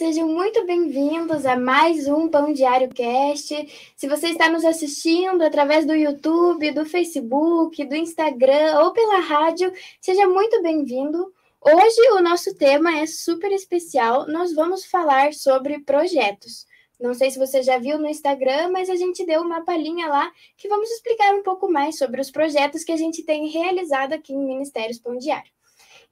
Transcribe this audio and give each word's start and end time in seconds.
sejam 0.00 0.26
muito 0.26 0.64
bem-vindos 0.64 1.44
a 1.44 1.56
mais 1.56 2.08
um 2.08 2.26
Pão 2.26 2.54
Diário 2.54 2.88
Cast. 2.88 3.92
Se 3.94 4.08
você 4.08 4.28
está 4.28 4.48
nos 4.48 4.64
assistindo 4.64 5.42
através 5.42 5.84
do 5.84 5.94
YouTube, 5.94 6.72
do 6.72 6.86
Facebook, 6.86 7.84
do 7.84 7.94
Instagram 7.94 8.80
ou 8.80 8.94
pela 8.94 9.20
rádio, 9.20 9.70
seja 10.00 10.26
muito 10.26 10.62
bem-vindo. 10.62 11.30
Hoje 11.60 12.00
o 12.12 12.22
nosso 12.22 12.54
tema 12.54 12.98
é 12.98 13.04
super 13.04 13.52
especial. 13.52 14.26
Nós 14.26 14.54
vamos 14.54 14.86
falar 14.86 15.34
sobre 15.34 15.80
projetos. 15.80 16.64
Não 16.98 17.12
sei 17.12 17.30
se 17.30 17.38
você 17.38 17.62
já 17.62 17.76
viu 17.76 17.98
no 17.98 18.08
Instagram, 18.08 18.70
mas 18.70 18.88
a 18.88 18.96
gente 18.96 19.26
deu 19.26 19.42
uma 19.42 19.66
palhinha 19.66 20.08
lá 20.08 20.32
que 20.56 20.66
vamos 20.66 20.90
explicar 20.90 21.34
um 21.34 21.42
pouco 21.42 21.70
mais 21.70 21.98
sobre 21.98 22.22
os 22.22 22.30
projetos 22.30 22.84
que 22.84 22.92
a 22.92 22.96
gente 22.96 23.22
tem 23.22 23.48
realizado 23.48 24.14
aqui 24.14 24.32
em 24.32 24.46
Ministérios 24.46 24.98
Pão 24.98 25.18
Diário. 25.18 25.52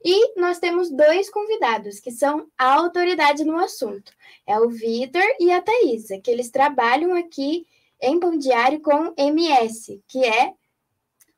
E 0.03 0.39
nós 0.39 0.59
temos 0.59 0.89
dois 0.89 1.29
convidados 1.29 1.99
que 1.99 2.11
são 2.11 2.47
a 2.57 2.73
autoridade 2.73 3.43
no 3.43 3.57
assunto. 3.57 4.11
É 4.47 4.59
o 4.59 4.69
Vitor 4.69 5.23
e 5.39 5.51
a 5.51 5.61
Thaisa, 5.61 6.19
que 6.23 6.31
eles 6.31 6.49
trabalham 6.49 7.13
aqui 7.15 7.65
em 8.01 8.19
Pão 8.19 8.37
Diário 8.37 8.81
com 8.81 9.13
MS, 9.17 10.01
que 10.07 10.23
é 10.23 10.53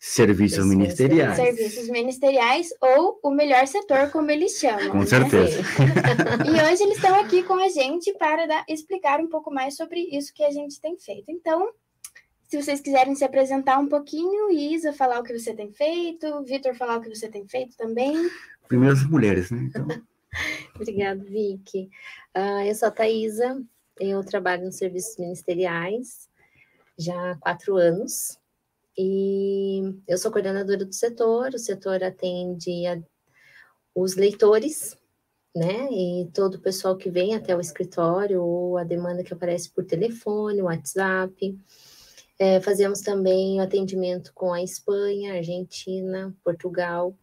Serviços 0.04 0.66
ministeriais. 0.66 1.36
Serviços 1.36 1.88
ministeriais 1.88 2.70
ou 2.82 3.20
o 3.22 3.30
melhor 3.30 3.67
setor, 3.67 4.09
como 4.09 4.32
eles 4.32 4.54
chamam. 4.58 4.89
Com 4.89 5.02
né? 5.02 5.06
certeza. 5.06 5.62
e 6.44 6.73
hoje 6.73 6.82
eles 6.82 6.95
estão 6.95 7.20
aqui 7.20 7.44
com 7.44 7.54
a 7.54 7.70
gente 7.70 8.12
para 8.14 8.48
dar, 8.48 8.66
explicar 8.67 9.20
um 9.20 9.28
pouco 9.28 9.54
mais 9.54 9.76
sobre 9.76 10.00
isso 10.12 10.34
que 10.34 10.44
a 10.44 10.50
gente 10.50 10.82
tem 10.82 10.98
feito. 10.98 11.30
Então, 11.30 11.70
se 12.52 12.62
vocês 12.62 12.82
quiserem 12.82 13.16
se 13.16 13.24
apresentar 13.24 13.80
um 13.80 13.88
pouquinho, 13.88 14.52
Isa 14.52 14.92
falar 14.92 15.22
o 15.22 15.24
que 15.24 15.40
você 15.40 15.54
tem 15.54 15.72
feito, 15.72 16.44
Vitor 16.44 16.76
falar 16.76 16.98
o 16.98 17.02
que 17.02 17.08
você 17.08 17.30
tem 17.30 17.48
feito 17.48 17.78
também. 17.78 18.30
Primeiro 18.68 18.94
as 18.94 19.10
mulheres, 19.10 19.50
né? 19.52 19.70
Então... 19.70 19.88
Obrigada, 20.76 21.24
Vicky. 21.24 21.90
Uh, 22.36 22.66
eu 22.68 22.76
sou 22.76 22.90
a 22.90 22.92
Thaisa, 22.92 23.64
eu 23.98 24.22
trabalho 24.26 24.66
nos 24.66 24.76
serviços 24.76 25.18
ministeriais 25.18 26.30
já 27.00 27.32
há 27.32 27.38
quatro 27.38 27.78
anos 27.78 28.38
e 28.98 29.82
eu 30.06 30.18
sou 30.18 30.30
coordenadora 30.30 30.84
do 30.84 30.94
setor. 30.94 31.54
O 31.54 31.60
setor 31.60 32.04
atende 32.04 32.86
a, 32.86 33.02
os 33.96 34.18
leitores, 34.18 34.98
né? 35.56 35.88
E 35.90 36.30
todo 36.34 36.56
o 36.56 36.62
pessoal 36.62 36.98
que 36.98 37.10
vem 37.10 37.34
até 37.34 37.56
o 37.56 37.62
escritório 37.62 38.44
ou 38.44 38.78
a 38.78 38.84
demanda 38.84 39.24
que 39.24 39.34
aparece 39.34 39.70
por 39.70 39.86
telefone, 39.86 40.62
WhatsApp. 40.62 41.58
É, 42.42 42.59
fazemos 42.59 43.02
também 43.02 43.59
o 43.59 43.61
atendimento 43.61 44.34
com 44.34 44.52
a 44.52 44.64
Espanha, 44.64 45.36
Argentina, 45.36 46.36
Portugal 46.44 47.16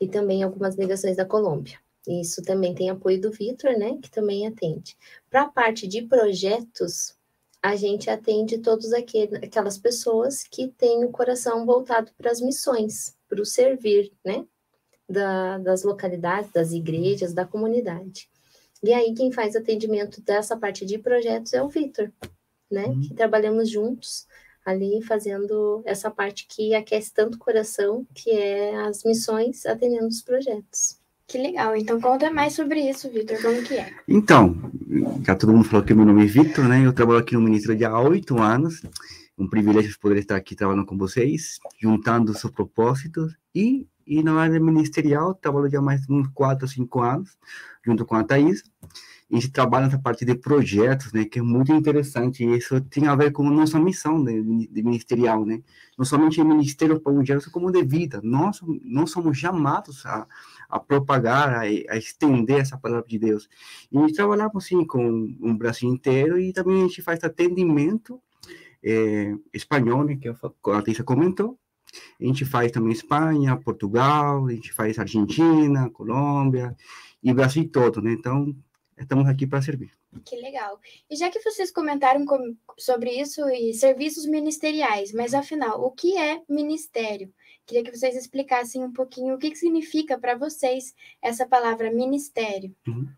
e 0.00 0.06
também 0.06 0.44
algumas 0.44 0.76
ligações 0.76 1.16
da 1.16 1.24
Colômbia. 1.24 1.76
Isso 2.06 2.40
também 2.40 2.72
tem 2.72 2.88
apoio 2.88 3.20
do 3.20 3.32
Vitor, 3.32 3.76
né, 3.76 3.98
que 4.00 4.08
também 4.08 4.46
atende. 4.46 4.96
Para 5.28 5.42
a 5.42 5.48
parte 5.48 5.88
de 5.88 6.02
projetos, 6.02 7.16
a 7.60 7.74
gente 7.74 8.08
atende 8.08 8.58
todas 8.58 8.92
aquelas 8.92 9.76
pessoas 9.76 10.44
que 10.44 10.68
têm 10.68 11.04
o 11.04 11.10
coração 11.10 11.66
voltado 11.66 12.12
para 12.16 12.30
as 12.30 12.40
missões, 12.40 13.16
para 13.28 13.42
o 13.42 13.44
servir, 13.44 14.12
né, 14.24 14.46
da, 15.08 15.58
das 15.58 15.82
localidades, 15.82 16.52
das 16.52 16.70
igrejas, 16.70 17.34
da 17.34 17.44
comunidade. 17.44 18.30
E 18.84 18.92
aí 18.92 19.12
quem 19.14 19.32
faz 19.32 19.56
atendimento 19.56 20.22
dessa 20.22 20.56
parte 20.56 20.86
de 20.86 20.96
projetos 20.96 21.52
é 21.54 21.60
o 21.60 21.68
Vitor, 21.68 22.12
né, 22.70 22.86
uhum. 22.86 23.00
que 23.00 23.14
trabalhamos 23.14 23.68
juntos 23.68 24.28
ali 24.64 25.02
fazendo 25.02 25.82
essa 25.84 26.10
parte 26.10 26.46
que 26.48 26.74
aquece 26.74 27.12
tanto 27.12 27.36
o 27.36 27.38
coração, 27.38 28.06
que 28.14 28.30
é 28.30 28.76
as 28.86 29.04
missões 29.04 29.66
atendendo 29.66 30.06
os 30.06 30.22
projetos. 30.22 30.98
Que 31.26 31.38
legal. 31.38 31.74
Então 31.76 32.00
conta 32.00 32.30
mais 32.30 32.52
sobre 32.54 32.80
isso, 32.80 33.10
Vitor, 33.10 33.40
como 33.40 33.62
que 33.62 33.74
é? 33.74 33.92
Então, 34.06 34.70
já 35.26 35.34
todo 35.34 35.52
mundo 35.52 35.64
falou 35.64 35.84
que 35.84 35.94
meu 35.94 36.04
nome 36.04 36.24
é 36.24 36.26
Vitor, 36.26 36.68
né? 36.68 36.84
Eu 36.84 36.92
trabalho 36.92 37.20
aqui 37.20 37.34
no 37.34 37.40
Ministério 37.40 37.88
há 37.88 38.00
oito 38.00 38.40
anos. 38.40 38.82
Um 39.36 39.48
privilégio 39.48 39.98
poder 39.98 40.18
estar 40.18 40.36
aqui 40.36 40.54
trabalhando 40.54 40.86
com 40.86 40.96
vocês, 40.96 41.58
juntando 41.80 42.36
seus 42.38 42.52
propósitos. 42.52 43.34
E, 43.54 43.86
e 44.06 44.22
na 44.22 44.34
área 44.34 44.60
ministerial, 44.60 45.34
trabalho 45.34 45.68
já 45.68 45.80
mais 45.80 46.08
uns 46.08 46.28
quatro, 46.28 46.68
cinco 46.68 47.00
anos, 47.00 47.36
junto 47.84 48.04
com 48.04 48.14
a 48.14 48.22
Thaís 48.22 48.62
a 49.34 49.40
gente 49.40 49.50
trabalha 49.50 49.86
nessa 49.86 49.98
parte 49.98 50.24
de 50.24 50.36
projetos, 50.36 51.12
né, 51.12 51.24
que 51.24 51.40
é 51.40 51.42
muito 51.42 51.72
interessante, 51.72 52.44
e 52.44 52.56
isso 52.56 52.80
tem 52.82 53.08
a 53.08 53.16
ver 53.16 53.32
com 53.32 53.44
a 53.48 53.50
nossa 53.50 53.80
missão 53.80 54.22
de, 54.22 54.40
ministerial, 54.82 55.44
né, 55.44 55.60
não 55.98 56.04
somente 56.04 56.40
em 56.40 56.44
ministério 56.44 57.00
para 57.00 57.12
o 57.12 57.50
como 57.50 57.72
de 57.72 57.82
vida, 57.82 58.20
nós, 58.22 58.60
somos 59.08 59.36
chamados 59.36 60.06
a, 60.06 60.24
a 60.68 60.78
propagar, 60.78 61.48
a, 61.48 61.60
a, 61.62 61.96
estender 61.96 62.60
essa 62.60 62.78
palavra 62.78 63.06
de 63.08 63.18
Deus, 63.18 63.48
e 63.90 64.12
trabalhamos, 64.12 64.66
sim, 64.66 64.84
com 64.84 65.36
o 65.40 65.54
Brasil 65.54 65.92
inteiro, 65.92 66.38
e 66.38 66.52
também 66.52 66.78
a 66.78 66.86
gente 66.86 67.02
faz 67.02 67.24
atendimento 67.24 68.20
é, 68.84 69.34
espanhol, 69.52 70.04
né, 70.04 70.16
que 70.16 70.28
a 70.28 70.82
Tissa 70.82 71.02
comentou, 71.02 71.58
a 72.20 72.24
gente 72.24 72.44
faz 72.44 72.70
também 72.70 72.92
Espanha, 72.92 73.56
Portugal, 73.56 74.46
a 74.46 74.52
gente 74.52 74.72
faz 74.72 74.96
Argentina, 74.96 75.90
Colômbia, 75.90 76.76
e 77.20 77.34
Brasil 77.34 77.68
todo, 77.68 78.00
né, 78.00 78.12
então 78.12 78.54
estamos 78.98 79.26
aqui 79.28 79.46
para 79.46 79.62
servir. 79.62 79.90
Que 80.24 80.36
legal. 80.36 80.80
E 81.10 81.16
já 81.16 81.30
que 81.30 81.40
vocês 81.40 81.70
comentaram 81.70 82.24
com, 82.24 82.56
sobre 82.78 83.10
isso 83.10 83.48
e 83.48 83.74
serviços 83.74 84.26
ministeriais, 84.26 85.12
mas 85.12 85.34
afinal, 85.34 85.82
o 85.82 85.90
que 85.90 86.16
é 86.16 86.42
ministério? 86.48 87.32
Queria 87.66 87.82
que 87.82 87.96
vocês 87.96 88.14
explicassem 88.16 88.84
um 88.84 88.92
pouquinho 88.92 89.34
o 89.34 89.38
que, 89.38 89.50
que 89.50 89.58
significa 89.58 90.18
para 90.18 90.36
vocês 90.36 90.94
essa 91.22 91.46
palavra 91.46 91.90
ministério. 91.90 92.74
Uhum. 92.86 93.08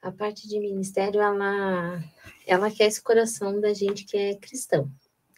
A 0.00 0.10
parte 0.10 0.48
de 0.48 0.58
ministério, 0.58 1.20
ela, 1.20 2.02
ela 2.46 2.70
quer 2.70 2.86
esse 2.86 3.02
coração 3.02 3.60
da 3.60 3.74
gente 3.74 4.04
que 4.04 4.16
é 4.16 4.34
cristão, 4.36 4.90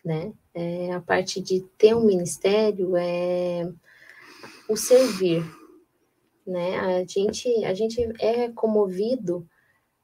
né? 0.04 0.32
É, 0.54 0.92
a 0.92 1.00
parte 1.00 1.40
de 1.40 1.60
ter 1.78 1.94
um 1.94 2.04
ministério 2.04 2.94
é 2.96 3.70
o 4.68 4.76
servir, 4.76 5.42
né? 6.50 6.78
A 6.78 7.04
gente, 7.04 7.48
a 7.64 7.72
gente 7.72 8.00
é 8.18 8.50
comovido 8.50 9.48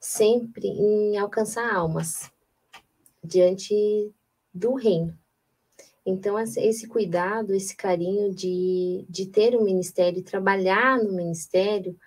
sempre 0.01 0.69
em 0.69 1.17
alcançar 1.17 1.75
almas 1.75 2.31
diante 3.23 4.13
do 4.55 4.75
reino. 4.75 5.17
Então, 6.05 6.39
esse 6.39 6.87
cuidado, 6.87 7.53
esse 7.53 7.77
carinho 7.77 8.33
de, 8.33 9.05
de 9.09 9.27
ter 9.27 9.57
um 9.57 9.65
ministério, 9.65 10.23
trabalhar 10.23 11.03
no 11.03 11.13
ministério, 11.13 11.99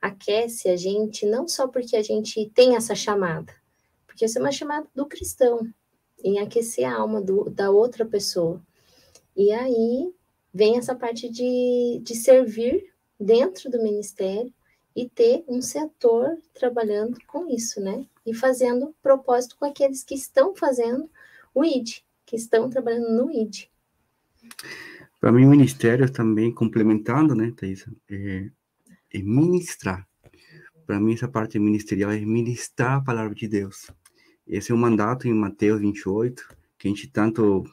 aquece 0.00 0.68
a 0.68 0.76
gente, 0.76 1.24
não 1.24 1.48
só 1.48 1.66
porque 1.66 1.96
a 1.96 2.02
gente 2.02 2.50
tem 2.54 2.76
essa 2.76 2.94
chamada, 2.94 3.54
porque 4.06 4.26
essa 4.26 4.38
é 4.38 4.42
uma 4.42 4.52
chamada 4.52 4.86
do 4.94 5.06
cristão, 5.06 5.66
em 6.22 6.38
aquecer 6.38 6.86
a 6.86 6.96
alma 6.96 7.22
do, 7.22 7.48
da 7.48 7.70
outra 7.70 8.04
pessoa. 8.04 8.62
E 9.34 9.50
aí 9.52 10.12
vem 10.52 10.76
essa 10.76 10.94
parte 10.94 11.30
de, 11.30 12.00
de 12.02 12.14
servir 12.14 12.95
dentro 13.18 13.70
do 13.70 13.82
ministério 13.82 14.52
e 14.94 15.08
ter 15.08 15.44
um 15.46 15.60
setor 15.60 16.38
trabalhando 16.54 17.18
com 17.26 17.48
isso, 17.48 17.80
né? 17.80 18.06
E 18.24 18.32
fazendo 18.32 18.94
propósito 19.02 19.56
com 19.58 19.66
aqueles 19.66 20.02
que 20.02 20.14
estão 20.14 20.54
fazendo 20.54 21.08
o 21.54 21.64
ID, 21.64 21.98
que 22.24 22.36
estão 22.36 22.70
trabalhando 22.70 23.10
no 23.10 23.30
ID. 23.30 23.64
Para 25.20 25.32
mim, 25.32 25.44
o 25.44 25.50
ministério 25.50 26.10
também, 26.10 26.52
complementando, 26.52 27.34
né, 27.34 27.52
Thaisa, 27.56 27.90
é, 28.08 28.50
é 29.12 29.18
ministrar. 29.18 30.06
Para 30.86 31.00
mim, 31.00 31.14
essa 31.14 31.26
parte 31.26 31.58
ministerial 31.58 32.10
é 32.10 32.20
ministrar 32.20 32.98
a 32.98 33.00
palavra 33.00 33.34
de 33.34 33.48
Deus. 33.48 33.90
Esse 34.46 34.70
é 34.70 34.74
o 34.74 34.78
mandato 34.78 35.26
em 35.26 35.34
Mateus 35.34 35.80
28, 35.80 36.46
que 36.78 36.86
a 36.86 36.90
gente 36.90 37.08
tanto 37.08 37.64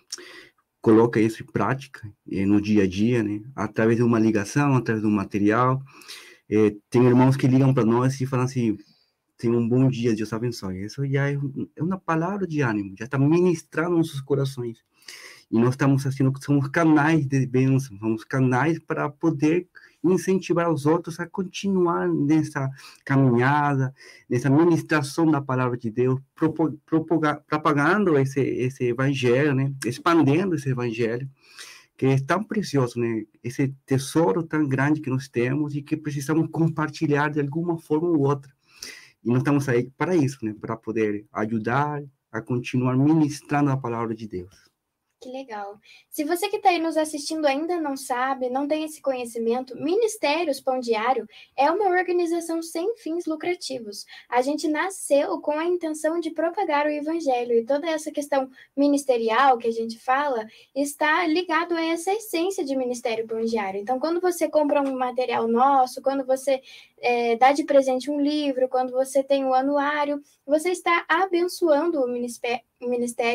coloca 0.83 1.17
isso 1.19 1.41
em 1.41 1.45
prática 1.45 2.01
eh, 2.29 2.45
no 2.45 2.61
dia 2.61 2.83
a 2.83 2.87
dia, 2.87 3.23
né? 3.23 3.41
Através 3.55 3.97
de 3.97 4.03
uma 4.03 4.19
ligação, 4.19 4.75
através 4.75 5.01
de 5.01 5.07
um 5.07 5.15
material. 5.15 5.81
Eh, 6.49 6.75
tem 6.89 7.05
irmãos 7.05 7.37
que 7.37 7.47
ligam 7.47 7.73
para 7.73 7.85
nós 7.85 8.19
e 8.19 8.25
falam 8.27 8.45
assim: 8.45 8.77
tenha 9.37 9.57
um 9.57 9.67
bom 9.67 9.87
dia, 9.89 10.13
Deus 10.13 10.33
abençoe. 10.33 10.83
Isso 10.83 11.05
já 11.07 11.31
é, 11.31 11.37
é 11.75 11.81
uma 11.81 11.97
palavra 11.97 12.45
de 12.45 12.61
ânimo, 12.61 12.95
já 12.99 13.05
está 13.05 13.17
ministrando 13.17 13.95
nossos 13.95 14.19
corações. 14.21 14.79
E 15.49 15.57
nós 15.57 15.71
estamos 15.71 16.05
assim, 16.05 16.29
somos 16.41 16.67
canais 16.67 17.25
de 17.25 17.45
bênção, 17.45 17.97
somos 17.97 18.25
canais 18.25 18.77
para 18.77 19.09
poder 19.09 19.67
incentivar 20.03 20.69
os 20.71 20.85
outros 20.85 21.19
a 21.19 21.27
continuar 21.27 22.07
nessa 22.07 22.69
caminhada, 23.05 23.93
nessa 24.29 24.49
ministração 24.49 25.29
da 25.29 25.41
palavra 25.41 25.77
de 25.77 25.89
Deus, 25.89 26.19
propagando 27.47 28.17
esse, 28.17 28.41
esse 28.41 28.85
evangelho, 28.85 29.55
né? 29.55 29.73
Expandendo 29.85 30.55
esse 30.55 30.69
evangelho, 30.69 31.29
que 31.95 32.05
é 32.07 32.19
tão 32.19 32.43
precioso, 32.43 32.99
né? 32.99 33.23
Esse 33.43 33.73
tesouro 33.85 34.43
tão 34.43 34.67
grande 34.67 34.99
que 34.99 35.09
nós 35.09 35.27
temos 35.29 35.75
e 35.75 35.81
que 35.81 35.95
precisamos 35.95 36.49
compartilhar 36.51 37.29
de 37.29 37.39
alguma 37.39 37.77
forma 37.79 38.09
ou 38.09 38.19
outra. 38.19 38.51
E 39.23 39.29
nós 39.29 39.37
estamos 39.37 39.69
aí 39.69 39.89
para 39.97 40.15
isso, 40.15 40.43
né? 40.43 40.53
Para 40.59 40.75
poder 40.75 41.25
ajudar 41.31 42.03
a 42.31 42.41
continuar 42.41 42.97
ministrando 42.97 43.69
a 43.69 43.77
palavra 43.77 44.13
de 44.13 44.27
Deus. 44.27 44.72
Que 45.23 45.29
legal. 45.29 45.79
Se 46.09 46.25
você 46.25 46.49
que 46.49 46.57
está 46.57 46.67
aí 46.67 46.79
nos 46.79 46.97
assistindo 46.97 47.45
ainda 47.45 47.79
não 47.79 47.95
sabe, 47.95 48.49
não 48.49 48.67
tem 48.67 48.83
esse 48.83 49.01
conhecimento, 49.01 49.73
Ministérios 49.77 50.59
Pão 50.59 50.81
Diário 50.81 51.25
é 51.55 51.71
uma 51.71 51.87
organização 51.87 52.61
sem 52.61 52.97
fins 52.97 53.25
lucrativos. 53.25 54.05
A 54.27 54.41
gente 54.41 54.67
nasceu 54.67 55.39
com 55.39 55.53
a 55.53 55.63
intenção 55.63 56.19
de 56.19 56.29
propagar 56.29 56.85
o 56.85 56.89
evangelho 56.89 57.53
e 57.53 57.65
toda 57.65 57.89
essa 57.89 58.11
questão 58.11 58.49
ministerial 58.75 59.57
que 59.57 59.69
a 59.69 59.71
gente 59.71 59.97
fala 59.97 60.45
está 60.75 61.25
ligado 61.25 61.73
a 61.73 61.85
essa 61.85 62.11
essência 62.11 62.65
de 62.65 62.75
Ministério 62.75 63.25
Pão 63.25 63.45
Diário. 63.45 63.79
Então, 63.79 64.01
quando 64.01 64.19
você 64.19 64.49
compra 64.49 64.81
um 64.81 64.97
material 64.97 65.47
nosso, 65.47 66.01
quando 66.01 66.25
você 66.25 66.61
é, 66.99 67.37
dá 67.37 67.53
de 67.53 67.63
presente 67.63 68.11
um 68.11 68.19
livro, 68.19 68.67
quando 68.67 68.91
você 68.91 69.23
tem 69.23 69.45
o 69.45 69.51
um 69.51 69.53
anuário, 69.53 70.21
você 70.45 70.71
está 70.71 71.05
abençoando 71.07 72.01
o 72.01 72.09
ministério 72.09 72.59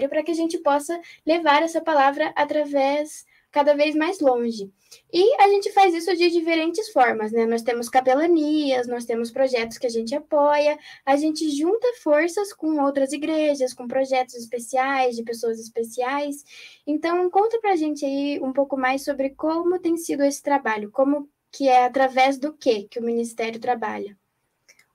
para 0.08 0.22
que 0.22 0.30
a 0.30 0.34
gente 0.34 0.58
possa 0.58 1.00
levar 1.26 1.62
essa 1.62 1.80
palavra 1.80 2.32
através 2.36 3.24
cada 3.50 3.74
vez 3.74 3.94
mais 3.94 4.20
longe. 4.20 4.70
E 5.12 5.42
a 5.42 5.48
gente 5.48 5.72
faz 5.72 5.94
isso 5.94 6.14
de 6.16 6.30
diferentes 6.30 6.90
formas, 6.90 7.32
né? 7.32 7.46
Nós 7.46 7.62
temos 7.62 7.88
capelanias, 7.88 8.86
nós 8.86 9.04
temos 9.04 9.30
projetos 9.30 9.78
que 9.78 9.86
a 9.86 9.90
gente 9.90 10.14
apoia, 10.14 10.78
a 11.04 11.16
gente 11.16 11.50
junta 11.50 11.86
forças 12.02 12.52
com 12.52 12.80
outras 12.82 13.12
igrejas, 13.12 13.74
com 13.74 13.88
projetos 13.88 14.34
especiais, 14.34 15.16
de 15.16 15.22
pessoas 15.22 15.58
especiais. 15.58 16.44
Então, 16.86 17.28
conta 17.30 17.58
pra 17.60 17.76
gente 17.76 18.04
aí 18.04 18.40
um 18.40 18.52
pouco 18.52 18.76
mais 18.76 19.04
sobre 19.04 19.30
como 19.30 19.78
tem 19.78 19.96
sido 19.96 20.22
esse 20.22 20.42
trabalho, 20.42 20.90
como 20.90 21.28
que 21.50 21.68
é 21.68 21.84
através 21.84 22.38
do 22.38 22.52
que 22.52 22.84
que 22.84 22.98
o 22.98 23.04
ministério 23.04 23.60
trabalha. 23.60 24.16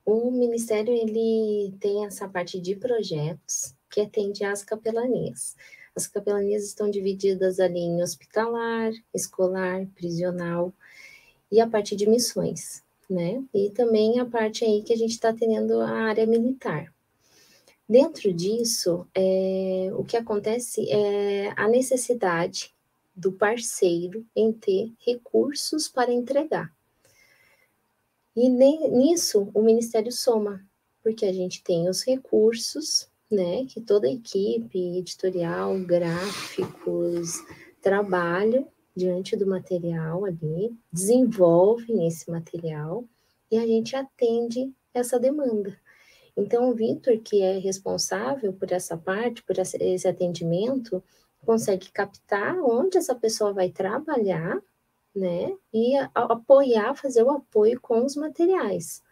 O 0.04 0.30
ministério 0.30 0.92
ele 0.92 1.74
tem 1.80 2.04
essa 2.04 2.28
parte 2.28 2.60
de 2.60 2.76
projetos 2.76 3.74
que 3.94 4.00
atende 4.00 4.44
às 4.44 4.64
capelanias. 4.64 5.54
As 5.94 6.08
capelanias 6.08 6.64
estão 6.64 6.90
divididas 6.90 7.60
ali 7.60 7.78
em 7.78 8.02
hospitalar, 8.02 8.90
escolar, 9.14 9.86
prisional 9.94 10.72
e 11.48 11.60
a 11.60 11.68
parte 11.68 11.94
de 11.94 12.08
missões, 12.08 12.82
né? 13.08 13.40
E 13.54 13.70
também 13.70 14.18
a 14.18 14.26
parte 14.26 14.64
aí 14.64 14.82
que 14.82 14.92
a 14.92 14.96
gente 14.96 15.12
está 15.12 15.28
atendendo 15.28 15.80
a 15.80 15.88
área 15.88 16.26
militar. 16.26 16.92
Dentro 17.88 18.32
disso, 18.32 19.06
é, 19.14 19.90
o 19.96 20.02
que 20.02 20.16
acontece 20.16 20.90
é 20.90 21.52
a 21.54 21.68
necessidade 21.68 22.74
do 23.14 23.30
parceiro 23.30 24.26
em 24.34 24.52
ter 24.52 24.92
recursos 25.06 25.86
para 25.86 26.12
entregar. 26.12 26.74
E 28.34 28.48
nisso 28.48 29.48
o 29.54 29.62
Ministério 29.62 30.10
soma, 30.10 30.66
porque 31.00 31.24
a 31.24 31.32
gente 31.32 31.62
tem 31.62 31.88
os 31.88 32.02
recursos, 32.02 33.08
né, 33.30 33.64
que 33.66 33.80
toda 33.80 34.06
a 34.06 34.12
equipe 34.12 34.98
editorial, 34.98 35.78
gráficos, 35.80 37.42
trabalha 37.80 38.66
diante 38.94 39.36
do 39.36 39.46
material 39.46 40.24
ali, 40.24 40.76
desenvolvem 40.92 42.06
esse 42.06 42.30
material 42.30 43.04
e 43.50 43.58
a 43.58 43.66
gente 43.66 43.96
atende 43.96 44.72
essa 44.92 45.18
demanda. 45.18 45.76
Então, 46.36 46.70
o 46.70 46.74
Vitor, 46.74 47.18
que 47.20 47.42
é 47.42 47.58
responsável 47.58 48.52
por 48.52 48.72
essa 48.72 48.96
parte, 48.96 49.42
por 49.42 49.56
esse 49.58 50.08
atendimento, 50.08 51.02
consegue 51.44 51.90
captar 51.92 52.58
onde 52.58 52.98
essa 52.98 53.14
pessoa 53.14 53.52
vai 53.52 53.70
trabalhar, 53.70 54.60
né? 55.14 55.56
E 55.72 55.94
apoiar, 56.14 56.94
fazer 56.94 57.22
o 57.22 57.30
apoio 57.30 57.80
com 57.80 58.04
os 58.04 58.16
materiais 58.16 59.02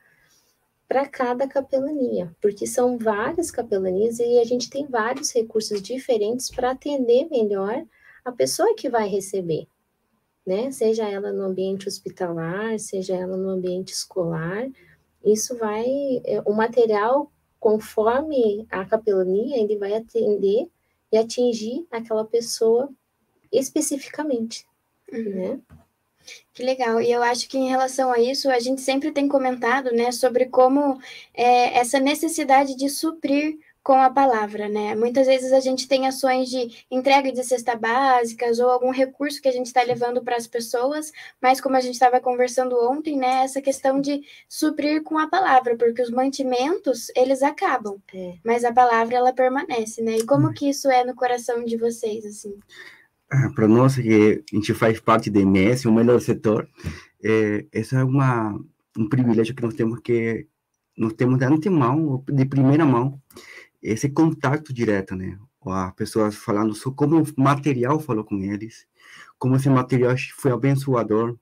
para 0.92 1.08
cada 1.08 1.48
capelania, 1.48 2.36
porque 2.38 2.66
são 2.66 2.98
várias 2.98 3.50
capelanias 3.50 4.18
e 4.18 4.38
a 4.38 4.44
gente 4.44 4.68
tem 4.68 4.86
vários 4.86 5.32
recursos 5.32 5.80
diferentes 5.80 6.50
para 6.50 6.72
atender 6.72 7.30
melhor 7.30 7.82
a 8.22 8.30
pessoa 8.30 8.74
que 8.74 8.90
vai 8.90 9.08
receber, 9.08 9.66
né? 10.46 10.70
Seja 10.70 11.08
ela 11.08 11.32
no 11.32 11.44
ambiente 11.44 11.88
hospitalar, 11.88 12.78
seja 12.78 13.16
ela 13.16 13.38
no 13.38 13.48
ambiente 13.48 13.90
escolar, 13.90 14.68
isso 15.24 15.56
vai, 15.56 15.86
é, 16.26 16.42
o 16.44 16.52
material 16.52 17.32
conforme 17.58 18.66
a 18.70 18.84
capelania, 18.84 19.62
ele 19.62 19.78
vai 19.78 19.94
atender 19.94 20.68
e 21.10 21.16
atingir 21.16 21.86
aquela 21.90 22.26
pessoa 22.26 22.90
especificamente, 23.50 24.66
uhum. 25.10 25.22
né? 25.30 25.60
Que 26.54 26.62
legal. 26.62 27.00
E 27.00 27.10
eu 27.10 27.22
acho 27.22 27.48
que 27.48 27.58
em 27.58 27.68
relação 27.68 28.12
a 28.12 28.18
isso, 28.18 28.50
a 28.50 28.58
gente 28.58 28.80
sempre 28.80 29.10
tem 29.10 29.28
comentado, 29.28 29.90
né, 29.92 30.12
sobre 30.12 30.46
como 30.46 30.98
é, 31.34 31.78
essa 31.78 31.98
necessidade 31.98 32.76
de 32.76 32.88
suprir 32.88 33.58
com 33.82 33.94
a 33.94 34.10
palavra, 34.10 34.68
né? 34.68 34.94
Muitas 34.94 35.26
vezes 35.26 35.52
a 35.52 35.58
gente 35.58 35.88
tem 35.88 36.06
ações 36.06 36.48
de 36.48 36.84
entrega 36.90 37.32
de 37.32 37.42
cesta 37.42 37.74
básicas 37.74 38.60
ou 38.60 38.70
algum 38.70 38.90
recurso 38.90 39.42
que 39.42 39.48
a 39.48 39.52
gente 39.52 39.66
está 39.66 39.82
levando 39.82 40.22
para 40.22 40.36
as 40.36 40.46
pessoas, 40.46 41.10
mas 41.40 41.60
como 41.60 41.76
a 41.76 41.80
gente 41.80 41.94
estava 41.94 42.20
conversando 42.20 42.76
ontem, 42.88 43.16
né? 43.16 43.42
Essa 43.42 43.60
questão 43.60 44.00
de 44.00 44.22
suprir 44.48 45.02
com 45.02 45.18
a 45.18 45.28
palavra, 45.28 45.76
porque 45.76 46.00
os 46.00 46.10
mantimentos 46.10 47.10
eles 47.16 47.42
acabam, 47.42 48.00
é. 48.14 48.34
mas 48.44 48.64
a 48.64 48.72
palavra 48.72 49.16
ela 49.16 49.32
permanece, 49.32 50.00
né? 50.00 50.18
E 50.18 50.26
como 50.26 50.54
que 50.54 50.68
isso 50.68 50.88
é 50.88 51.04
no 51.04 51.14
coração 51.14 51.64
de 51.64 51.76
vocês, 51.76 52.24
assim? 52.24 52.56
Para 53.54 53.66
nós 53.66 53.96
que 53.96 54.44
a 54.52 54.56
gente 54.56 54.74
faz 54.74 55.00
parte 55.00 55.30
do 55.30 55.38
MS, 55.38 55.88
o 55.88 55.92
melhor 55.92 56.20
setor, 56.20 56.68
é, 57.22 57.66
essa 57.72 58.00
é 58.00 58.04
uma 58.04 58.58
um 58.96 59.08
privilégio 59.08 59.54
que 59.54 59.62
nós 59.62 59.74
temos 59.74 60.00
que 60.00 60.46
nós 60.96 61.14
temos 61.14 61.38
de 61.38 61.44
antemão, 61.46 62.22
de 62.28 62.44
primeira 62.44 62.84
mão, 62.84 63.20
esse 63.82 64.10
contato 64.10 64.72
direto, 64.72 65.16
né? 65.16 65.38
A 65.64 65.92
pessoas 65.92 66.34
falando 66.34 66.74
sobre 66.74 66.96
como 66.98 67.22
o 67.22 67.26
material 67.36 67.98
falou 67.98 68.24
com 68.24 68.36
eles, 68.42 68.86
como 69.38 69.56
esse 69.56 69.70
material 69.70 70.14
foi 70.36 70.52
abençoador, 70.52 71.36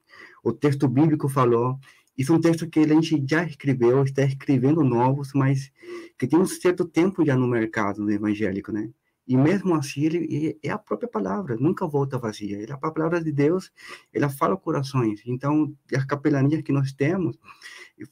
o 0.44 0.52
texto 0.52 0.86
bíblico 0.88 1.28
falou. 1.28 1.78
Isso 2.16 2.32
é 2.32 2.36
um 2.36 2.40
texto 2.40 2.68
que 2.68 2.80
a 2.80 2.86
gente 2.86 3.24
já 3.26 3.44
escreveu, 3.44 4.04
está 4.04 4.22
escrevendo 4.22 4.84
novos, 4.84 5.32
mas 5.34 5.72
que 6.18 6.26
tem 6.26 6.38
um 6.38 6.44
certo 6.46 6.84
tempo 6.84 7.24
já 7.24 7.34
no 7.34 7.48
mercado 7.48 8.08
evangélico, 8.10 8.70
né? 8.72 8.90
E 9.30 9.36
mesmo 9.36 9.76
assim, 9.76 10.06
ele 10.06 10.58
é 10.60 10.70
a 10.70 10.76
própria 10.76 11.08
palavra, 11.08 11.56
nunca 11.56 11.86
volta 11.86 12.18
vazia. 12.18 12.58
Ele 12.58 12.72
a 12.72 12.76
palavra 12.76 13.22
de 13.22 13.30
Deus, 13.30 13.70
ela 14.12 14.28
fala 14.28 14.56
corações. 14.56 15.22
Então, 15.24 15.72
as 15.94 16.04
capelanias 16.04 16.62
que 16.62 16.72
nós 16.72 16.92
temos, 16.92 17.38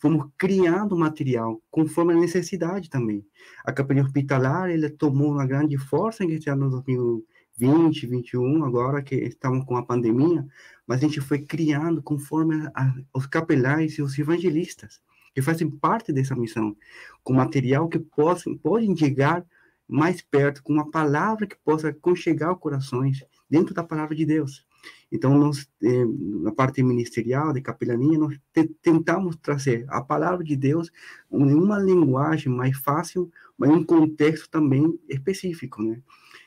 fomos 0.01 0.29
criando 0.39 0.97
material 0.97 1.61
conforme 1.73 2.13
a 2.13 2.17
necessidade 2.17 2.89
também. 2.89 3.27
A 3.65 3.73
capelania 3.73 4.07
hospitalar, 4.07 4.71
ele 4.71 4.89
tomou 4.91 5.33
uma 5.33 5.45
grande 5.45 5.77
força 5.77 6.23
em 6.23 6.31
este 6.31 6.51
ano 6.51 6.71
2020, 6.71 8.07
2021, 8.07 8.65
agora 8.65 9.03
que 9.03 9.17
estamos 9.17 9.65
com 9.65 9.77
a 9.77 9.85
pandemia, 9.85 10.47
mas 10.87 10.99
a 10.99 11.01
gente 11.01 11.21
foi 11.21 11.41
criando 11.41 12.01
conforme 12.01 12.71
a, 12.77 12.95
os 13.13 13.27
capelães 13.27 13.99
e 13.99 14.03
os 14.03 14.17
evangelistas, 14.17 15.01
que 15.35 15.43
fazem 15.43 15.69
parte 15.69 16.13
dessa 16.13 16.37
missão, 16.37 16.77
com 17.25 17.33
material 17.33 17.89
que 17.89 17.99
possam, 17.99 18.57
podem 18.57 18.97
chegar 18.97 19.45
mais 19.89 20.21
perto, 20.21 20.63
com 20.63 20.73
uma 20.73 20.91
palavra 20.91 21.47
que 21.47 21.57
possa 21.65 21.93
conchegar 21.93 22.53
os 22.53 22.61
corações 22.61 23.25
dentro 23.49 23.75
da 23.75 23.83
palavra 23.83 24.15
de 24.15 24.27
Deus. 24.27 24.67
Então, 25.11 25.37
nós, 25.39 25.67
eh, 25.83 26.05
na 26.43 26.53
parte 26.53 26.83
ministerial, 26.83 27.53
de 27.53 27.63
capelania, 27.63 28.19
nós 28.19 28.39
te, 28.53 28.65
tentamos 28.83 29.37
trazer 29.37 29.87
a 29.89 30.03
palavra 30.03 30.45
de 30.45 30.55
Deus 30.55 30.91
em 31.33 31.55
uma 31.55 31.79
linguagem 31.79 32.53
mais 32.53 32.77
fácil, 32.79 33.31
mas 33.57 33.71
em 33.71 33.73
um 33.73 33.85
contexto 33.85 34.51
também 34.51 34.99
específico, 35.09 35.83
né? 35.83 36.03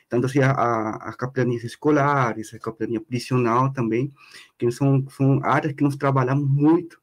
Tanto 0.08 0.26
assim, 0.26 0.40
a, 0.40 0.50
a 0.50 1.12
capelania 1.14 1.56
escolar, 1.56 2.36
a 2.38 2.58
capelania 2.58 3.00
prisional 3.00 3.72
também, 3.72 4.12
que 4.58 4.70
são, 4.70 5.04
são 5.08 5.40
áreas 5.42 5.72
que 5.72 5.82
nós 5.82 5.96
trabalhamos 5.96 6.48
muito. 6.48 7.00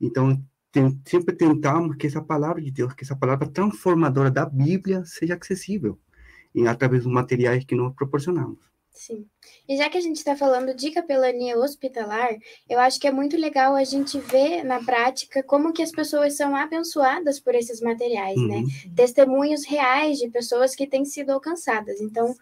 Então, 0.00 0.42
tem, 0.72 0.98
sempre 1.04 1.36
tentamos 1.36 1.96
que 1.96 2.06
essa 2.06 2.22
palavra 2.22 2.60
de 2.62 2.70
Deus, 2.70 2.94
que 2.94 3.04
essa 3.04 3.14
palavra 3.14 3.46
transformadora 3.46 4.30
da 4.30 4.46
Bíblia 4.46 5.04
seja 5.04 5.38
acessível, 5.40 5.98
e 6.54 6.66
através 6.66 7.04
dos 7.04 7.12
materiais 7.12 7.64
que 7.64 7.74
nós 7.74 7.94
proporcionamos. 7.94 8.72
Sim. 8.90 9.26
E 9.68 9.76
já 9.76 9.88
que 9.88 9.96
a 9.96 10.00
gente 10.00 10.16
está 10.16 10.36
falando 10.36 10.74
de 10.74 10.90
capelania 10.90 11.58
hospitalar, 11.58 12.36
eu 12.68 12.78
acho 12.78 13.00
que 13.00 13.06
é 13.06 13.10
muito 13.10 13.36
legal 13.36 13.74
a 13.74 13.84
gente 13.84 14.18
ver 14.18 14.64
na 14.64 14.82
prática 14.82 15.42
como 15.42 15.72
que 15.72 15.82
as 15.82 15.90
pessoas 15.90 16.36
são 16.36 16.54
abençoadas 16.54 17.40
por 17.40 17.54
esses 17.54 17.80
materiais, 17.80 18.36
né? 18.36 18.56
uhum. 18.56 18.62
né? 18.66 18.92
Testemunhos 18.94 19.64
reais 19.64 20.18
de 20.18 20.28
pessoas 20.28 20.74
que 20.74 20.86
têm 20.86 21.04
sido 21.04 21.30
alcançadas. 21.30 22.00
Então, 22.00 22.34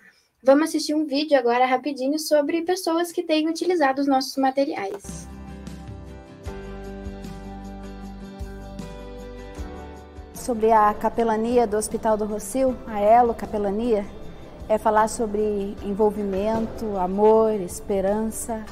vamos 0.42 0.64
assistir 0.70 0.94
um 0.94 1.06
vídeo 1.06 1.38
agora 1.38 1.66
rapidinho 1.66 2.18
sobre 2.18 2.62
pessoas 2.62 3.12
que 3.12 3.22
têm 3.22 3.49
utilizado 3.49 4.00
os 4.00 4.08
nossos 4.08 4.37
materiais. 4.37 5.28
Sobre 10.50 10.73
a 10.73 10.92
capelania 10.92 11.64
do 11.64 11.76
Hospital 11.76 12.16
do 12.16 12.25
Rocio, 12.25 12.76
a 12.88 12.99
Elo 12.99 13.33
Capelania, 13.33 14.04
é 14.69 14.78
falar 14.78 15.07
sobre 15.07 15.76
envolvimento, 15.85 16.97
amor, 16.97 17.52
esperança, 17.52 18.64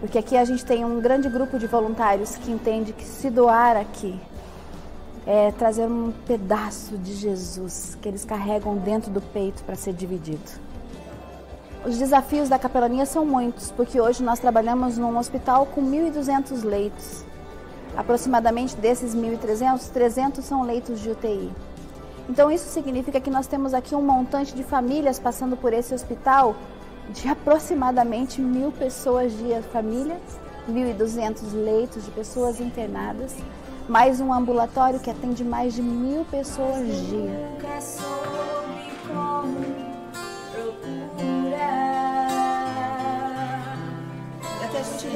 porque 0.00 0.16
aqui 0.16 0.38
a 0.38 0.44
gente 0.46 0.64
tem 0.64 0.86
um 0.86 0.98
grande 0.98 1.28
grupo 1.28 1.58
de 1.58 1.66
voluntários 1.66 2.36
que 2.36 2.50
entende 2.50 2.94
que 2.94 3.04
se 3.04 3.28
doar 3.28 3.76
aqui 3.76 4.18
é 5.26 5.52
trazer 5.52 5.84
um 5.84 6.14
pedaço 6.26 6.96
de 6.96 7.12
Jesus 7.12 7.98
que 8.00 8.08
eles 8.08 8.24
carregam 8.24 8.78
dentro 8.78 9.10
do 9.10 9.20
peito 9.20 9.62
para 9.64 9.74
ser 9.74 9.92
dividido. 9.92 10.50
Os 11.84 11.98
desafios 11.98 12.48
da 12.48 12.58
capelania 12.58 13.04
são 13.04 13.26
muitos, 13.26 13.70
porque 13.70 14.00
hoje 14.00 14.24
nós 14.24 14.38
trabalhamos 14.38 14.96
num 14.96 15.18
hospital 15.18 15.66
com 15.66 15.82
1.200 15.82 16.64
leitos. 16.64 17.25
Aproximadamente 17.96 18.76
desses 18.76 19.14
1.300, 19.14 19.90
300 19.90 20.44
são 20.44 20.62
leitos 20.62 21.00
de 21.00 21.10
UTI. 21.10 21.50
Então 22.28 22.50
isso 22.50 22.68
significa 22.68 23.20
que 23.20 23.30
nós 23.30 23.46
temos 23.46 23.72
aqui 23.72 23.94
um 23.94 24.02
montante 24.02 24.54
de 24.54 24.62
famílias 24.62 25.18
passando 25.18 25.56
por 25.56 25.72
esse 25.72 25.94
hospital 25.94 26.54
de 27.10 27.28
aproximadamente 27.30 28.40
mil 28.40 28.70
pessoas 28.72 29.32
dia, 29.38 29.62
famílias, 29.72 30.20
1.200 30.68 31.52
leitos 31.54 32.04
de 32.04 32.10
pessoas 32.10 32.60
internadas, 32.60 33.34
mais 33.88 34.20
um 34.20 34.32
ambulatório 34.32 34.98
que 34.98 35.10
atende 35.10 35.44
mais 35.44 35.74
de 35.74 35.82
mil 35.82 36.24
pessoas 36.24 36.84
dia. 37.08 37.56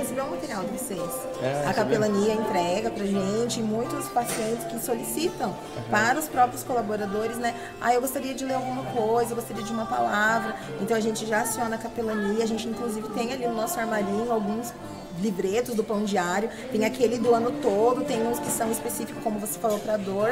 Recebeu 0.00 0.24
um 0.24 0.30
material 0.30 0.64
de 0.64 0.70
vocês. 0.70 1.10
É, 1.42 1.66
a 1.66 1.74
capelania 1.74 2.32
entrega 2.32 2.90
pra 2.90 3.04
gente 3.04 3.62
muitos 3.62 4.08
pacientes 4.08 4.64
que 4.64 4.78
solicitam 4.78 5.50
uhum. 5.50 5.82
para 5.90 6.18
os 6.18 6.26
próprios 6.26 6.62
colaboradores, 6.62 7.36
né? 7.36 7.54
Ah, 7.78 7.92
eu 7.92 8.00
gostaria 8.00 8.32
de 8.32 8.42
ler 8.46 8.54
alguma 8.54 8.82
coisa, 8.92 9.32
eu 9.32 9.36
gostaria 9.36 9.62
de 9.62 9.70
uma 9.70 9.84
palavra. 9.84 10.56
Então 10.80 10.96
a 10.96 11.00
gente 11.00 11.26
já 11.26 11.42
aciona 11.42 11.76
a 11.76 11.78
capelania, 11.78 12.42
a 12.42 12.46
gente 12.46 12.66
inclusive 12.66 13.10
tem 13.10 13.30
ali 13.30 13.46
no 13.46 13.54
nosso 13.54 13.78
armarinho 13.78 14.32
alguns 14.32 14.72
livretos 15.20 15.74
do 15.74 15.84
pão 15.84 16.02
diário, 16.02 16.48
tem 16.72 16.86
aquele 16.86 17.18
do 17.18 17.34
ano 17.34 17.52
todo, 17.60 18.02
tem 18.02 18.26
uns 18.26 18.38
que 18.38 18.50
são 18.50 18.72
específicos, 18.72 19.22
como 19.22 19.38
você 19.38 19.58
falou, 19.58 19.78
para 19.80 19.98
dor, 19.98 20.30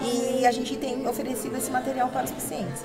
e 0.00 0.46
a 0.46 0.52
gente 0.52 0.76
tem 0.76 1.06
oferecido 1.06 1.58
esse 1.58 1.70
material 1.70 2.08
para 2.08 2.24
os 2.24 2.30
pacientes. 2.30 2.84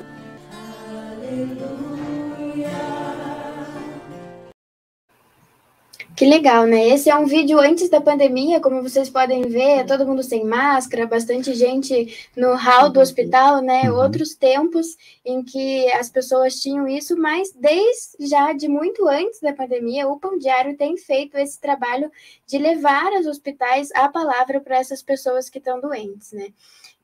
Que 6.25 6.29
legal, 6.29 6.65
né? 6.65 6.89
Esse 6.89 7.07
é 7.07 7.15
um 7.15 7.27
vídeo 7.27 7.59
antes 7.59 7.87
da 7.87 8.01
pandemia, 8.01 8.59
como 8.59 8.81
vocês 8.81 9.11
podem 9.11 9.43
ver, 9.43 9.85
todo 9.85 10.07
mundo 10.07 10.23
sem 10.23 10.43
máscara, 10.43 11.05
bastante 11.05 11.53
gente 11.53 12.27
no 12.35 12.55
hall 12.55 12.89
do 12.89 12.99
hospital, 12.99 13.61
né? 13.61 13.91
Uhum. 13.91 13.99
Outros 13.99 14.33
tempos 14.33 14.97
em 15.23 15.43
que 15.43 15.87
as 15.91 16.09
pessoas 16.09 16.59
tinham 16.59 16.87
isso, 16.87 17.15
mas 17.15 17.51
desde 17.53 18.25
já 18.27 18.53
de 18.53 18.67
muito 18.67 19.07
antes 19.07 19.39
da 19.39 19.53
pandemia, 19.53 20.07
o 20.07 20.19
Pão 20.19 20.35
Diário 20.35 20.75
tem 20.75 20.97
feito 20.97 21.37
esse 21.37 21.61
trabalho 21.61 22.11
de 22.47 22.57
levar 22.57 23.13
aos 23.13 23.27
hospitais 23.27 23.91
a 23.93 24.09
palavra 24.09 24.59
para 24.59 24.77
essas 24.77 25.03
pessoas 25.03 25.47
que 25.47 25.59
estão 25.59 25.79
doentes, 25.79 26.31
né? 26.31 26.47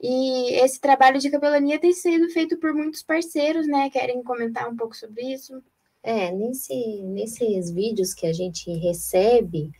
E 0.01 0.55
esse 0.63 0.81
trabalho 0.81 1.19
de 1.19 1.29
capelania 1.29 1.77
tem 1.77 1.93
sido 1.93 2.27
feito 2.31 2.57
por 2.57 2.73
muitos 2.73 3.03
parceiros, 3.03 3.67
né? 3.67 3.87
Querem 3.91 4.23
comentar 4.23 4.67
um 4.67 4.75
pouco 4.75 4.95
sobre 4.97 5.31
isso? 5.31 5.61
É, 6.03 6.31
nesse, 6.31 7.01
nesses 7.03 7.69
vídeos 7.69 8.13
que 8.13 8.25
a 8.25 8.33
gente 8.33 8.71
recebe, 8.73 9.71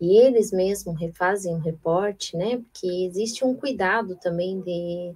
e 0.00 0.16
eles 0.16 0.50
mesmos 0.50 0.98
refazem 0.98 1.54
um 1.54 1.60
reporte, 1.60 2.36
né? 2.36 2.58
Porque 2.58 2.88
existe 3.06 3.44
um 3.44 3.54
cuidado 3.54 4.16
também 4.16 4.60
de 4.60 5.14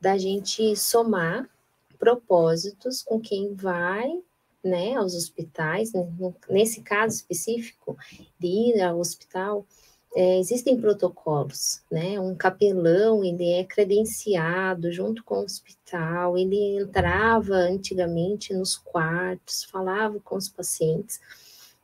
da 0.00 0.18
gente 0.18 0.74
somar 0.74 1.48
propósitos 1.98 3.02
com 3.02 3.20
quem 3.20 3.54
vai, 3.54 4.10
né, 4.64 4.94
aos 4.94 5.14
hospitais, 5.14 5.92
né, 5.92 6.04
nesse 6.48 6.80
caso 6.80 7.14
específico, 7.14 7.96
de 8.36 8.48
ir 8.48 8.80
ao 8.80 8.98
hospital, 8.98 9.64
é, 10.14 10.38
existem 10.38 10.78
protocolos, 10.78 11.82
né? 11.90 12.20
Um 12.20 12.34
capelão, 12.34 13.24
ele 13.24 13.50
é 13.50 13.64
credenciado 13.64 14.92
junto 14.92 15.24
com 15.24 15.36
o 15.36 15.44
hospital, 15.44 16.36
ele 16.36 16.78
entrava 16.78 17.54
antigamente 17.54 18.52
nos 18.52 18.76
quartos, 18.76 19.64
falava 19.64 20.20
com 20.20 20.36
os 20.36 20.48
pacientes, 20.48 21.20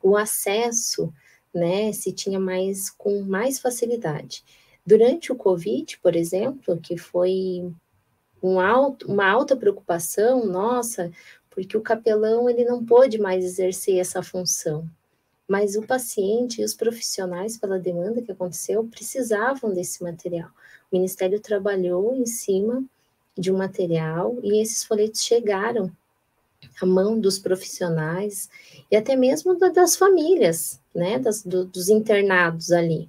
o 0.02 0.16
acesso, 0.16 1.12
né, 1.54 1.92
se 1.92 2.12
tinha 2.12 2.38
mais 2.38 2.90
com 2.90 3.22
mais 3.22 3.58
facilidade. 3.58 4.44
Durante 4.84 5.32
o 5.32 5.36
Covid, 5.36 5.98
por 5.98 6.14
exemplo, 6.14 6.78
que 6.78 6.96
foi 6.96 7.70
um 8.42 8.60
alto, 8.60 9.10
uma 9.10 9.28
alta 9.28 9.56
preocupação 9.56 10.46
nossa, 10.46 11.10
porque 11.50 11.76
o 11.76 11.82
capelão 11.82 12.48
ele 12.48 12.64
não 12.64 12.84
pôde 12.84 13.18
mais 13.18 13.44
exercer 13.44 13.98
essa 13.98 14.22
função, 14.22 14.88
mas 15.48 15.76
o 15.76 15.82
paciente 15.82 16.60
e 16.60 16.64
os 16.64 16.74
profissionais, 16.74 17.56
pela 17.56 17.78
demanda 17.78 18.20
que 18.20 18.30
aconteceu, 18.30 18.84
precisavam 18.84 19.72
desse 19.72 20.02
material. 20.02 20.50
O 20.92 20.96
Ministério 20.96 21.40
trabalhou 21.40 22.14
em 22.14 22.26
cima 22.26 22.84
de 23.36 23.50
um 23.50 23.56
material 23.56 24.36
e 24.42 24.60
esses 24.60 24.84
folhetos 24.84 25.22
chegaram 25.22 25.90
à 26.82 26.84
mão 26.84 27.18
dos 27.18 27.38
profissionais 27.38 28.50
e 28.90 28.96
até 28.96 29.16
mesmo 29.16 29.56
das 29.56 29.96
famílias, 29.96 30.80
né, 30.94 31.18
das, 31.18 31.42
do, 31.42 31.64
dos 31.64 31.88
internados 31.88 32.70
ali, 32.70 33.08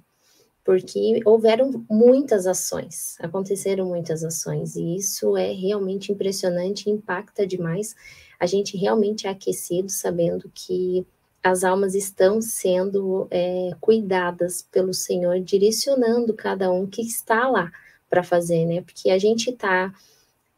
porque 0.64 1.20
houveram 1.26 1.84
muitas 1.90 2.46
ações, 2.46 3.16
aconteceram 3.20 3.86
muitas 3.86 4.24
ações 4.24 4.76
e 4.76 4.96
isso 4.96 5.36
é 5.36 5.52
realmente 5.52 6.10
impressionante, 6.10 6.88
impacta 6.88 7.46
demais. 7.46 7.94
A 8.38 8.46
gente 8.46 8.78
realmente 8.78 9.26
é 9.26 9.30
aquecido 9.30 9.90
sabendo 9.90 10.50
que 10.54 11.04
as 11.42 11.64
almas 11.64 11.94
estão 11.94 12.40
sendo 12.42 13.26
é, 13.30 13.70
cuidadas 13.80 14.66
pelo 14.70 14.92
Senhor, 14.92 15.40
direcionando 15.40 16.34
cada 16.34 16.70
um 16.70 16.86
que 16.86 17.02
está 17.02 17.48
lá 17.48 17.72
para 18.08 18.22
fazer, 18.22 18.66
né? 18.66 18.82
Porque 18.82 19.10
a 19.10 19.18
gente 19.18 19.50
está 19.50 19.92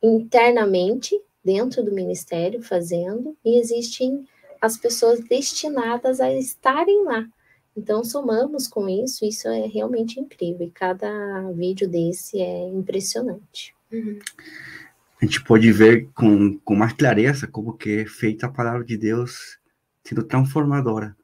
internamente 0.02 1.20
dentro 1.44 1.82
do 1.84 1.92
ministério 1.92 2.62
fazendo 2.62 3.36
e 3.44 3.58
existem 3.58 4.26
as 4.60 4.76
pessoas 4.76 5.20
destinadas 5.20 6.20
a 6.20 6.32
estarem 6.32 7.04
lá. 7.04 7.26
Então 7.76 8.04
somamos 8.04 8.66
com 8.68 8.88
isso, 8.88 9.24
isso 9.24 9.48
é 9.48 9.66
realmente 9.66 10.20
incrível. 10.20 10.66
E 10.66 10.70
cada 10.70 11.50
vídeo 11.52 11.88
desse 11.88 12.40
é 12.40 12.68
impressionante. 12.68 13.74
Uhum. 13.90 14.18
A 15.20 15.24
gente 15.24 15.42
pode 15.44 15.70
ver 15.70 16.08
com, 16.14 16.58
com 16.58 16.74
mais 16.74 16.92
clareza 16.92 17.46
como 17.46 17.76
que 17.76 18.00
é 18.00 18.06
feita 18.06 18.46
a 18.46 18.50
palavra 18.50 18.84
de 18.84 18.96
Deus 18.96 19.58
sendo 20.04 20.22
transformadora. 20.22 21.16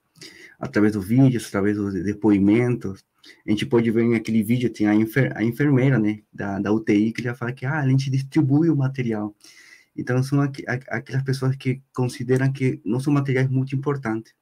Através 0.59 0.95
dos 0.95 1.07
vídeos, 1.07 1.47
através 1.47 1.77
dos 1.77 1.95
depoimentos. 1.95 3.05
A 3.47 3.51
gente 3.51 3.67
pode 3.67 3.91
ver 3.91 4.09
naquele 4.09 4.43
vídeo, 4.43 4.73
tem 4.73 4.87
a, 4.87 4.95
enfer 4.95 5.33
a 5.37 5.45
enfermeira, 5.45 5.99
né, 5.99 6.21
da, 6.33 6.59
da 6.59 6.73
UTI, 6.73 7.13
que 7.13 7.23
já 7.23 7.35
fala 7.35 7.53
que 7.53 7.67
ah, 7.67 7.79
a 7.79 7.89
gente 7.89 8.11
distribui 8.11 8.71
o 8.71 8.77
material. 8.77 9.35
Então, 9.99 10.23
são 10.23 10.41
aqu 10.41 10.63
aquelas 10.89 11.25
pessoas 11.25 11.57
que 11.57 11.83
consideram 11.93 12.53
que 12.53 12.81
nosso 12.85 13.11
material 13.11 13.45
é 13.45 13.49
muito 13.49 13.75
importante. 13.75 14.33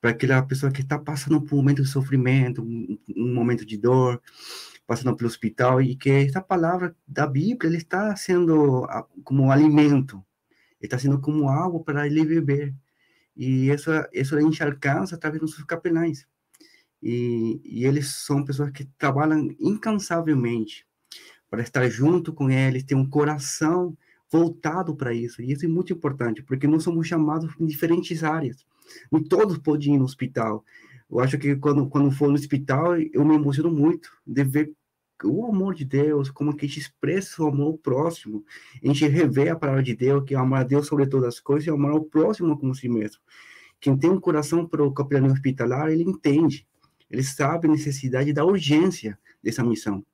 Para 0.00 0.10
aquela 0.10 0.40
pessoa 0.42 0.70
que 0.72 0.82
está 0.82 0.98
passando 0.98 1.42
por 1.42 1.56
um 1.56 1.58
momento 1.58 1.82
de 1.82 1.88
sofrimento, 1.88 2.62
um, 2.62 2.96
um 3.16 3.34
momento 3.34 3.66
de 3.66 3.76
dor, 3.76 4.22
passando 4.86 5.14
pelo 5.16 5.28
hospital, 5.28 5.82
e 5.82 5.96
que 5.96 6.10
essa 6.10 6.40
palavra 6.40 6.94
da 7.06 7.26
Bíblia 7.26 7.68
ele 7.68 7.78
está 7.78 8.14
sendo 8.16 8.86
como 9.24 9.44
um 9.44 9.50
alimento, 9.50 10.24
está 10.80 10.98
sendo 10.98 11.20
como 11.20 11.48
algo 11.48 11.82
para 11.84 12.06
ele 12.06 12.24
beber. 12.24 12.74
E 13.36 13.70
isso, 13.70 13.90
isso 14.12 14.36
a 14.36 14.40
gente 14.40 14.62
alcança 14.62 15.14
através 15.14 15.40
dos 15.40 15.54
capelães. 15.64 16.26
E, 17.02 17.60
e 17.64 17.86
eles 17.86 18.08
são 18.08 18.44
pessoas 18.44 18.70
que 18.70 18.84
trabalham 18.98 19.54
incansavelmente 19.58 20.86
para 21.48 21.62
estar 21.62 21.88
junto 21.88 22.32
com 22.32 22.50
eles, 22.50 22.84
ter 22.84 22.94
um 22.94 23.08
coração 23.08 23.96
voltado 24.30 24.94
para 24.94 25.12
isso. 25.12 25.42
E 25.42 25.50
isso 25.50 25.64
é 25.64 25.68
muito 25.68 25.92
importante, 25.92 26.42
porque 26.42 26.66
nós 26.66 26.84
somos 26.84 27.06
chamados 27.06 27.52
em 27.58 27.66
diferentes 27.66 28.22
áreas. 28.22 28.64
Nem 29.10 29.22
todos 29.22 29.58
podem 29.58 29.94
ir 29.94 29.98
no 29.98 30.04
hospital. 30.04 30.64
Eu 31.10 31.20
acho 31.20 31.36
que 31.38 31.56
quando, 31.56 31.88
quando 31.88 32.10
for 32.12 32.28
no 32.28 32.34
hospital, 32.34 32.96
eu 32.96 33.24
me 33.24 33.34
emociono 33.34 33.70
muito 33.70 34.10
de 34.24 34.44
ver 34.44 34.72
o 35.26 35.46
amor 35.46 35.74
de 35.74 35.84
Deus, 35.84 36.30
como 36.30 36.54
que 36.54 36.64
a 36.64 36.68
gente 36.68 36.80
expressa 36.80 37.42
o 37.42 37.48
amor 37.48 37.66
ao 37.66 37.78
próximo, 37.78 38.44
a 38.82 38.86
gente 38.86 39.06
revê 39.06 39.48
a 39.48 39.56
palavra 39.56 39.82
de 39.82 39.94
Deus, 39.94 40.24
que 40.24 40.34
é 40.34 40.38
amar 40.38 40.60
a 40.60 40.64
Deus 40.64 40.86
sobre 40.86 41.06
todas 41.06 41.28
as 41.28 41.40
coisas 41.40 41.66
e 41.66 41.70
amar 41.70 41.92
ao 41.92 42.04
próximo 42.04 42.58
como 42.58 42.74
si 42.74 42.88
mesmo. 42.88 43.20
Quem 43.80 43.96
tem 43.96 44.10
um 44.10 44.20
coração 44.20 44.66
para 44.66 44.82
o 44.84 44.92
capelão 44.92 45.32
hospitalar, 45.32 45.90
ele 45.90 46.02
entende, 46.02 46.66
ele 47.10 47.22
sabe 47.22 47.66
a 47.66 47.70
necessidade 47.70 48.32
da 48.32 48.44
urgência 48.44 49.18
dessa 49.42 49.64
missão. 49.64 50.04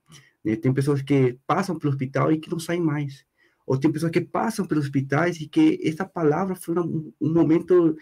Né? 0.44 0.54
Tem 0.56 0.72
pessoas 0.72 1.02
que 1.02 1.38
passam 1.46 1.76
pelo 1.78 1.92
hospital 1.92 2.30
e 2.32 2.38
que 2.38 2.50
não 2.50 2.60
saem 2.60 2.80
mais. 2.80 3.24
Ou 3.66 3.76
tem 3.76 3.90
pessoas 3.90 4.12
que 4.12 4.20
passam 4.20 4.64
pelos 4.64 4.84
hospitais 4.84 5.40
e 5.40 5.48
que 5.48 5.80
essa 5.82 6.04
palavra 6.04 6.54
foi 6.54 6.78
um, 6.78 7.12
um 7.20 7.34
momento 7.34 7.96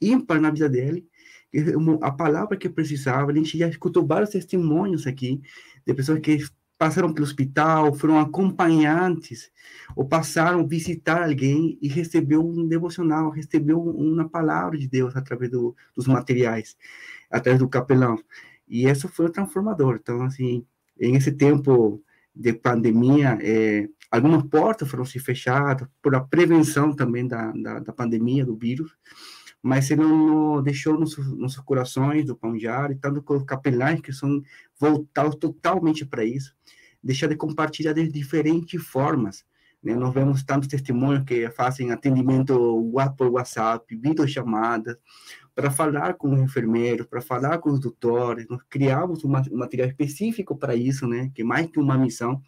ímpar 0.00 0.40
na 0.40 0.50
vida 0.50 0.68
dele, 0.68 1.06
a 2.00 2.10
palavra 2.10 2.56
que 2.56 2.68
precisava. 2.68 3.30
A 3.30 3.34
gente 3.34 3.58
já 3.58 3.68
escutou 3.68 4.06
vários 4.06 4.30
testemunhos 4.30 5.06
aqui 5.06 5.40
de 5.86 5.94
pessoas 5.94 6.20
que 6.20 6.44
passaram 6.78 7.12
pelo 7.12 7.26
hospital, 7.26 7.92
foram 7.92 8.20
acompanhantes, 8.20 9.50
ou 9.96 10.06
passaram 10.06 10.66
visitar 10.66 11.24
alguém 11.24 11.76
e 11.82 11.88
recebeu 11.88 12.46
um 12.46 12.68
devocional, 12.68 13.30
recebeu 13.30 13.82
uma 13.82 14.28
palavra 14.28 14.78
de 14.78 14.86
Deus 14.86 15.16
através 15.16 15.50
do, 15.50 15.74
dos 15.96 16.06
materiais, 16.06 16.76
através 17.28 17.58
do 17.58 17.68
capelão. 17.68 18.16
E 18.68 18.88
isso 18.88 19.08
foi 19.08 19.28
transformador. 19.30 19.98
Então, 20.00 20.22
assim, 20.22 20.64
em 21.00 21.16
esse 21.16 21.32
tempo 21.32 22.00
de 22.34 22.52
pandemia, 22.52 23.36
é, 23.42 23.88
algumas 24.08 24.44
portas 24.44 24.88
foram 24.88 25.04
se 25.04 25.18
fechadas 25.18 25.88
por 26.00 26.14
a 26.14 26.20
prevenção 26.20 26.94
também 26.94 27.26
da, 27.26 27.50
da, 27.52 27.80
da 27.80 27.92
pandemia, 27.92 28.44
do 28.44 28.56
vírus, 28.56 28.96
mas 29.68 29.90
ele 29.90 30.00
não, 30.00 30.62
deixou 30.62 30.98
nos, 30.98 31.18
nos 31.36 31.56
corações 31.56 32.24
do 32.24 32.34
pão 32.34 32.56
diário, 32.56 32.98
tanto 32.98 33.22
capelães 33.44 34.00
que 34.00 34.14
são 34.14 34.42
voltados 34.80 35.36
totalmente 35.36 36.06
para 36.06 36.24
isso, 36.24 36.56
deixar 37.02 37.26
de 37.26 37.36
compartilhar 37.36 37.92
de 37.92 38.08
diferentes 38.08 38.82
formas. 38.82 39.44
Né? 39.82 39.94
Nós 39.94 40.14
vemos 40.14 40.42
tantos 40.42 40.68
testemunhos 40.68 41.22
que 41.24 41.50
fazem 41.50 41.90
atendimento 41.90 42.90
por 43.14 43.28
WhatsApp, 43.28 43.94
videochamadas, 43.94 44.96
para 45.54 45.70
falar 45.70 46.14
com 46.14 46.32
os 46.32 46.40
enfermeiros, 46.40 47.06
para 47.06 47.20
falar 47.20 47.58
com 47.58 47.68
os 47.68 47.78
doutores. 47.78 48.46
Nós 48.48 48.62
criamos 48.70 49.22
um 49.22 49.28
material 49.28 49.86
específico 49.86 50.56
para 50.56 50.74
isso, 50.74 51.06
né? 51.06 51.30
que 51.34 51.42
é 51.42 51.44
mais 51.44 51.66
que 51.66 51.78
uma 51.78 51.98
missão, 51.98 52.40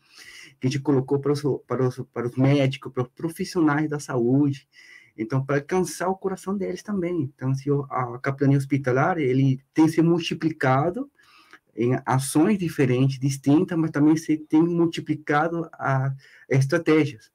que 0.58 0.68
a 0.68 0.70
gente 0.70 0.80
colocou 0.80 1.20
para 1.20 1.32
os, 1.32 1.42
para 1.66 1.86
os, 1.86 2.02
para 2.14 2.26
os 2.26 2.36
médicos, 2.36 2.90
para 2.90 3.02
os 3.02 3.10
profissionais 3.10 3.90
da 3.90 4.00
saúde, 4.00 4.66
então, 5.20 5.44
para 5.44 5.56
alcançar 5.56 6.08
o 6.08 6.16
coração 6.16 6.56
deles 6.56 6.82
também. 6.82 7.30
Então, 7.34 7.54
se 7.54 7.68
a 7.90 8.18
capelania 8.22 8.56
hospitalar, 8.56 9.18
ele 9.18 9.60
tem 9.74 9.86
se 9.86 10.00
multiplicado 10.00 11.10
em 11.76 11.94
ações 12.06 12.58
diferentes, 12.58 13.18
distintas, 13.18 13.76
mas 13.76 13.90
também 13.90 14.16
se 14.16 14.38
tem 14.38 14.62
multiplicado 14.62 15.68
a, 15.74 16.14
estratégias. 16.48 17.30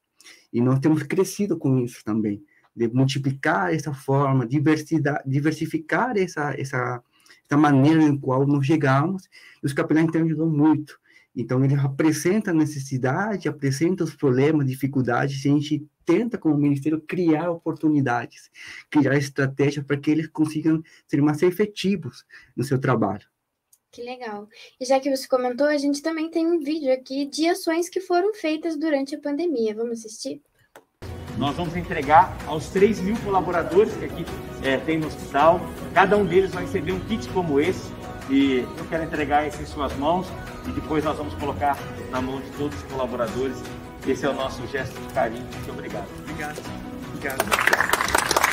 E 0.51 0.60
nós 0.62 0.80
temos 0.80 1.04
crescido 1.04 1.60
com 1.60 1.77
isso 1.77 2.04
também, 2.04 2.44
de 2.75 2.88
multiplicar 2.88 3.72
essa 3.72 3.94
forma, 3.94 4.48
diversificar 4.48 6.18
essa, 6.18 6.60
essa, 6.60 7.04
essa 7.48 7.58
maneira 7.58 8.01
em 8.01 8.18
qual 8.18 8.48
nós 8.48 8.65
chegamos. 8.65 9.30
E 9.62 9.65
os 9.68 9.74
capelães 9.74 10.10
têm 10.10 10.24
ajudado 10.24 10.50
muito. 10.50 11.00
Então, 11.36 11.63
ele 11.63 11.75
apresenta 11.75 12.50
a 12.50 12.54
necessidade, 12.54 13.48
apresenta 13.48 14.04
os 14.04 14.15
problemas, 14.15 14.65
dificuldades, 14.65 15.46
e 15.46 15.50
a 15.50 15.51
gente 15.51 15.88
tenta, 16.05 16.38
como 16.38 16.57
ministério, 16.57 17.01
criar 17.01 17.50
oportunidades, 17.50 18.51
criar 18.89 19.15
estratégias 19.15 19.85
para 19.85 19.97
que 19.97 20.12
eles 20.12 20.27
consigam 20.27 20.83
ser 21.07 21.21
mais 21.21 21.41
efetivos 21.41 22.25
no 22.55 22.63
seu 22.63 22.79
trabalho. 22.79 23.25
Que 23.91 24.03
legal. 24.03 24.50
E 24.79 24.85
já 24.85 25.00
que 25.00 25.09
você 25.09 25.25
comentou, 25.25 25.67
a 25.67 25.77
gente 25.77 26.01
também 26.01 26.29
tem 26.29 26.45
um 26.45 26.59
vídeo 26.59 26.91
aqui 26.93 27.25
de 27.25 27.47
ações 27.47 27.88
que 27.88 28.01
foram 28.01 28.33
feitas 28.33 28.77
durante 28.77 29.15
a 29.15 29.19
pandemia. 29.19 29.74
Vamos 29.74 30.00
assistir? 30.00 30.41
Nós 31.38 31.55
vamos 31.55 31.75
entregar 31.77 32.38
aos 32.45 32.67
3 32.69 33.00
mil 33.00 33.17
colaboradores 33.24 33.93
que 33.95 34.05
aqui 34.05 34.25
é, 34.63 34.77
tem 34.77 34.97
no 34.97 35.07
hospital. 35.07 35.62
Cada 35.93 36.17
um 36.17 36.25
deles 36.25 36.51
vai 36.51 36.65
receber 36.65 36.91
um 36.91 37.00
kit 37.01 37.27
como 37.29 37.59
esse. 37.59 37.89
E 38.29 38.59
eu 38.77 38.85
quero 38.89 39.03
entregar 39.03 39.47
esse 39.47 39.62
em 39.62 39.65
suas 39.65 39.95
mãos 39.97 40.27
e 40.67 40.71
depois 40.71 41.03
nós 41.03 41.17
vamos 41.17 41.33
colocar 41.35 41.77
na 42.09 42.21
mão 42.21 42.41
de 42.41 42.50
todos 42.51 42.77
os 42.77 42.83
colaboradores. 42.91 43.62
Esse 44.07 44.25
é 44.25 44.29
o 44.29 44.33
nosso 44.33 44.65
gesto 44.67 44.93
de 45.00 45.13
carinho. 45.13 45.43
Muito 45.43 45.71
obrigado. 45.71 46.07
Obrigado. 46.21 46.62
Obrigado. 47.09 48.44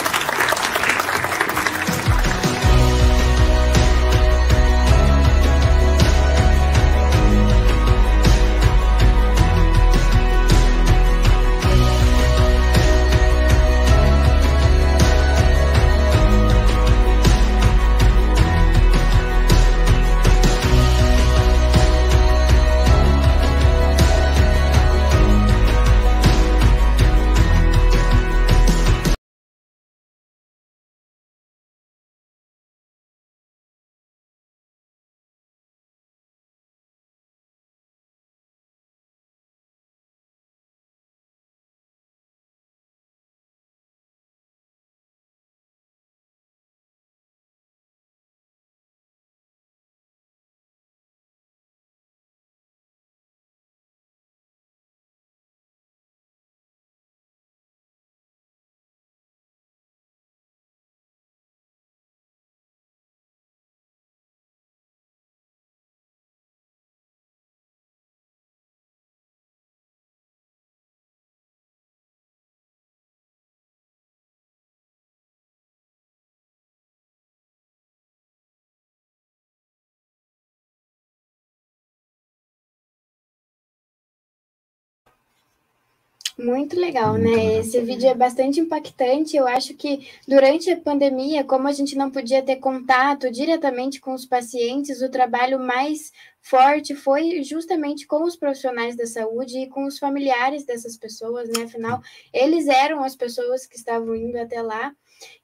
Muito 86.43 86.75
legal, 86.79 87.17
né? 87.17 87.59
Esse 87.61 87.81
vídeo 87.81 88.09
é 88.09 88.15
bastante 88.15 88.59
impactante. 88.59 89.37
Eu 89.37 89.47
acho 89.47 89.75
que 89.75 90.09
durante 90.27 90.69
a 90.71 90.81
pandemia, 90.81 91.45
como 91.45 91.69
a 91.69 91.73
gente 91.73 91.95
não 91.95 92.11
podia 92.11 92.43
ter 92.43 92.57
contato 92.57 93.31
diretamente 93.31 94.01
com 94.01 94.13
os 94.13 94.27
pacientes, 94.27 95.01
o 95.03 95.09
trabalho 95.09 95.61
mais 95.61 96.11
forte 96.41 96.97
foi 96.97 97.45
justamente 97.45 98.09
com 98.09 98.25
os 98.25 98.35
profissionais 98.35 98.97
da 98.97 99.07
saúde 99.07 99.57
e 99.59 99.69
com 99.69 99.85
os 99.85 100.01
familiares 100.01 100.65
dessas 100.65 100.97
pessoas, 100.97 101.49
né? 101.49 101.63
Afinal, 101.63 102.01
eles 102.33 102.67
eram 102.67 103.05
as 103.05 103.15
pessoas 103.15 103.65
que 103.65 103.77
estavam 103.77 104.17
indo 104.17 104.37
até 104.37 104.61
lá. 104.61 104.93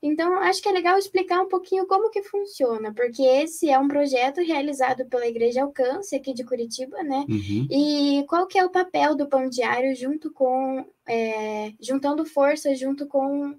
Então, 0.02 0.38
acho 0.40 0.62
que 0.62 0.68
é 0.68 0.72
legal 0.72 0.98
explicar 0.98 1.40
um 1.40 1.48
pouquinho 1.48 1.86
como 1.86 2.10
que 2.10 2.22
funciona, 2.22 2.92
porque 2.92 3.22
esse 3.22 3.68
é 3.68 3.78
um 3.78 3.88
projeto 3.88 4.40
realizado 4.40 5.06
pela 5.06 5.26
Igreja 5.26 5.62
Alcance 5.62 6.14
aqui 6.14 6.32
de 6.32 6.44
Curitiba, 6.44 7.02
né? 7.02 7.24
Uhum. 7.28 7.66
E 7.70 8.24
qual 8.28 8.46
que 8.46 8.58
é 8.58 8.64
o 8.64 8.70
papel 8.70 9.14
do 9.14 9.28
Pão 9.28 9.48
Diário 9.48 9.94
junto 9.94 10.30
com, 10.32 10.84
é, 11.06 11.72
juntando 11.80 12.24
forças 12.24 12.78
junto 12.78 13.06
com 13.06 13.54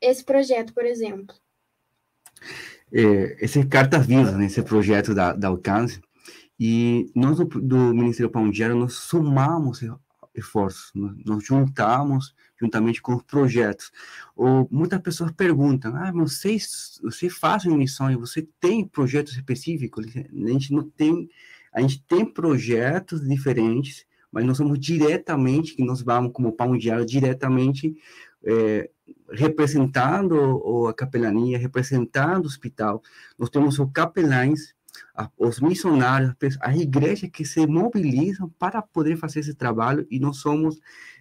esse 0.00 0.24
projeto, 0.24 0.72
por 0.72 0.84
exemplo? 0.84 1.34
É, 2.92 3.36
esse 3.44 3.64
Carta 3.66 3.98
Viva, 3.98 4.32
né, 4.32 4.46
esse 4.46 4.62
projeto 4.62 5.14
da, 5.14 5.32
da 5.32 5.48
Alcance, 5.48 6.00
e 6.58 7.10
nós 7.14 7.36
do, 7.36 7.44
do 7.44 7.76
Ministério 7.94 8.30
Pão 8.30 8.50
Diário, 8.50 8.76
nós 8.76 8.94
somamos 8.94 9.80
esforços, 10.34 10.90
nós, 10.94 11.16
nós 11.24 11.44
juntamos 11.44 12.34
juntamente 12.60 13.02
com 13.02 13.14
os 13.14 13.22
projetos. 13.22 13.92
Ou 14.34 14.68
muitas 14.70 15.00
pessoas 15.00 15.30
perguntam: 15.32 15.94
ah, 15.96 16.12
mas 16.12 16.34
você, 16.34 16.56
você 17.02 17.28
faz 17.28 17.64
missões, 17.64 18.16
você 18.16 18.46
tem 18.60 18.86
projetos 18.86 19.34
específicos? 19.34 20.06
A 20.06 20.48
gente 20.50 20.72
não 20.72 20.88
tem, 20.88 21.28
a 21.72 21.80
gente 21.80 22.02
tem 22.04 22.24
projetos 22.24 23.26
diferentes, 23.26 24.06
mas 24.30 24.44
nós 24.44 24.56
somos 24.56 24.78
diretamente, 24.78 25.74
que 25.74 25.84
nós 25.84 26.02
vamos 26.02 26.32
como 26.32 26.52
pão 26.52 26.76
diário, 26.76 27.06
diretamente 27.06 27.96
é, 28.44 28.90
representando 29.30 30.86
a 30.88 30.94
capelania, 30.94 31.58
representando 31.58 32.44
o 32.44 32.48
hospital. 32.48 33.02
Nós 33.38 33.50
temos 33.50 33.78
os 33.78 33.90
capelães, 33.92 34.74
os 35.36 35.60
missionários, 35.60 36.34
as 36.60 36.76
igrejas 36.76 37.30
que 37.30 37.44
se 37.44 37.66
mobilizam 37.66 38.48
para 38.58 38.80
poder 38.80 39.16
fazer 39.16 39.40
esse 39.40 39.54
trabalho 39.54 40.06
e 40.10 40.18
nós 40.18 40.38
somos 40.38 40.80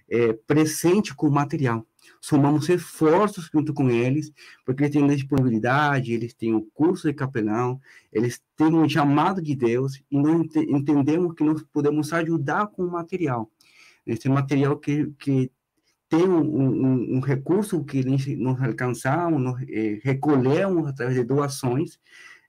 é, 0.09 0.33
presente 0.33 1.15
com 1.15 1.27
o 1.27 1.31
material. 1.31 1.85
Somamos 2.21 2.69
esforços 2.69 3.49
junto 3.51 3.73
com 3.73 3.89
eles, 3.89 4.31
porque 4.65 4.83
eles 4.83 4.93
têm 4.93 5.07
disponibilidade, 5.07 6.13
eles 6.13 6.33
têm 6.33 6.53
o 6.53 6.61
curso 6.73 7.07
de 7.07 7.13
capelão, 7.13 7.79
eles 8.11 8.41
têm 8.55 8.73
um 8.73 8.87
chamado 8.87 9.41
de 9.41 9.55
Deus, 9.55 10.01
e 10.09 10.17
nós 10.17 10.41
ent 10.41 10.55
entendemos 10.55 11.33
que 11.33 11.43
nós 11.43 11.63
podemos 11.71 12.13
ajudar 12.13 12.67
com 12.67 12.83
o 12.83 12.91
material. 12.91 13.51
Esse 14.05 14.29
material 14.29 14.77
que, 14.77 15.11
que 15.17 15.51
tem 16.07 16.27
um, 16.27 16.41
um, 16.41 17.15
um 17.17 17.19
recurso 17.19 17.83
que 17.83 18.03
nós 18.35 18.61
alcançamos, 18.61 19.41
nós 19.41 19.61
é, 19.67 19.99
recolhemos 20.03 20.87
através 20.87 21.17
de 21.17 21.23
doações, 21.23 21.99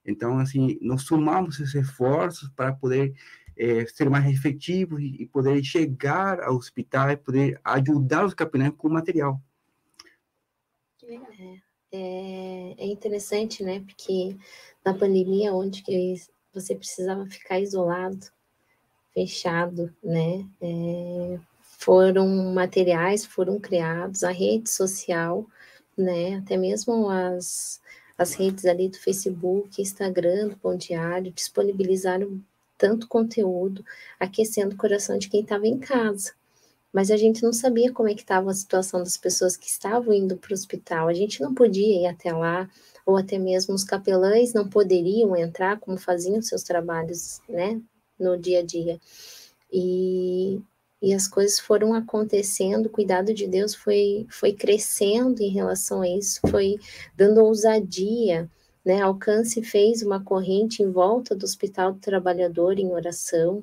então, 0.07 0.39
assim, 0.39 0.79
nós 0.81 1.01
somamos 1.01 1.59
esses 1.59 1.75
esforços 1.75 2.49
para 2.55 2.71
poder 2.71 3.13
é, 3.57 3.85
ser 3.87 4.09
mais 4.09 4.25
efetivo 4.25 4.99
e, 4.99 5.25
poder 5.27 5.63
chegar 5.63 6.41
ao 6.41 6.55
hospital 6.55 7.09
e 7.09 7.17
poder 7.17 7.59
ajudar 7.63 8.25
os 8.25 8.33
capelães 8.33 8.73
com 8.77 8.89
material. 8.89 9.41
É, 11.03 11.15
é, 11.91 12.75
é 12.77 12.85
interessante, 12.85 13.63
né? 13.63 13.79
Porque 13.79 14.35
na 14.85 14.93
pandemia, 14.93 15.53
onde 15.53 15.81
que 15.83 16.15
você 16.53 16.75
precisava 16.75 17.25
ficar 17.25 17.59
isolado, 17.59 18.27
fechado, 19.13 19.93
né? 20.03 20.45
É, 20.61 21.39
foram 21.61 22.53
materiais, 22.53 23.25
foram 23.25 23.59
criados, 23.59 24.23
a 24.23 24.31
rede 24.31 24.69
social 24.69 25.47
né? 25.97 26.35
Até 26.35 26.55
mesmo 26.55 27.09
as, 27.09 27.81
as 28.17 28.33
redes 28.33 28.65
ali 28.65 28.89
do 28.89 28.99
Facebook, 28.99 29.81
Instagram, 29.81 30.49
do 30.49 30.57
Pão 30.57 30.77
Diário, 30.77 31.31
disponibilizaram 31.31 32.39
tanto 32.77 33.07
conteúdo, 33.07 33.83
aquecendo 34.19 34.75
o 34.75 34.77
coração 34.77 35.17
de 35.17 35.29
quem 35.29 35.41
estava 35.41 35.67
em 35.67 35.77
casa. 35.79 36.33
Mas 36.93 37.11
a 37.11 37.17
gente 37.17 37.43
não 37.43 37.53
sabia 37.53 37.91
como 37.91 38.09
é 38.09 38.13
que 38.13 38.21
estava 38.21 38.49
a 38.49 38.53
situação 38.53 38.99
das 39.01 39.17
pessoas 39.17 39.57
que 39.57 39.67
estavam 39.67 40.13
indo 40.13 40.37
para 40.37 40.51
o 40.51 40.53
hospital. 40.53 41.07
A 41.07 41.13
gente 41.13 41.41
não 41.41 41.53
podia 41.53 42.01
ir 42.01 42.05
até 42.07 42.31
lá, 42.31 42.69
ou 43.05 43.17
até 43.17 43.37
mesmo 43.37 43.73
os 43.73 43.83
capelães 43.83 44.53
não 44.53 44.67
poderiam 44.67 45.35
entrar 45.35 45.79
como 45.79 45.97
faziam 45.97 46.41
seus 46.41 46.63
trabalhos, 46.63 47.39
né, 47.47 47.79
no 48.19 48.37
dia 48.37 48.59
a 48.59 48.63
dia. 48.63 48.99
E, 49.71 50.61
e 51.01 51.13
as 51.13 51.27
coisas 51.27 51.59
foram 51.59 51.93
acontecendo, 51.93 52.87
o 52.87 52.91
cuidado 52.91 53.33
de 53.33 53.47
Deus 53.47 53.75
foi, 53.75 54.25
foi 54.29 54.53
crescendo 54.53 55.41
em 55.41 55.49
relação 55.49 56.01
a 56.01 56.07
isso, 56.07 56.41
foi 56.49 56.79
dando 57.15 57.43
ousadia, 57.43 58.49
né? 58.87 59.01
Alcance 59.01 59.61
fez 59.63 60.01
uma 60.01 60.23
corrente 60.23 60.81
em 60.81 60.89
volta 60.89 61.35
do 61.35 61.43
Hospital 61.43 61.91
do 61.91 61.99
Trabalhador 61.99 62.79
em 62.79 62.89
oração. 62.93 63.61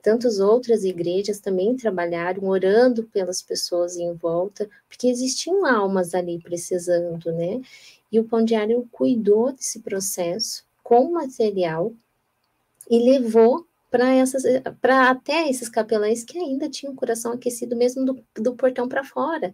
Tantas 0.00 0.38
outras 0.38 0.84
igrejas 0.84 1.40
também 1.40 1.76
trabalharam 1.76 2.44
orando 2.46 3.02
pelas 3.02 3.42
pessoas 3.42 3.96
em 3.96 4.14
volta, 4.14 4.70
porque 4.88 5.08
existiam 5.08 5.66
almas 5.66 6.14
ali 6.14 6.38
precisando, 6.38 7.32
né? 7.32 7.60
E 8.12 8.20
o 8.20 8.24
Pão 8.24 8.44
Diário 8.44 8.88
cuidou 8.92 9.52
desse 9.52 9.80
processo 9.80 10.64
com 10.84 11.10
material 11.10 11.92
e 12.88 12.96
levou 13.10 13.66
para 13.90 15.10
até 15.10 15.50
esses 15.50 15.68
capelães 15.68 16.22
que 16.22 16.38
ainda 16.38 16.70
tinham 16.70 16.92
o 16.92 16.96
coração 16.96 17.32
aquecido 17.32 17.74
mesmo 17.74 18.04
do, 18.04 18.24
do 18.36 18.54
portão 18.54 18.88
para 18.88 19.02
fora 19.02 19.52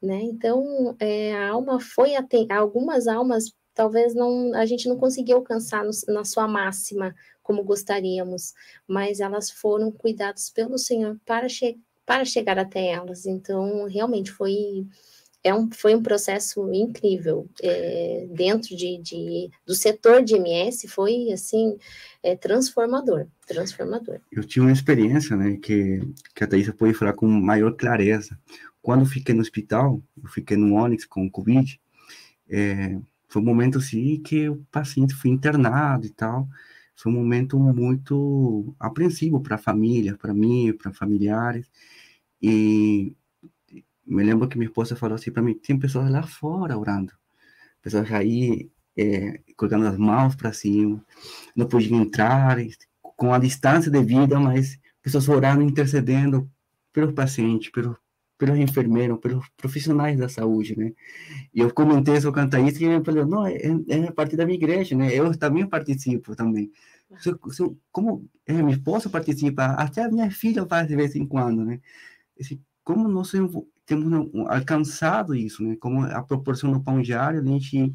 né 0.00 0.22
então 0.22 0.96
é, 0.98 1.34
a 1.34 1.50
alma 1.50 1.78
foi 1.78 2.16
até 2.16 2.46
algumas 2.50 3.06
almas 3.06 3.52
talvez 3.74 4.14
não 4.14 4.54
a 4.54 4.64
gente 4.66 4.88
não 4.88 4.96
conseguiu 4.96 5.36
alcançar 5.36 5.84
no, 5.84 5.90
na 6.08 6.24
sua 6.24 6.46
máxima 6.46 7.14
como 7.42 7.64
gostaríamos 7.64 8.54
mas 8.86 9.20
elas 9.20 9.50
foram 9.50 9.90
cuidadas 9.90 10.50
pelo 10.50 10.78
Senhor 10.78 11.18
para, 11.26 11.48
che 11.48 11.78
para 12.06 12.24
chegar 12.24 12.58
até 12.58 12.88
elas. 12.88 13.26
Então 13.26 13.86
realmente 13.86 14.30
foi 14.30 14.86
é 15.42 15.54
um, 15.54 15.70
foi 15.70 15.94
um 15.94 16.02
processo 16.02 16.72
incrível. 16.72 17.46
É, 17.62 18.26
dentro 18.30 18.74
de, 18.74 18.96
de, 18.98 19.50
do 19.66 19.74
setor 19.74 20.22
de 20.22 20.36
MS 20.36 20.88
foi 20.88 21.30
assim 21.32 21.76
é, 22.22 22.34
transformador 22.34 23.26
transformador. 23.46 24.20
Eu 24.32 24.42
tive 24.44 24.60
uma 24.60 24.72
experiência 24.72 25.36
né 25.36 25.58
que 25.62 26.00
que 26.34 26.44
a 26.44 26.46
Thaisa 26.46 26.72
pode 26.72 26.94
falar 26.94 27.12
com 27.12 27.26
maior 27.26 27.72
clareza. 27.76 28.38
Quando 28.80 29.06
fiquei 29.06 29.34
no 29.34 29.42
hospital 29.42 30.02
eu 30.22 30.28
fiquei 30.30 30.56
no 30.56 30.74
Onyx 30.74 31.04
com 31.04 31.30
covid 31.30 31.78
é, 32.48 32.98
foi 33.34 33.42
um 33.42 33.44
momento 33.44 33.78
assim 33.78 34.22
que 34.22 34.48
o 34.48 34.64
paciente 34.70 35.12
foi 35.12 35.30
internado 35.30 36.06
e 36.06 36.10
tal. 36.10 36.48
Foi 36.94 37.10
um 37.10 37.16
momento 37.16 37.58
muito 37.58 38.76
apreensivo 38.78 39.40
para 39.40 39.56
a 39.56 39.58
família 39.58 40.16
para 40.16 40.32
mim 40.32 40.72
para 40.72 40.92
familiares. 40.92 41.68
E 42.40 43.12
me 44.06 44.22
lembro 44.22 44.48
que 44.48 44.56
minha 44.56 44.68
esposa 44.68 44.94
falou 44.94 45.16
assim 45.16 45.32
para 45.32 45.42
mim: 45.42 45.54
tem 45.54 45.76
pessoas 45.78 46.10
lá 46.10 46.22
fora 46.22 46.78
orando, 46.78 47.12
pessoas 47.82 48.10
aí 48.12 48.70
é, 48.96 49.40
colocando 49.56 49.86
as 49.88 49.98
mãos 49.98 50.36
para 50.36 50.52
cima, 50.52 51.04
não 51.56 51.66
podiam 51.66 52.02
entrar, 52.02 52.58
com 53.16 53.34
a 53.34 53.38
distância 53.38 53.90
devida, 53.90 54.38
mas 54.38 54.78
pessoas 55.02 55.28
orando, 55.28 55.62
intercedendo 55.62 56.48
pelos 56.92 57.12
pacientes, 57.14 57.70
pelos, 57.70 57.96
pelos 58.38 58.58
enfermeiros, 58.58 59.18
pelos 59.20 59.48
profissionais 59.56 60.18
da 60.18 60.28
saúde, 60.28 60.76
né? 60.78 60.92
E 61.54 61.60
eu 61.60 61.72
comentei 61.72 62.16
isso 62.16 62.32
com 62.32 62.40
a 62.40 62.48
Thaís 62.48 62.80
e 62.80 62.84
ele 62.84 63.04
falou: 63.04 63.26
não, 63.26 63.46
é, 63.46 63.56
é 63.88 64.10
parte 64.12 64.36
da 64.36 64.44
minha 64.44 64.56
igreja, 64.56 64.96
né? 64.96 65.14
Eu 65.14 65.36
também 65.38 65.66
participo 65.66 66.34
também. 66.36 66.70
Se, 67.18 67.30
se, 67.52 67.76
como 67.92 68.28
é, 68.46 68.52
minha 68.54 68.76
esposa 68.76 69.08
participa, 69.08 69.66
até 69.66 70.04
a 70.04 70.10
minha 70.10 70.30
filha 70.30 70.66
faz 70.66 70.88
de 70.88 70.96
vez 70.96 71.14
em 71.14 71.26
quando, 71.26 71.64
né? 71.64 71.80
Esse, 72.36 72.60
como 72.82 73.08
nós 73.08 73.32
temos 73.86 74.30
alcançado 74.48 75.34
isso, 75.34 75.62
né? 75.62 75.76
Como 75.76 76.02
a 76.02 76.22
proporção 76.22 76.72
do 76.72 76.82
pão 76.82 77.00
diário, 77.00 77.40
a 77.40 77.44
gente, 77.44 77.94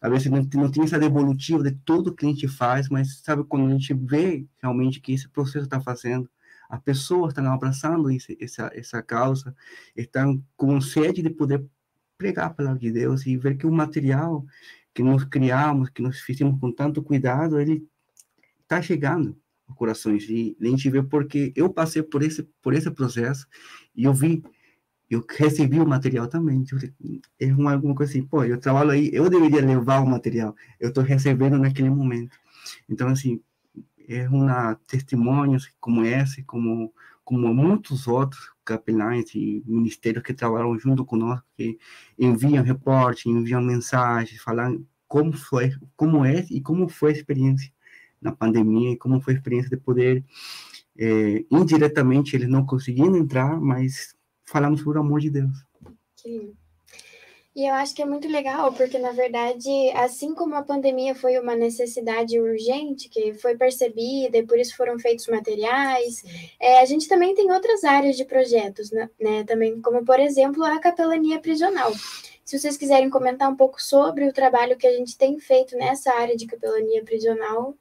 às 0.00 0.10
vezes, 0.10 0.30
não, 0.30 0.46
não 0.54 0.70
tem 0.70 0.84
essa 0.84 0.98
devolutiva 0.98 1.62
de 1.62 1.72
tudo 1.84 2.14
que 2.14 2.26
a 2.26 2.28
gente 2.28 2.48
faz, 2.48 2.88
mas 2.88 3.20
sabe 3.20 3.44
quando 3.44 3.66
a 3.68 3.72
gente 3.72 3.94
vê 3.94 4.46
realmente 4.62 5.00
que 5.00 5.12
esse 5.12 5.28
processo 5.28 5.64
está 5.64 5.80
fazendo, 5.80 6.28
as 6.68 6.80
pessoas 6.80 7.30
estão 7.30 7.50
abraçando 7.52 8.10
esse, 8.10 8.36
essa, 8.40 8.70
essa 8.74 9.02
causa, 9.02 9.54
estão 9.96 10.42
com 10.56 10.80
sede 10.80 11.22
de 11.22 11.30
poder 11.30 11.64
pregar 12.16 12.46
a 12.46 12.50
palavra 12.50 12.80
de 12.80 12.92
Deus 12.92 13.24
e 13.26 13.36
ver 13.36 13.56
que 13.56 13.66
o 13.66 13.72
material 13.72 14.44
que 14.92 15.02
nós 15.02 15.24
criamos, 15.24 15.88
que 15.90 16.02
nós 16.02 16.20
fizemos 16.20 16.60
com 16.60 16.72
tanto 16.72 17.02
cuidado, 17.02 17.60
ele 17.60 17.86
está 18.62 18.82
chegando 18.82 19.38
aos 19.66 19.76
corações. 19.76 20.28
E 20.28 20.56
a 20.60 20.66
gente 20.66 20.90
vê 20.90 21.02
porque 21.02 21.52
eu 21.56 21.72
passei 21.72 22.02
por 22.02 22.22
esse, 22.22 22.42
por 22.60 22.74
esse 22.74 22.90
processo 22.90 23.46
e 23.94 24.04
eu 24.04 24.12
vi 24.12 24.42
eu 25.10 25.24
recebi 25.38 25.80
o 25.80 25.86
material 25.86 26.28
também. 26.28 26.62
É 27.40 27.46
uma, 27.46 27.72
alguma 27.72 27.94
coisa 27.94 28.12
assim, 28.12 28.22
pô, 28.22 28.44
eu 28.44 28.58
trabalho 28.58 28.90
aí, 28.90 29.10
eu 29.12 29.30
deveria 29.30 29.64
levar 29.64 30.00
o 30.00 30.06
material, 30.06 30.54
eu 30.78 30.90
estou 30.90 31.02
recebendo 31.02 31.58
naquele 31.58 31.88
momento. 31.88 32.38
Então, 32.88 33.08
assim, 33.08 33.40
é 34.08 34.28
uma 34.28 34.74
testemunhos 34.86 35.70
como 35.80 36.04
esse, 36.04 36.42
como 36.42 36.92
como 37.24 37.52
muitos 37.52 38.08
outros 38.08 38.40
capelães 38.64 39.34
e 39.34 39.62
ministérios 39.66 40.24
que 40.24 40.32
trabalham 40.32 40.78
junto 40.78 41.04
conosco, 41.04 41.44
que 41.54 41.78
enviam 42.18 42.64
reporte, 42.64 43.28
enviam 43.28 43.60
mensagens, 43.60 44.40
falando 44.40 44.86
como 45.06 45.34
foi, 45.34 45.74
como 45.94 46.24
é 46.24 46.46
e 46.50 46.58
como 46.62 46.88
foi 46.88 47.10
a 47.10 47.12
experiência 47.12 47.70
na 48.18 48.32
pandemia 48.32 48.92
e 48.92 48.96
como 48.96 49.20
foi 49.20 49.34
a 49.34 49.36
experiência 49.36 49.68
de 49.68 49.76
poder 49.76 50.24
é, 50.96 51.44
indiretamente 51.50 52.34
eles 52.34 52.48
não 52.48 52.64
conseguindo 52.64 53.18
entrar, 53.18 53.60
mas 53.60 54.16
falamos 54.46 54.80
sobre 54.80 54.98
o 54.98 55.02
amor 55.02 55.20
de 55.20 55.28
Deus. 55.28 55.66
Que 56.16 56.54
E 57.58 57.66
eu 57.66 57.74
acho 57.74 57.92
que 57.92 58.00
é 58.00 58.06
muito 58.06 58.28
legal, 58.28 58.72
porque 58.72 59.00
na 59.00 59.10
verdade, 59.10 59.68
assim 59.96 60.32
como 60.32 60.54
a 60.54 60.62
pandemia 60.62 61.12
foi 61.12 61.36
uma 61.40 61.56
necessidade 61.56 62.38
urgente, 62.38 63.08
que 63.08 63.34
foi 63.34 63.56
percebida 63.56 64.38
e 64.38 64.46
por 64.46 64.56
isso 64.60 64.76
foram 64.76 64.96
feitos 64.96 65.26
materiais, 65.26 66.22
é, 66.60 66.78
a 66.78 66.84
gente 66.84 67.08
também 67.08 67.34
tem 67.34 67.50
outras 67.50 67.82
áreas 67.82 68.16
de 68.16 68.24
projetos, 68.24 68.92
né, 68.92 69.10
né? 69.18 69.42
Também, 69.42 69.82
como 69.82 70.04
por 70.04 70.20
exemplo 70.20 70.62
a 70.62 70.78
capelania 70.78 71.40
prisional. 71.40 71.92
Se 72.44 72.56
vocês 72.56 72.76
quiserem 72.76 73.10
comentar 73.10 73.50
um 73.50 73.56
pouco 73.56 73.82
sobre 73.82 74.28
o 74.28 74.32
trabalho 74.32 74.76
que 74.76 74.86
a 74.86 74.96
gente 74.96 75.18
tem 75.18 75.36
feito 75.40 75.76
nessa 75.76 76.14
área 76.14 76.36
de 76.36 76.46
capelania 76.46 77.02
prisional. 77.02 77.74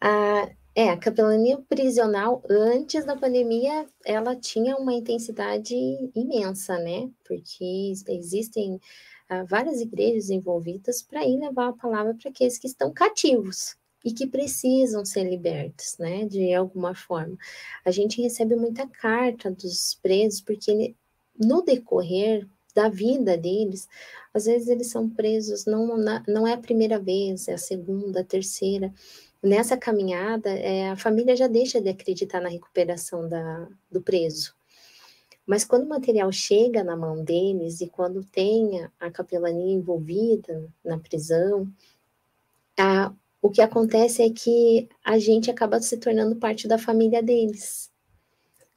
Ah, 0.00 0.48
é, 0.74 0.90
a 0.90 0.96
capelania 0.96 1.58
prisional, 1.68 2.42
antes 2.48 3.04
da 3.04 3.16
pandemia, 3.16 3.86
ela 4.04 4.36
tinha 4.36 4.76
uma 4.76 4.92
intensidade 4.92 5.74
imensa, 6.14 6.78
né? 6.78 7.10
Porque 7.26 7.92
existem 8.08 8.80
ah, 9.28 9.44
várias 9.44 9.80
igrejas 9.80 10.30
envolvidas 10.30 11.02
para 11.02 11.26
ir 11.26 11.38
levar 11.38 11.68
a 11.68 11.72
palavra 11.72 12.14
para 12.14 12.30
aqueles 12.30 12.56
que 12.58 12.68
estão 12.68 12.92
cativos 12.92 13.76
e 14.04 14.12
que 14.12 14.26
precisam 14.26 15.04
ser 15.04 15.24
libertos, 15.24 15.96
né? 15.98 16.24
De 16.24 16.54
alguma 16.54 16.94
forma. 16.94 17.36
A 17.84 17.90
gente 17.90 18.22
recebe 18.22 18.54
muita 18.54 18.86
carta 18.86 19.50
dos 19.50 19.98
presos, 20.00 20.40
porque 20.40 20.70
ele, 20.70 20.96
no 21.38 21.62
decorrer 21.62 22.48
da 22.74 22.88
vida 22.88 23.36
deles, 23.36 23.88
às 24.32 24.44
vezes 24.44 24.68
eles 24.68 24.88
são 24.88 25.10
presos, 25.10 25.66
não, 25.66 25.96
não 26.28 26.46
é 26.46 26.52
a 26.52 26.58
primeira 26.58 27.00
vez, 27.00 27.48
é 27.48 27.54
a 27.54 27.58
segunda, 27.58 28.20
a 28.20 28.24
terceira 28.24 28.92
nessa 29.42 29.76
caminhada, 29.76 30.50
é, 30.50 30.90
a 30.90 30.96
família 30.96 31.34
já 31.34 31.46
deixa 31.46 31.80
de 31.80 31.88
acreditar 31.88 32.40
na 32.40 32.48
recuperação 32.48 33.28
da, 33.28 33.68
do 33.90 34.00
preso. 34.00 34.54
Mas 35.46 35.64
quando 35.64 35.84
o 35.84 35.88
material 35.88 36.30
chega 36.30 36.84
na 36.84 36.96
mão 36.96 37.24
deles 37.24 37.80
e 37.80 37.88
quando 37.88 38.22
tem 38.22 38.88
a, 39.00 39.10
capelania 39.10 39.74
envolvida 39.74 40.68
na 40.84 40.98
prisão, 40.98 41.66
a, 42.78 43.12
o 43.42 43.50
que 43.50 43.60
acontece 43.60 44.22
é 44.22 44.30
que 44.30 44.88
a 45.04 45.18
gente 45.18 45.50
acaba 45.50 45.80
se 45.80 45.96
tornando 45.96 46.36
parte 46.36 46.68
da 46.68 46.78
família 46.78 47.22
deles. 47.22 47.90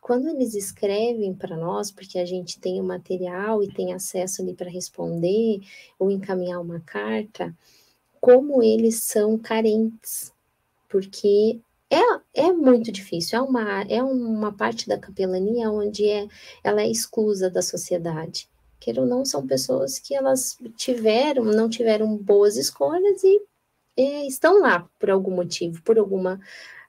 Quando 0.01 0.27
eles 0.29 0.53
escrevem 0.53 1.33
para 1.33 1.55
nós, 1.55 1.91
porque 1.91 2.17
a 2.17 2.25
gente 2.25 2.59
tem 2.59 2.81
o 2.81 2.83
material 2.83 3.63
e 3.63 3.71
tem 3.71 3.93
acesso 3.93 4.41
ali 4.41 4.53
para 4.53 4.69
responder 4.69 5.61
ou 5.99 6.09
encaminhar 6.09 6.59
uma 6.59 6.79
carta, 6.79 7.55
como 8.19 8.63
eles 8.63 9.03
são 9.03 9.37
carentes 9.37 10.32
porque 10.93 11.59
é, 11.89 12.41
é 12.45 12.53
muito 12.53 12.91
difícil, 12.91 13.39
é 13.39 13.41
uma, 13.41 13.81
é 13.81 14.03
uma 14.03 14.53
parte 14.55 14.87
da 14.87 14.95
capelania 14.95 15.71
onde 15.71 16.07
é, 16.07 16.27
ela 16.63 16.83
é 16.83 16.87
exclusa 16.87 17.49
da 17.49 17.63
sociedade. 17.63 18.47
Queira 18.79 19.01
ou 19.01 19.07
não, 19.07 19.25
são 19.25 19.47
pessoas 19.47 19.97
que 19.97 20.13
elas 20.13 20.59
tiveram, 20.77 21.45
não 21.45 21.67
tiveram 21.67 22.15
boas 22.15 22.57
escolhas 22.57 23.23
e, 23.23 23.41
e 23.97 24.27
estão 24.27 24.59
lá 24.59 24.87
por 24.99 25.09
algum 25.09 25.31
motivo, 25.31 25.81
por 25.81 25.97
alguma 25.97 26.39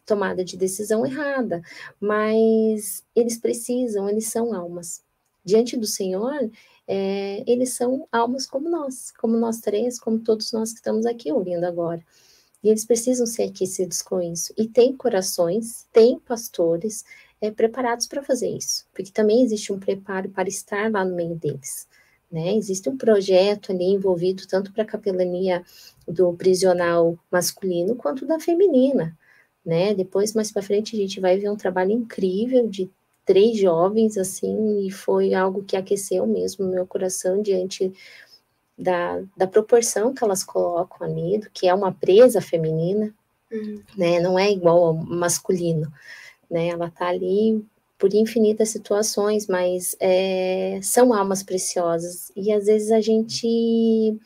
tomada 0.05 0.45
de 0.45 0.55
decisão 0.59 1.07
errada, 1.07 1.63
mas 1.99 3.03
eles 3.17 3.39
precisam, 3.39 4.07
eles 4.07 4.27
são 4.27 4.53
almas. 4.53 5.03
Diante 5.43 5.79
do 5.79 5.87
Senhor, 5.87 6.51
é, 6.87 7.43
eles 7.51 7.71
são 7.71 8.07
almas 8.13 8.47
como 8.47 8.69
nós, 8.69 9.13
como 9.13 9.35
nós 9.39 9.61
três, 9.61 9.99
como 9.99 10.19
todos 10.19 10.53
nós 10.53 10.73
que 10.73 10.81
estamos 10.81 11.07
aqui 11.07 11.33
ouvindo 11.33 11.65
agora. 11.65 12.05
E 12.65 12.71
eles 12.71 12.87
precisam 12.87 13.27
ser 13.27 13.43
aquecidos 13.45 14.01
com 14.01 14.23
isso. 14.23 14.55
E 14.57 14.67
tem 14.67 14.97
corações, 14.97 15.87
tem 15.93 16.19
pastores 16.19 17.05
é, 17.39 17.51
preparados 17.51 18.07
para 18.07 18.23
fazer 18.23 18.49
isso, 18.49 18.87
porque 18.95 19.13
também 19.13 19.43
existe 19.43 19.71
um 19.71 19.79
preparo 19.79 20.31
para 20.31 20.49
estar 20.49 20.91
lá 20.91 21.05
no 21.05 21.15
meio 21.15 21.35
deles. 21.35 21.87
Né? 22.33 22.57
Existe 22.57 22.89
um 22.89 22.97
projeto 22.97 23.71
ali 23.71 23.85
envolvido 23.85 24.47
tanto 24.49 24.73
para 24.73 24.83
a 24.83 24.87
capelania 24.87 25.63
do 26.09 26.33
prisional 26.33 27.19
masculino 27.31 27.95
quanto 27.95 28.25
da 28.27 28.41
feminina. 28.41 29.17
Né? 29.65 29.95
Depois, 29.95 30.33
mais 30.33 30.51
para 30.51 30.63
frente, 30.63 30.97
a 30.97 30.99
gente 30.99 31.21
vai 31.21 31.39
ver 31.39 31.51
um 31.51 31.57
trabalho 31.57 31.93
incrível 31.93 32.67
de 32.67 32.91
três 33.27 33.59
jovens, 33.59 34.17
assim, 34.17 34.87
e 34.87 34.91
foi 34.91 35.35
algo 35.35 35.63
que 35.65 35.77
aqueceu 35.77 36.27
mesmo 36.27 36.67
meu 36.67 36.87
coração 36.87 37.41
diante 37.41 37.93
da, 38.77 39.23
da 39.37 39.47
proporção 39.47 40.13
que 40.13 40.25
elas 40.25 40.43
colocam 40.43 41.07
ali, 41.07 41.39
do 41.39 41.51
que 41.51 41.69
é 41.69 41.75
uma 41.75 41.93
presa 41.93 42.41
feminina, 42.41 43.15
uhum. 43.51 43.83
né? 43.97 44.21
Não 44.21 44.39
é 44.39 44.51
igual 44.51 44.85
ao 44.85 44.95
masculino, 44.95 45.93
né? 46.51 46.69
Ela 46.69 46.91
tá 46.91 47.09
ali 47.09 47.65
por 47.99 48.13
infinitas 48.13 48.71
situações, 48.71 49.47
mas 49.47 49.97
é, 50.01 50.81
são 50.83 51.15
almas 51.15 51.43
preciosas 51.43 52.31
e 52.37 52.53
às 52.53 52.67
vezes 52.67 52.91
a 52.91 53.01
gente 53.01 54.19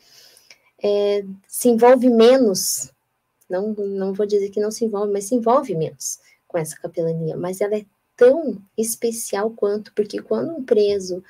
é, 0.83 1.23
se 1.47 1.69
envolve 1.69 2.09
menos, 2.09 2.91
não, 3.49 3.73
não 3.73 4.13
vou 4.13 4.25
dizer 4.25 4.49
que 4.49 4.59
não 4.59 4.71
se 4.71 4.85
envolve, 4.85 5.13
mas 5.13 5.25
se 5.25 5.35
envolve 5.35 5.75
menos 5.75 6.19
com 6.47 6.57
essa 6.57 6.75
capelania, 6.77 7.37
mas 7.37 7.61
ela 7.61 7.77
é 7.77 7.85
tão 8.17 8.61
especial 8.77 9.51
quanto, 9.51 9.93
porque 9.93 10.21
quando 10.21 10.51
um 10.51 10.63
preso 10.63 11.23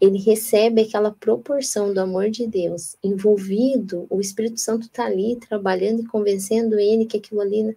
ele 0.00 0.18
recebe 0.18 0.82
aquela 0.82 1.10
proporção 1.10 1.92
do 1.92 2.00
amor 2.00 2.30
de 2.30 2.46
Deus 2.46 2.96
envolvido, 3.02 4.06
o 4.10 4.20
Espírito 4.20 4.60
Santo 4.60 4.86
está 4.86 5.06
ali 5.06 5.36
trabalhando 5.36 6.02
e 6.02 6.06
convencendo 6.06 6.78
ele 6.78 7.06
que 7.06 7.16
aquilo 7.16 7.40
ali 7.40 7.76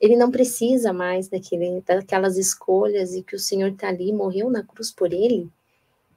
ele 0.00 0.16
não 0.16 0.30
precisa 0.30 0.92
mais 0.92 1.28
daquele, 1.28 1.82
daquelas 1.82 2.38
escolhas 2.38 3.14
e 3.14 3.22
que 3.22 3.36
o 3.36 3.38
Senhor 3.38 3.70
está 3.70 3.88
ali, 3.88 4.12
morreu 4.12 4.48
na 4.48 4.62
cruz 4.62 4.90
por 4.90 5.12
ele, 5.12 5.48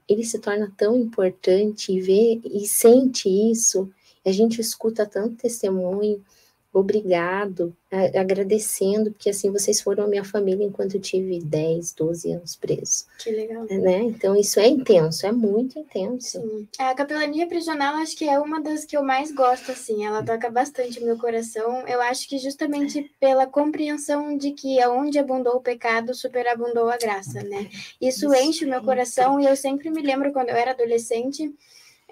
ele 0.07 0.23
se 0.23 0.39
torna 0.39 0.73
tão 0.77 0.97
importante 0.97 1.91
e 1.91 1.99
vê 1.99 2.39
e 2.45 2.65
sente 2.65 3.27
isso. 3.27 3.91
A 4.25 4.31
gente 4.31 4.61
escuta 4.61 5.05
tanto 5.05 5.35
testemunho, 5.35 6.23
obrigado, 6.73 7.75
agradecendo, 8.15 9.11
porque 9.11 9.29
assim 9.29 9.51
vocês 9.51 9.79
foram 9.79 10.05
a 10.05 10.07
minha 10.07 10.23
família 10.23 10.65
enquanto 10.65 10.95
eu 10.95 10.99
tive 10.99 11.39
10, 11.39 11.93
12 11.93 12.31
anos 12.31 12.55
preso. 12.55 13.05
Que 13.19 13.29
legal. 13.31 13.65
Né? 13.65 13.99
Então 14.01 14.35
isso 14.35 14.59
é 14.59 14.67
intenso, 14.67 15.27
é 15.27 15.31
muito 15.31 15.77
intenso. 15.77 16.41
Sim. 16.41 16.67
A 16.79 16.95
capelania 16.95 17.47
prisional 17.47 17.95
acho 17.97 18.17
que 18.17 18.27
é 18.27 18.39
uma 18.39 18.59
das 18.59 18.83
que 18.83 18.97
eu 18.97 19.03
mais 19.03 19.31
gosto, 19.31 19.71
assim, 19.71 20.03
ela 20.03 20.23
toca 20.23 20.49
bastante 20.49 20.99
meu 21.03 21.17
coração. 21.17 21.87
Eu 21.87 22.01
acho 22.01 22.27
que 22.27 22.39
justamente 22.39 23.11
pela 23.19 23.45
compreensão 23.45 24.35
de 24.35 24.51
que 24.51 24.81
aonde 24.81 25.19
abundou 25.19 25.57
o 25.57 25.61
pecado, 25.61 26.15
superabundou 26.15 26.89
a 26.89 26.97
graça, 26.97 27.43
né? 27.43 27.69
Isso, 28.01 28.25
isso 28.25 28.33
enche 28.33 28.65
o 28.65 28.69
meu 28.69 28.81
coração 28.81 29.39
e 29.39 29.45
eu 29.45 29.55
sempre 29.55 29.91
me 29.91 30.01
lembro 30.01 30.33
quando 30.33 30.49
eu 30.49 30.55
era 30.55 30.71
adolescente, 30.71 31.53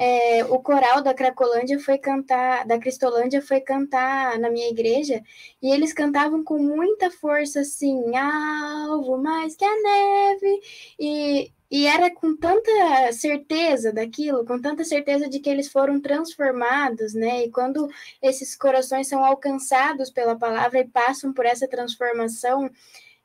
é, 0.01 0.43
o 0.45 0.57
coral 0.59 1.03
da 1.03 1.13
Cracolândia 1.13 1.79
foi 1.79 1.95
cantar, 1.99 2.65
da 2.65 2.79
Cristolândia 2.79 3.39
foi 3.39 3.61
cantar 3.61 4.39
na 4.39 4.49
minha 4.49 4.67
igreja, 4.67 5.21
e 5.61 5.71
eles 5.71 5.93
cantavam 5.93 6.43
com 6.43 6.57
muita 6.57 7.11
força, 7.11 7.59
assim, 7.59 8.15
alvo 8.15 9.19
mais 9.19 9.55
que 9.55 9.63
a 9.63 9.81
neve, 9.83 10.61
e, 10.99 11.51
e 11.69 11.85
era 11.85 12.09
com 12.09 12.35
tanta 12.35 13.13
certeza 13.13 13.93
daquilo, 13.93 14.43
com 14.43 14.59
tanta 14.59 14.83
certeza 14.83 15.29
de 15.29 15.39
que 15.39 15.47
eles 15.47 15.71
foram 15.71 16.01
transformados, 16.01 17.13
né? 17.13 17.45
E 17.45 17.51
quando 17.51 17.87
esses 18.23 18.55
corações 18.55 19.07
são 19.07 19.23
alcançados 19.23 20.09
pela 20.09 20.35
palavra 20.35 20.79
e 20.79 20.87
passam 20.87 21.31
por 21.31 21.45
essa 21.45 21.67
transformação, 21.67 22.71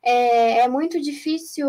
é, 0.03 0.59
é 0.59 0.67
muito 0.67 1.01
difícil 1.01 1.67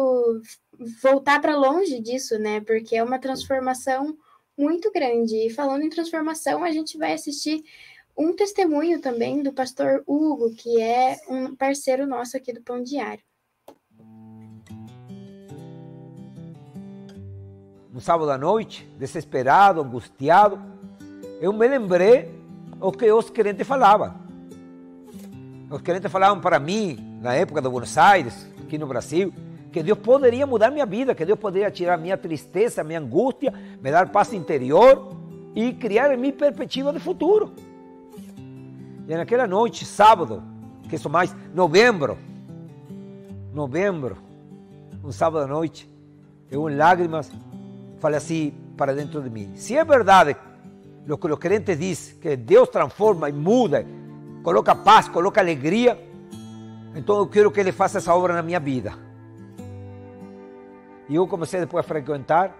voltar 1.02 1.40
para 1.40 1.56
longe 1.56 1.98
disso, 1.98 2.38
né? 2.38 2.60
Porque 2.60 2.94
é 2.94 3.02
uma 3.02 3.18
transformação 3.18 4.14
muito 4.58 4.90
grande. 4.92 5.46
E 5.46 5.50
falando 5.50 5.84
em 5.84 5.88
transformação, 5.88 6.64
a 6.64 6.70
gente 6.72 6.98
vai 6.98 7.12
assistir 7.12 7.62
um 8.16 8.34
testemunho 8.34 9.00
também 9.00 9.42
do 9.42 9.52
pastor 9.52 10.02
Hugo, 10.04 10.50
que 10.50 10.82
é 10.82 11.16
um 11.30 11.54
parceiro 11.54 12.04
nosso 12.04 12.36
aqui 12.36 12.52
do 12.52 12.60
Pão 12.60 12.82
Diário. 12.82 13.22
Um 17.94 18.00
sábado 18.00 18.30
à 18.30 18.38
noite, 18.38 18.84
desesperado, 18.98 19.80
angustiado, 19.80 20.60
eu 21.40 21.52
me 21.52 21.66
lembrei 21.66 22.28
o 22.80 22.92
que 22.92 23.10
os 23.10 23.30
crentes 23.30 23.66
falavam. 23.66 24.14
Os 25.70 25.80
crentes 25.82 26.10
falavam 26.10 26.40
para 26.40 26.58
mim, 26.58 27.18
na 27.20 27.34
época 27.34 27.60
de 27.60 27.68
Buenos 27.68 27.96
Aires, 27.96 28.46
aqui 28.60 28.78
no 28.78 28.86
Brasil, 28.86 29.32
que 29.72 29.82
Deus 29.82 29.98
poderia 29.98 30.46
mudar 30.46 30.70
minha 30.70 30.86
vida, 30.86 31.14
que 31.14 31.24
Deus 31.24 31.38
poderia 31.38 31.70
tirar 31.70 31.98
minha 31.98 32.16
tristeza, 32.16 32.82
minha 32.82 33.00
angústia, 33.00 33.52
me 33.82 33.90
dar 33.90 34.08
paz 34.08 34.32
interior 34.32 35.16
e 35.54 35.72
criar 35.72 36.12
em 36.12 36.16
mim 36.16 36.32
perspectiva 36.32 36.92
de 36.92 36.98
futuro. 36.98 37.52
E 39.06 39.14
naquela 39.14 39.46
noite, 39.46 39.84
sábado, 39.84 40.42
que 40.88 40.96
isso 40.96 41.08
mais, 41.08 41.34
novembro, 41.54 42.18
novembro, 43.52 44.16
um 45.04 45.12
sábado 45.12 45.44
à 45.44 45.46
noite, 45.46 45.88
eu 46.50 46.68
em 46.68 46.76
lágrimas 46.76 47.30
falei 47.98 48.16
assim 48.16 48.54
para 48.76 48.94
dentro 48.94 49.22
de 49.22 49.30
mim: 49.30 49.52
se 49.54 49.76
é 49.76 49.84
verdade 49.84 50.36
o 51.08 51.16
que 51.16 51.26
os 51.26 51.38
crentes 51.38 51.78
dizem, 51.78 52.16
que 52.20 52.36
Deus 52.36 52.68
transforma 52.68 53.30
e 53.30 53.32
muda, 53.32 53.86
coloca 54.42 54.74
paz, 54.74 55.08
coloca 55.08 55.40
alegria, 55.40 55.98
então 56.94 57.16
eu 57.18 57.26
quero 57.26 57.50
que 57.50 57.60
Ele 57.60 57.72
faça 57.72 57.98
essa 57.98 58.14
obra 58.14 58.34
na 58.34 58.42
minha 58.42 58.60
vida. 58.60 59.07
E 61.08 61.14
eu 61.14 61.26
comecei 61.26 61.60
depois 61.60 61.84
a 61.84 61.88
frequentar 61.88 62.54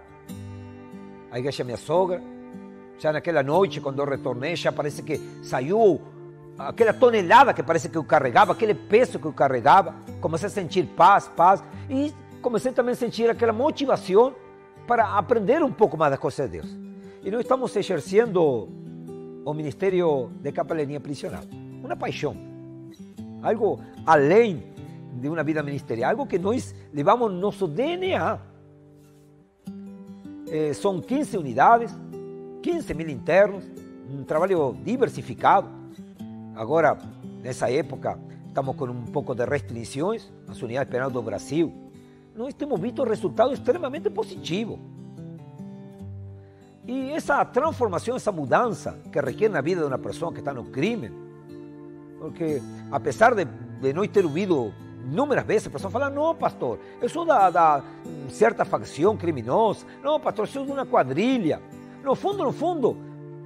a 1.31 1.37
igreja 1.37 1.63
minha 1.63 1.77
sogra. 1.77 2.21
Já 2.97 3.13
naquela 3.13 3.43
noite, 3.43 3.79
quando 3.79 3.99
eu 3.99 4.05
retornei, 4.05 4.55
já 4.55 4.71
parece 4.71 5.03
que 5.03 5.17
saiu 5.43 6.01
aquela 6.57 6.91
tonelada 6.91 7.53
que 7.53 7.63
parece 7.63 7.87
que 7.87 7.97
eu 7.97 8.03
carregava, 8.03 8.51
aquele 8.51 8.73
peso 8.73 9.19
que 9.19 9.25
eu 9.25 9.33
carregava. 9.33 9.95
Comecei 10.19 10.47
a 10.47 10.49
sentir 10.49 10.83
paz, 10.85 11.27
paz. 11.27 11.63
E 11.89 12.13
comecei 12.41 12.71
também 12.71 12.93
a 12.93 12.95
sentir 12.95 13.29
aquela 13.29 13.53
motivação 13.53 14.33
para 14.87 15.17
aprender 15.17 15.63
um 15.63 15.71
pouco 15.71 15.95
mais 15.95 16.11
das 16.11 16.19
coisas 16.19 16.49
de 16.49 16.59
Deus. 16.59 16.77
E 17.23 17.29
nós 17.29 17.41
estamos 17.41 17.75
exercendo 17.75 18.67
o 19.45 19.53
ministério 19.53 20.31
de 20.41 20.51
capelania 20.51 20.99
prisional. 20.99 21.43
Uma 21.83 21.95
paixão. 21.95 22.35
Algo 23.41 23.79
além 24.05 24.63
de 25.13 25.27
uma 25.27 25.43
vida 25.43 25.63
ministerial, 25.63 26.11
algo 26.11 26.25
que 26.25 26.37
nós 26.37 26.73
levamos 26.93 27.31
no 27.31 27.39
nosso 27.39 27.67
DNA. 27.67 28.39
Eh, 30.51 30.73
são 30.73 30.99
15 30.99 31.37
unidades, 31.37 31.95
15 32.61 32.93
mil 32.93 33.09
internos, 33.09 33.63
um 34.11 34.23
trabalho 34.23 34.75
diversificado. 34.83 35.67
Agora, 36.55 36.97
nessa 37.43 37.71
época, 37.71 38.19
estamos 38.47 38.75
com 38.75 38.85
um 38.85 39.05
pouco 39.05 39.33
de 39.35 39.45
restrições 39.45 40.31
nas 40.47 40.61
unidades 40.61 40.91
penais 40.91 41.11
do 41.11 41.21
Brasil. 41.21 41.71
Nós 42.35 42.53
temos 42.53 42.79
visto 42.79 43.03
resultados 43.03 43.59
extremamente 43.59 44.09
positivos. 44.09 44.79
E 46.87 47.11
essa 47.11 47.45
transformação, 47.45 48.15
essa 48.15 48.31
mudança 48.31 48.97
que 49.11 49.19
requer 49.19 49.49
na 49.49 49.61
vida 49.61 49.81
de 49.81 49.87
uma 49.87 49.99
pessoa 49.99 50.33
que 50.33 50.39
está 50.39 50.53
no 50.53 50.65
crime, 50.65 51.11
porque 52.19 52.61
apesar 52.91 53.35
de, 53.35 53.45
de 53.45 53.93
nós 53.93 54.07
ter 54.07 54.25
ouvido 54.25 54.73
inúmeras 55.05 55.45
vezes 55.45 55.67
a 55.67 55.69
pessoa 55.69 55.91
fala, 55.91 56.09
não 56.09 56.35
pastor, 56.35 56.79
eu 57.01 57.09
sou 57.09 57.25
da, 57.25 57.49
da 57.49 57.83
certa 58.29 58.65
facção 58.65 59.15
criminosa, 59.15 59.85
não 60.03 60.19
pastor, 60.19 60.45
eu 60.45 60.51
sou 60.51 60.65
de 60.65 60.71
uma 60.71 60.85
quadrilha. 60.85 61.61
No 62.03 62.15
fundo, 62.15 62.43
no 62.43 62.51
fundo, 62.51 62.97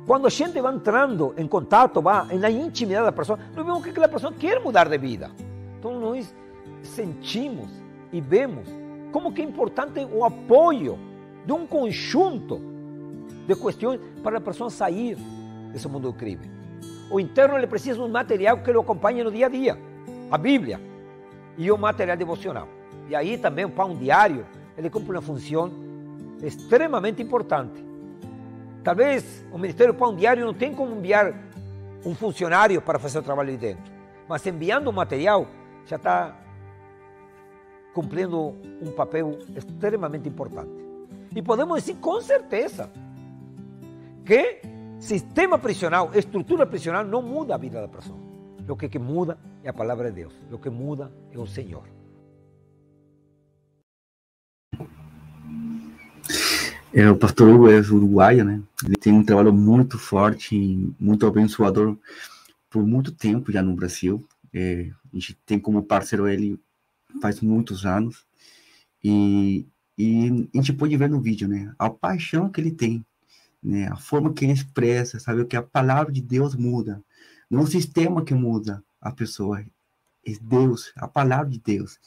quando 0.06 0.28
a 0.28 0.30
gente 0.30 0.60
vai 0.60 0.74
entrando 0.74 1.34
em 1.38 1.48
contato, 1.48 2.02
vai 2.02 2.38
na 2.38 2.50
intimidade 2.50 3.06
da 3.06 3.12
pessoa, 3.12 3.39
nós 3.56 3.66
vemos 3.66 3.84
que 3.84 3.89
aquela 3.89 4.08
pessoa 4.08 4.34
quer 4.34 4.60
mudar 4.62 4.89
de 4.89 4.98
vida. 4.98 5.32
Então 5.80 6.00
nós 6.00 6.34
sentimos 6.84 7.70
e 8.12 8.20
vemos 8.20 8.68
como 9.12 9.32
que 9.32 9.42
é 9.42 9.46
importante 9.46 10.06
o 10.12 10.26
apoio 10.26 10.98
de 11.46 11.54
um 11.54 11.66
conjunto 11.66 12.62
de 13.48 13.56
questões 13.56 14.00
para 14.22 14.38
a 14.38 14.42
pessoa 14.42 14.70
sair 14.70 15.18
desse 15.72 15.88
mundo 15.88 16.12
do 16.12 16.13
crime. 16.13 16.52
O 17.12 17.20
interno 17.20 17.58
ele 17.58 17.68
precisa 17.68 17.96
de 17.96 18.02
um 18.02 18.10
material 18.10 18.58
que 18.58 18.72
o 18.72 18.80
acompanhe 18.80 19.24
no 19.24 19.32
dia 19.32 19.46
a 19.46 19.50
dia, 19.50 19.78
a 20.32 20.38
Bíblia 20.38 20.93
e 21.58 21.72
o 21.72 21.78
material 21.78 22.18
devocional. 22.18 22.68
E 23.10 23.16
aí 23.16 23.38
também 23.38 23.66
o 23.66 23.70
pão 23.70 23.96
diário, 23.96 24.46
ele 24.78 24.89
cumpre 24.89 25.12
uma 25.12 25.22
função 25.22 25.72
extremamente 26.42 27.22
importante. 27.22 27.84
Talvez 28.84 29.46
o 29.52 29.58
Ministério 29.58 29.94
Pão 29.94 30.13
Diário 30.16 30.46
não 30.46 30.54
tenha 30.54 30.76
como 30.76 30.96
enviar 30.96 31.34
um 32.06 32.13
funcionário 32.13 32.82
para 32.82 33.00
fazer 33.00 33.20
o 33.20 33.24
trabalho 33.24 33.52
de 33.52 33.58
dentro, 33.58 33.92
mas 34.28 34.46
enviando 34.46 34.88
o 34.88 34.94
material 34.94 35.48
já 35.86 35.96
está 35.96 36.36
cumprindo 37.94 38.56
um 38.82 38.92
papel 38.92 39.39
extremamente 39.56 40.28
importante. 40.28 40.72
E 41.34 41.42
podemos 41.42 41.82
dizer 41.82 41.96
com 41.96 42.20
certeza 42.20 42.89
que 44.26 44.62
sistema 45.00 45.58
prisional, 45.58 46.12
estrutura 46.13 46.66
prisional 46.66 47.06
não 47.06 47.22
muda 47.22 47.56
a 47.56 47.58
vida 47.58 47.82
da 47.82 47.88
pessoa. 47.88 48.20
O 48.68 48.76
que, 48.76 48.89
que 48.89 49.00
muda 49.00 49.38
é 49.63 49.69
a 49.69 49.73
palavra 49.73 50.12
de 50.12 50.17
Deus. 50.17 50.34
O 50.52 50.58
que 50.58 50.69
muda 50.69 51.12
é 51.32 51.39
o 51.39 51.47
Senhor. 51.47 51.88
É, 56.93 57.10
o 57.10 57.17
pastor 57.17 57.49
Hugo 57.49 57.69
é 57.69 57.80
uruguaio, 57.80 58.45
né? 58.45 58.62
Ele 58.86 58.95
tem 58.95 59.13
um 59.13 59.23
trabalho 59.23 59.52
muito 59.52 59.97
forte, 59.97 60.93
muito 60.99 61.26
abençoador 61.26 61.97
por 62.69 62.86
muito 62.86 63.12
tempo 63.12 63.52
já 63.52 63.63
no 63.63 63.73
Brasil. 63.73 64.28
É, 64.54 64.91
a 65.12 65.15
gente 65.15 65.34
tem 65.45 65.58
como 65.58 65.82
parceiro 65.82 66.28
ele 66.28 66.60
faz 67.21 67.39
muitos 67.41 67.86
anos. 67.86 68.26
E, 69.04 69.65
e 69.97 70.49
a 70.54 70.58
gente 70.58 70.73
pode 70.73 70.95
ver 70.95 71.10
no 71.10 71.21
vídeo, 71.21 71.47
né? 71.47 71.73
A 71.80 71.89
paixão 71.89 72.49
que 72.49 72.62
ele 72.62 72.71
tem, 72.71 73.04
né? 73.62 73.88
A 73.88 73.95
forma 73.95 74.32
que 74.34 74.45
ele 74.45 74.54
expressa, 74.54 75.19
sabe? 75.19 75.41
O 75.41 75.47
que 75.47 75.56
a 75.56 75.63
palavra 75.63 76.12
de 76.12 76.21
Deus 76.21 76.54
muda. 76.54 77.02
Não 77.49 77.62
o 77.62 77.67
sistema 77.67 78.23
que 78.23 78.34
muda 78.36 78.84
a 79.04 79.12
pessoa, 79.12 79.62
é 79.62 80.34
Deus, 80.42 80.92
a 80.96 81.08
palavra 81.08 81.50
de 81.50 81.60
Deus. 81.60 82.00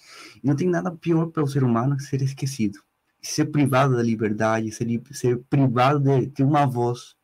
Não 0.43 0.57
tem 0.57 0.69
nada 0.69 0.91
pior 0.91 1.27
para 1.27 1.45
o 1.45 1.49
ser 1.49 1.63
humano 1.63 1.97
que 1.97 2.03
ser 2.03 2.23
esquecido 2.23 2.81
ser 3.31 3.47
privado 3.47 3.97
da 3.97 4.03
liberdade, 4.03 4.73
ser, 4.73 4.87
ser 5.13 5.39
privado 5.51 6.01
de 6.01 6.29
ter 6.29 6.45
uma 6.45 6.67
voz. 6.67 7.17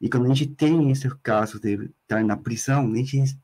E 0.00 0.08
quando 0.08 0.26
a 0.26 0.28
gente 0.28 0.46
tem 0.46 0.90
esse 0.90 1.08
caso 1.22 1.58
de 1.60 1.90
estar 2.02 2.22
na 2.22 2.36
prisão, 2.36 2.92
a 2.92 2.96
gente 2.96 3.38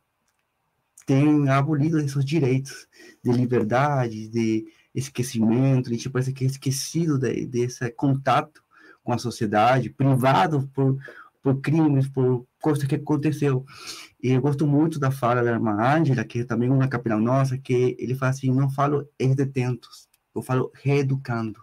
tem 1.06 1.48
abolido 1.48 1.98
esses 1.98 2.24
direitos 2.24 2.86
de 3.22 3.32
liberdade, 3.32 4.28
de 4.28 4.66
esquecimento, 4.94 5.88
a 5.88 5.92
gente 5.92 6.10
parece 6.10 6.32
que 6.32 6.44
é 6.44 6.46
esquecido 6.46 7.18
de, 7.18 7.46
desse 7.46 7.90
contato 7.92 8.62
com 9.02 9.12
a 9.12 9.18
sociedade, 9.18 9.90
privado 9.90 10.68
por, 10.72 10.96
por 11.42 11.60
crimes, 11.60 12.08
por 12.08 12.46
coisas 12.60 12.84
que 12.84 12.94
aconteceu. 12.94 13.64
E 14.22 14.30
eu 14.30 14.40
gosto 14.40 14.66
muito 14.66 14.98
da 14.98 15.10
fala 15.10 15.42
da 15.42 15.50
irmã 15.50 15.72
Ângela, 15.80 16.24
que 16.24 16.40
é 16.40 16.44
também 16.44 16.70
uma 16.70 16.88
capelã 16.88 17.18
nossa, 17.18 17.58
que 17.58 17.96
ele 17.98 18.14
fala 18.14 18.30
assim, 18.30 18.52
não 18.52 18.70
falo 18.70 19.08
ex-detentos, 19.18 20.08
eu 20.34 20.42
falo 20.42 20.70
reeducando 20.74 21.60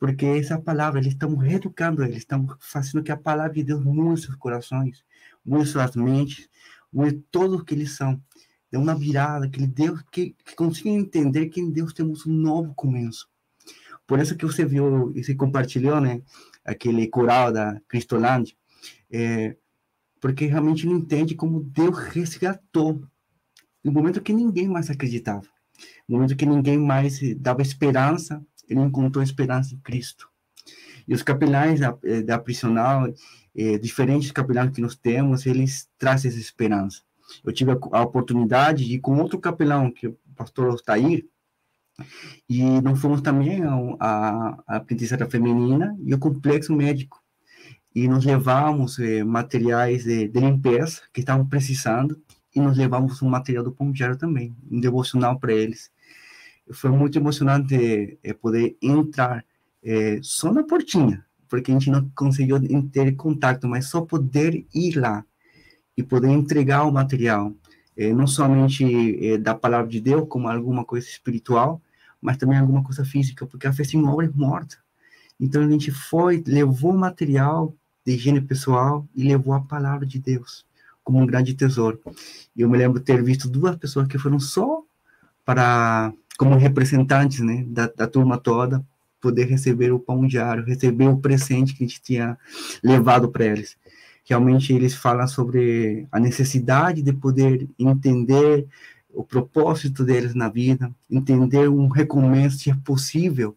porque 0.00 0.24
essa 0.24 0.58
palavra, 0.58 0.98
eles 0.98 1.12
estão 1.12 1.36
reeducando 1.36 2.02
eles, 2.02 2.18
estão 2.18 2.46
fazendo 2.58 3.02
que 3.02 3.12
a 3.12 3.16
palavra 3.18 3.52
de 3.52 3.64
Deus 3.64 3.84
mude 3.84 4.22
seus 4.22 4.34
corações, 4.36 5.04
mude 5.44 5.68
suas 5.68 5.94
mentes, 5.94 6.48
mude 6.90 7.22
tudo 7.30 7.56
o 7.56 7.64
que 7.64 7.74
eles 7.74 7.96
são. 7.96 8.20
Dê 8.72 8.78
uma 8.78 8.94
virada, 8.94 9.46
que 9.48 9.66
Deus, 9.66 10.02
que, 10.10 10.34
que 10.44 10.54
consiga 10.56 10.88
entender 10.88 11.48
que 11.48 11.60
em 11.60 11.70
Deus 11.70 11.92
temos 11.92 12.26
um 12.26 12.32
novo 12.32 12.72
começo. 12.74 13.28
Por 14.06 14.18
isso 14.18 14.36
que 14.36 14.46
você 14.46 14.64
viu 14.64 15.12
e 15.14 15.22
se 15.22 15.34
compartilhou, 15.34 16.00
né, 16.00 16.22
aquele 16.64 17.06
coral 17.06 17.52
da 17.52 17.78
Cristolândia, 17.86 18.56
é, 19.10 19.56
porque 20.20 20.46
realmente 20.46 20.86
não 20.86 20.96
entende 20.96 21.34
como 21.34 21.60
Deus 21.60 21.98
resgatou 21.98 23.02
no 23.82 23.92
momento 23.92 24.20
que 24.20 24.32
ninguém 24.32 24.68
mais 24.68 24.90
acreditava, 24.90 25.46
no 26.08 26.16
momento 26.16 26.36
que 26.36 26.44
ninguém 26.44 26.78
mais 26.78 27.18
dava 27.38 27.62
esperança, 27.62 28.44
ele 28.68 28.80
encontrou 28.80 29.22
esperança 29.22 29.74
em 29.74 29.78
Cristo. 29.78 30.28
E 31.08 31.14
os 31.14 31.22
capelães 31.22 31.80
da, 31.80 31.96
eh, 32.04 32.22
da 32.22 32.38
prisional, 32.38 33.12
eh, 33.56 33.78
diferentes 33.78 34.30
capelães 34.30 34.70
que 34.70 34.80
nós 34.80 34.94
temos, 34.94 35.46
eles 35.46 35.88
trazem 35.98 36.30
essa 36.30 36.38
esperança. 36.38 37.02
Eu 37.44 37.52
tive 37.52 37.72
a, 37.72 37.78
a 37.92 38.02
oportunidade 38.02 38.84
de 38.84 38.94
ir 38.94 39.00
com 39.00 39.18
outro 39.18 39.38
capelão, 39.40 39.90
que 39.90 40.06
é 40.06 40.08
o 40.10 40.18
pastor 40.36 40.68
Ostair, 40.68 41.26
e 42.48 42.80
nós 42.80 43.00
fomos 43.00 43.20
também 43.20 43.62
a, 43.62 44.56
a, 44.66 44.76
a 44.76 45.30
feminina 45.30 45.96
e 46.02 46.14
o 46.14 46.18
complexo 46.18 46.74
médico. 46.74 47.22
E 47.94 48.06
nós 48.08 48.24
levamos 48.24 48.98
eh, 48.98 49.24
materiais 49.24 50.04
de, 50.04 50.28
de, 50.28 50.40
limpeza 50.40 51.02
que 51.12 51.20
estavam 51.20 51.46
precisando, 51.46 52.20
e 52.54 52.60
nós 52.60 52.76
levamos 52.76 53.20
um 53.22 53.28
material 53.28 53.64
do 53.64 53.92
Diário 53.92 54.16
também, 54.16 54.54
um 54.70 54.80
devocional 54.80 55.38
para 55.38 55.52
eles 55.52 55.90
foi 56.72 56.90
muito 56.90 57.18
emocionante 57.18 58.18
é, 58.22 58.32
poder 58.32 58.76
entrar 58.80 59.44
é, 59.82 60.18
só 60.22 60.52
na 60.52 60.62
portinha, 60.62 61.24
porque 61.48 61.70
a 61.70 61.74
gente 61.74 61.90
não 61.90 62.08
conseguiu 62.14 62.60
ter 62.90 63.14
contato, 63.16 63.66
mas 63.66 63.86
só 63.86 64.00
poder 64.02 64.66
ir 64.74 64.96
lá 64.96 65.24
e 65.96 66.02
poder 66.02 66.28
entregar 66.28 66.84
o 66.84 66.92
material, 66.92 67.52
é, 67.96 68.12
não 68.12 68.26
somente 68.26 69.38
da 69.38 69.54
palavra 69.54 69.88
de 69.88 70.00
Deus, 70.00 70.26
como 70.28 70.48
alguma 70.48 70.84
coisa 70.84 71.06
espiritual, 71.06 71.82
mas 72.20 72.36
também 72.36 72.58
alguma 72.58 72.82
coisa 72.82 73.04
física, 73.04 73.46
porque 73.46 73.66
a 73.66 73.72
fé 73.72 73.84
sem 73.84 74.02
obra 74.06 74.26
é 74.26 74.30
morta. 74.32 74.76
Então 75.38 75.62
a 75.62 75.68
gente 75.68 75.90
foi, 75.90 76.42
levou 76.46 76.92
o 76.92 76.98
material 76.98 77.74
de 78.04 78.12
higiene 78.12 78.40
pessoal 78.40 79.06
e 79.14 79.22
levou 79.24 79.54
a 79.54 79.60
palavra 79.60 80.06
de 80.06 80.18
Deus 80.18 80.64
como 81.02 81.18
um 81.18 81.26
grande 81.26 81.54
tesouro. 81.54 82.00
Eu 82.56 82.68
me 82.68 82.78
lembro 82.78 83.00
ter 83.00 83.22
visto 83.22 83.48
duas 83.48 83.76
pessoas 83.76 84.06
que 84.06 84.18
foram 84.18 84.38
só 84.38 84.82
para 85.44 86.12
como 86.38 86.56
representantes 86.56 87.40
né, 87.40 87.64
da, 87.66 87.86
da 87.88 88.06
turma 88.06 88.38
toda, 88.38 88.84
poder 89.20 89.44
receber 89.44 89.92
o 89.92 90.00
pão 90.00 90.26
diário, 90.26 90.64
receber 90.64 91.08
o 91.08 91.18
presente 91.18 91.74
que 91.74 91.84
a 91.84 91.86
gente 91.86 92.00
tinha 92.00 92.38
levado 92.82 93.28
para 93.28 93.44
eles. 93.44 93.76
Realmente 94.24 94.72
eles 94.72 94.94
falam 94.94 95.26
sobre 95.28 96.06
a 96.10 96.18
necessidade 96.18 97.02
de 97.02 97.12
poder 97.12 97.68
entender 97.78 98.66
o 99.12 99.24
propósito 99.24 100.04
deles 100.04 100.34
na 100.34 100.48
vida, 100.48 100.90
entender 101.10 101.68
um 101.68 101.88
recomeço 101.88 102.58
se 102.58 102.70
é 102.70 102.74
possível. 102.84 103.56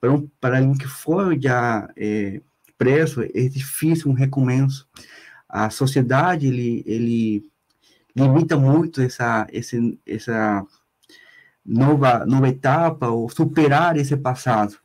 Para, 0.00 0.12
um, 0.12 0.28
para 0.40 0.58
alguém 0.58 0.74
que 0.74 0.86
for 0.86 1.38
já 1.38 1.88
é, 1.96 2.40
preso, 2.82 3.22
é 3.22 3.48
difícil 3.48 4.10
um 4.10 4.14
recomeço. 4.14 4.88
A 5.48 5.70
sociedade, 5.70 6.48
ele, 6.48 6.82
ele 6.84 7.44
limita 8.16 8.56
muito 8.56 9.00
essa, 9.00 9.46
esse, 9.52 9.96
essa 10.04 10.66
nova, 11.64 12.26
nova 12.26 12.48
etapa 12.48 13.08
ou 13.08 13.30
superar 13.30 13.96
esse 13.96 14.16
passado. 14.16 14.76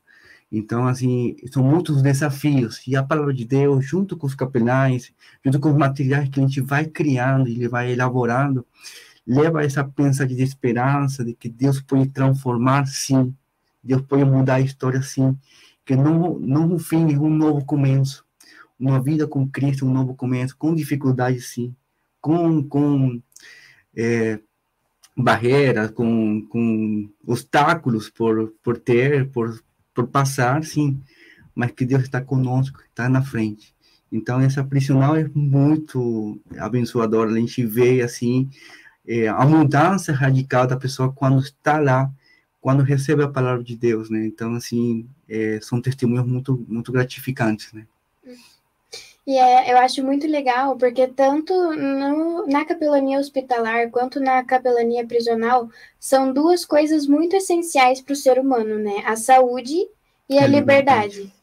Então, 0.52 0.88
assim, 0.88 1.36
são 1.52 1.64
muitos 1.64 2.04
desafios. 2.04 2.86
E 2.88 2.96
a 2.96 3.04
palavra 3.04 3.34
de 3.34 3.44
Deus, 3.44 3.84
junto 3.84 4.16
com 4.16 4.28
os 4.28 4.36
capelães, 4.36 5.12
junto 5.44 5.60
com 5.60 5.72
os 5.72 5.76
materiais 5.76 6.30
que 6.30 6.40
a 6.40 6.44
gente 6.44 6.62
vai 6.62 6.86
criando, 6.86 7.48
ele 7.48 7.68
vai 7.68 7.92
elaborando, 7.92 8.64
leva 9.26 9.66
essa 9.66 9.84
pensa 9.84 10.26
de 10.26 10.42
esperança, 10.44 11.26
de 11.26 11.34
que 11.34 11.50
Deus 11.50 11.82
pode 11.82 12.10
transformar, 12.10 12.86
sim. 12.86 13.34
Deus 13.84 14.04
pode 14.04 14.24
mudar 14.24 14.56
a 14.56 14.62
história, 14.62 15.02
sim. 15.02 15.36
Que 15.88 15.96
não, 15.96 16.34
um 16.36 16.78
fim, 16.78 17.16
um 17.16 17.30
novo 17.30 17.66
começo. 17.66 18.26
Uma 18.78 19.02
vida 19.02 19.26
com 19.26 19.48
Cristo, 19.48 19.86
um 19.86 19.94
novo 19.94 20.14
começo, 20.14 20.56
com 20.58 20.76
dificuldade, 20.76 21.40
sim. 21.40 21.74
Com, 22.22 22.62
com 22.62 23.22
é, 23.96 24.38
barreiras, 25.16 25.90
com, 25.92 26.46
com 26.50 27.10
obstáculos 27.26 28.10
por, 28.10 28.54
por 28.62 28.78
ter, 28.78 29.30
por, 29.32 29.64
por 29.94 30.08
passar, 30.08 30.62
sim, 30.66 31.02
mas 31.56 31.72
que 31.72 31.86
Deus 31.86 32.04
está 32.04 32.22
conosco, 32.22 32.82
está 32.90 33.08
na 33.08 33.22
frente. 33.22 33.74
Então, 34.12 34.42
essa 34.42 34.66
prisional 34.66 35.16
é 35.16 35.30
muito 35.34 36.38
abençoadora. 36.60 37.32
A 37.32 37.40
gente 37.40 37.66
vê, 37.66 38.02
assim, 38.02 38.50
é, 39.08 39.30
a 39.30 39.46
mudança 39.46 40.12
radical 40.12 40.68
da 40.68 40.76
pessoa 40.76 41.14
quando 41.14 41.40
está 41.40 41.80
lá, 41.80 42.12
quando 42.68 42.84
recebe 42.84 43.24
a 43.24 43.30
palavra 43.30 43.64
de 43.64 43.78
Deus, 43.78 44.10
né? 44.10 44.26
Então, 44.26 44.54
assim, 44.54 45.08
é, 45.30 45.58
são 45.62 45.82
testemunhos 45.82 46.28
muito, 46.28 46.66
muito 46.68 46.92
gratificantes, 46.92 47.72
né? 47.72 47.88
E 49.26 49.38
é, 49.38 49.72
eu 49.72 49.78
acho 49.78 50.04
muito 50.04 50.28
legal, 50.28 50.76
porque 50.76 51.08
tanto 51.08 51.54
no, 51.54 52.46
na 52.46 52.66
capelania 52.66 53.20
hospitalar 53.20 53.90
quanto 53.90 54.20
na 54.20 54.44
capelania 54.44 55.08
prisional 55.08 55.70
são 55.98 56.34
duas 56.34 56.66
coisas 56.66 57.08
muito 57.08 57.38
essenciais 57.38 58.02
para 58.02 58.12
o 58.12 58.18
ser 58.18 58.38
humano, 58.38 58.78
né? 58.78 59.02
A 59.06 59.16
saúde 59.16 59.88
e 60.30 60.38
a 60.38 60.44
é 60.44 60.48
liberdade. 60.48 61.34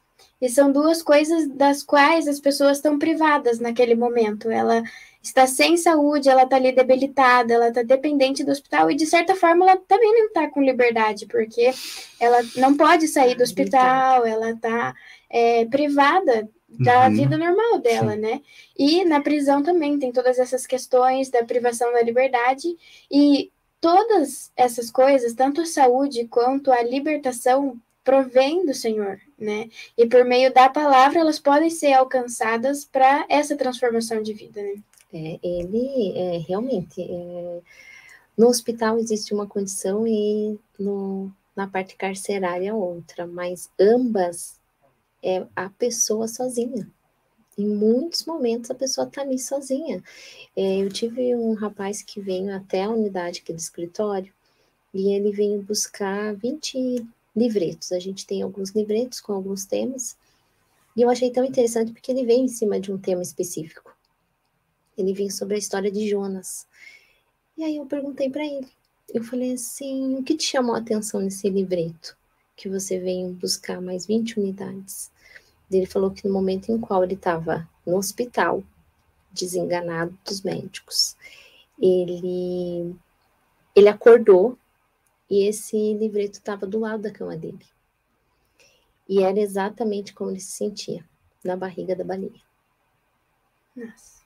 E 0.43 0.51
são 0.51 0.70
duas 0.70 1.03
coisas 1.03 1.49
das 1.49 1.83
quais 1.83 2.29
as 2.29 2.39
pessoas 2.39 2.77
estão 2.77 2.99
privadas 2.99 3.59
naquele 3.59 3.95
momento. 3.95 4.51
Ela 4.51 4.83
está 5.29 5.47
sem 5.47 5.77
saúde, 5.77 6.29
ela 6.29 6.43
está 6.43 6.57
ali 6.57 6.72
debilitada, 6.72 7.55
ela 7.55 7.68
está 7.68 7.83
dependente 7.83 8.45
do 8.45 8.53
hospital 8.53 8.91
e, 8.91 8.95
de 8.95 9.07
certa 9.07 9.35
forma, 9.35 9.64
ela 9.64 9.81
também 9.89 10.12
não 10.12 10.27
está 10.27 10.49
com 10.49 10.62
liberdade, 10.62 11.27
porque 11.27 11.72
ela 12.20 12.39
não 12.57 12.77
pode 12.77 13.09
sair 13.09 13.35
do 13.35 13.43
hospital, 13.43 14.27
ela 14.27 14.51
está 14.51 14.95
é, 15.31 15.64
privada 15.66 16.49
da 16.68 17.07
uhum. 17.07 17.14
vida 17.14 17.39
normal 17.39 17.79
dela, 17.79 18.12
Sim. 18.12 18.20
né? 18.20 18.41
E 18.77 19.05
na 19.05 19.20
prisão 19.20 19.62
também 19.62 19.99
tem 19.99 20.12
todas 20.12 20.39
essas 20.39 20.66
questões 20.66 21.31
da 21.31 21.45
privação 21.45 21.93
da 21.93 22.03
liberdade 22.03 22.68
e 23.11 23.51
todas 23.81 24.51
essas 24.57 24.91
coisas, 24.91 25.35
tanto 25.35 25.61
a 25.61 25.66
saúde 25.66 26.27
quanto 26.27 26.72
a 26.72 26.83
libertação, 26.83 27.79
provém 28.03 28.66
do 28.66 28.75
Senhor, 28.75 29.18
né? 29.39 29.68
E 29.97 30.07
por 30.07 30.25
meio 30.25 30.53
da 30.53 30.68
palavra 30.68 31.20
elas 31.20 31.39
podem 31.39 31.70
ser 31.70 31.95
alcançadas 31.95 32.85
para 32.85 33.25
essa 33.29 33.57
transformação 33.57 34.22
de 34.22 34.35
vida, 34.35 34.62
né? 34.62 34.75
É, 35.15 35.39
ele 35.45 36.12
é, 36.19 36.39
realmente 36.39 37.01
é, 37.01 37.62
no 38.37 38.49
hospital 38.49 38.99
existe 38.99 39.33
uma 39.33 39.47
condição 39.47 40.05
e 40.09 40.59
no, 40.77 41.31
na 41.55 41.69
parte 41.69 41.95
carcerária 41.95 42.75
outra, 42.75 43.25
mas 43.25 43.71
ambas 43.79 44.59
é 45.23 45.47
a 45.55 45.71
pessoa 45.71 46.27
sozinha. 46.27 46.91
Em 47.57 47.65
muitos 47.65 48.27
momentos 48.27 48.73
a 48.73 48.75
pessoa 48.75 49.07
está 49.07 49.23
ali 49.23 49.39
sozinha. 49.39 50.03
É, 50.57 50.79
eu 50.79 50.89
tive 50.89 51.37
um 51.37 51.55
rapaz 51.55 52.03
que 52.03 52.21
veio 52.21 52.53
até 52.53 52.83
a 52.83 52.91
unidade 52.91 53.41
aqui 53.41 53.53
do 53.53 53.59
escritório 53.61 54.33
e 54.93 55.15
ele 55.15 55.31
veio 55.31 55.62
buscar 55.62 56.35
20 56.35 57.07
livretos. 57.37 57.93
A 57.93 58.01
gente 58.01 58.27
tem 58.27 58.43
alguns 58.43 58.71
livretos 58.71 59.21
com 59.21 59.33
alguns 59.33 59.65
temas. 59.65 60.17
E 60.97 61.03
eu 61.03 61.09
achei 61.09 61.31
tão 61.31 61.45
interessante 61.45 61.93
porque 61.93 62.11
ele 62.11 62.27
veio 62.27 62.43
em 62.45 62.49
cima 62.49 62.81
de 62.81 62.93
um 62.93 62.99
tema 62.99 63.23
específico. 63.23 63.94
Ele 64.97 65.13
veio 65.13 65.31
sobre 65.31 65.57
a 65.57 65.59
história 65.59 65.91
de 65.91 66.09
Jonas. 66.09 66.67
E 67.57 67.65
aí 67.65 67.77
eu 67.77 67.87
perguntei 67.87 68.31
para 68.31 68.45
ele. 68.45 68.69
Eu 69.13 69.23
falei 69.23 69.55
assim: 69.55 70.17
o 70.17 70.23
que 70.23 70.37
te 70.37 70.45
chamou 70.45 70.75
a 70.75 70.79
atenção 70.79 71.21
nesse 71.21 71.49
livreto? 71.49 72.17
Que 72.57 72.69
você 72.69 72.99
veio 72.99 73.33
buscar 73.33 73.81
mais 73.81 74.07
20 74.07 74.39
unidades. 74.39 75.11
Ele 75.71 75.87
falou 75.87 76.11
que 76.11 76.27
no 76.27 76.33
momento 76.33 76.71
em 76.71 76.81
qual 76.81 77.03
ele 77.03 77.15
estava 77.15 77.69
no 77.87 77.97
hospital, 77.97 78.63
desenganado 79.33 80.17
dos 80.25 80.43
médicos, 80.43 81.17
ele, 81.81 82.95
ele 83.75 83.89
acordou 83.89 84.57
e 85.29 85.47
esse 85.49 85.77
livreto 85.95 86.39
estava 86.39 86.67
do 86.67 86.79
lado 86.79 87.03
da 87.03 87.11
cama 87.11 87.37
dele. 87.37 87.67
E 89.09 89.23
era 89.23 89.39
exatamente 89.39 90.15
como 90.15 90.31
ele 90.31 90.41
se 90.41 90.53
sentia, 90.53 91.05
na 91.43 91.57
barriga 91.57 91.97
da 91.97 92.05
baleia. 92.05 92.41
Nossa. 93.75 94.24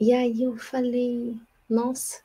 E 0.00 0.14
aí 0.14 0.42
eu 0.42 0.56
falei, 0.56 1.36
nossa, 1.68 2.22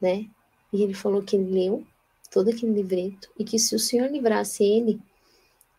né? 0.00 0.28
E 0.72 0.82
ele 0.82 0.92
falou 0.92 1.22
que 1.22 1.36
ele 1.36 1.48
leu 1.48 1.86
todo 2.28 2.50
aquele 2.50 2.72
livreto 2.72 3.30
e 3.38 3.44
que 3.44 3.56
se 3.56 3.72
o 3.76 3.78
Senhor 3.78 4.10
livrasse 4.10 4.64
ele 4.64 5.00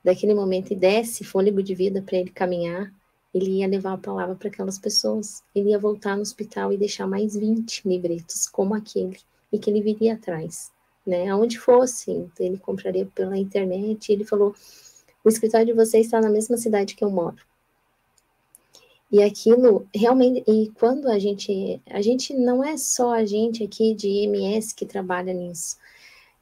daquele 0.02 0.34
momento 0.34 0.72
e 0.72 0.78
desse 0.78 1.26
fôlego 1.26 1.62
de 1.62 1.76
vida 1.76 2.02
para 2.02 2.18
ele 2.18 2.30
caminhar, 2.30 2.90
ele 3.34 3.60
ia 3.60 3.68
levar 3.68 3.94
a 3.94 3.98
palavra 3.98 4.34
para 4.34 4.48
aquelas 4.48 4.80
pessoas. 4.80 5.44
Ele 5.54 5.72
ia 5.72 5.78
voltar 5.78 6.16
no 6.16 6.22
hospital 6.22 6.72
e 6.72 6.78
deixar 6.78 7.06
mais 7.06 7.36
20 7.36 7.86
livretos 7.86 8.48
como 8.48 8.74
aquele 8.74 9.18
e 9.52 9.60
que 9.60 9.70
ele 9.70 9.82
viria 9.82 10.14
atrás, 10.14 10.72
né? 11.06 11.28
Aonde 11.28 11.60
fosse, 11.60 12.30
ele 12.40 12.58
compraria 12.58 13.06
pela 13.08 13.38
internet. 13.38 14.10
Ele 14.10 14.24
falou: 14.24 14.56
"O 15.22 15.28
escritório 15.28 15.68
de 15.68 15.74
vocês 15.74 16.06
está 16.06 16.22
na 16.22 16.30
mesma 16.30 16.56
cidade 16.56 16.96
que 16.96 17.04
eu 17.04 17.12
moro. 17.12 17.49
E 19.12 19.24
aquilo 19.24 19.88
realmente, 19.93 20.43
e 20.47 20.70
quando 20.76 21.10
a 21.10 21.18
gente, 21.18 21.82
a 21.89 22.01
gente 22.01 22.34
não 22.34 22.64
é 22.64 22.78
só 22.78 23.12
a 23.14 23.26
gente 23.26 23.64
aqui 23.64 23.95
de 23.95 24.07
IMS 24.07 24.74
que 24.74 24.86
trabalha 24.86 25.34
nisso, 25.34 25.78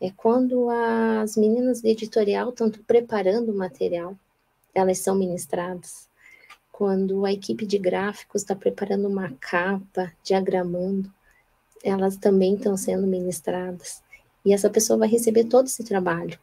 é 0.01 0.11
quando 0.11 0.70
as 0.70 1.38
meninas 1.38 1.82
de 1.82 1.89
editorial 1.89 2.49
estão 2.49 2.70
preparando 2.70 3.51
o 3.51 3.57
material, 3.57 4.18
elas 4.76 4.99
são 4.99 5.15
ministradas. 5.15 6.07
Quando 6.72 7.26
a 7.26 7.32
equipe 7.32 7.65
de 7.65 7.78
gráficos 7.78 8.41
está 8.41 8.55
preparando 8.55 9.07
uma 9.07 9.32
capa, 9.39 10.11
diagramando, 10.24 11.11
elas 11.84 12.18
também 12.18 12.55
estão 12.55 12.78
sendo 12.78 13.07
ministradas. 13.07 14.03
E 14.45 14.53
essa 14.53 14.70
pessoa 14.70 14.99
vai 14.99 15.07
receber 15.07 15.45
todo 15.45 15.68
esse 15.68 15.84
trabalho 15.84 16.38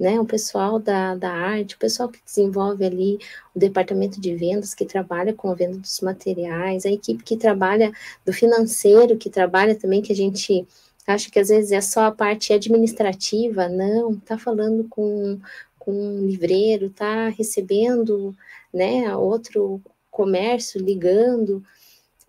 né? 0.00 0.18
O 0.18 0.24
pessoal 0.24 0.78
da, 0.78 1.14
da 1.14 1.30
arte, 1.30 1.74
o 1.74 1.78
pessoal 1.78 2.08
que 2.08 2.24
desenvolve 2.24 2.82
ali 2.86 3.18
o 3.54 3.58
departamento 3.58 4.18
de 4.18 4.34
vendas, 4.34 4.74
que 4.74 4.86
trabalha 4.86 5.34
com 5.34 5.50
a 5.50 5.54
venda 5.54 5.76
dos 5.76 6.00
materiais, 6.00 6.86
a 6.86 6.90
equipe 6.90 7.22
que 7.22 7.36
trabalha 7.36 7.92
do 8.24 8.32
financeiro, 8.32 9.18
que 9.18 9.28
trabalha 9.28 9.74
também, 9.74 10.00
que 10.00 10.12
a 10.12 10.16
gente 10.16 10.66
acha 11.06 11.30
que 11.30 11.38
às 11.38 11.48
vezes 11.48 11.70
é 11.72 11.82
só 11.82 12.04
a 12.06 12.12
parte 12.12 12.52
administrativa, 12.52 13.68
não, 13.68 14.16
tá 14.16 14.38
falando 14.38 14.86
com, 14.88 15.38
com 15.78 15.92
um 15.92 16.26
livreiro, 16.26 16.88
tá 16.88 17.28
recebendo, 17.28 18.34
né, 18.72 19.14
outro 19.14 19.82
comércio 20.10 20.80
ligando, 20.82 21.62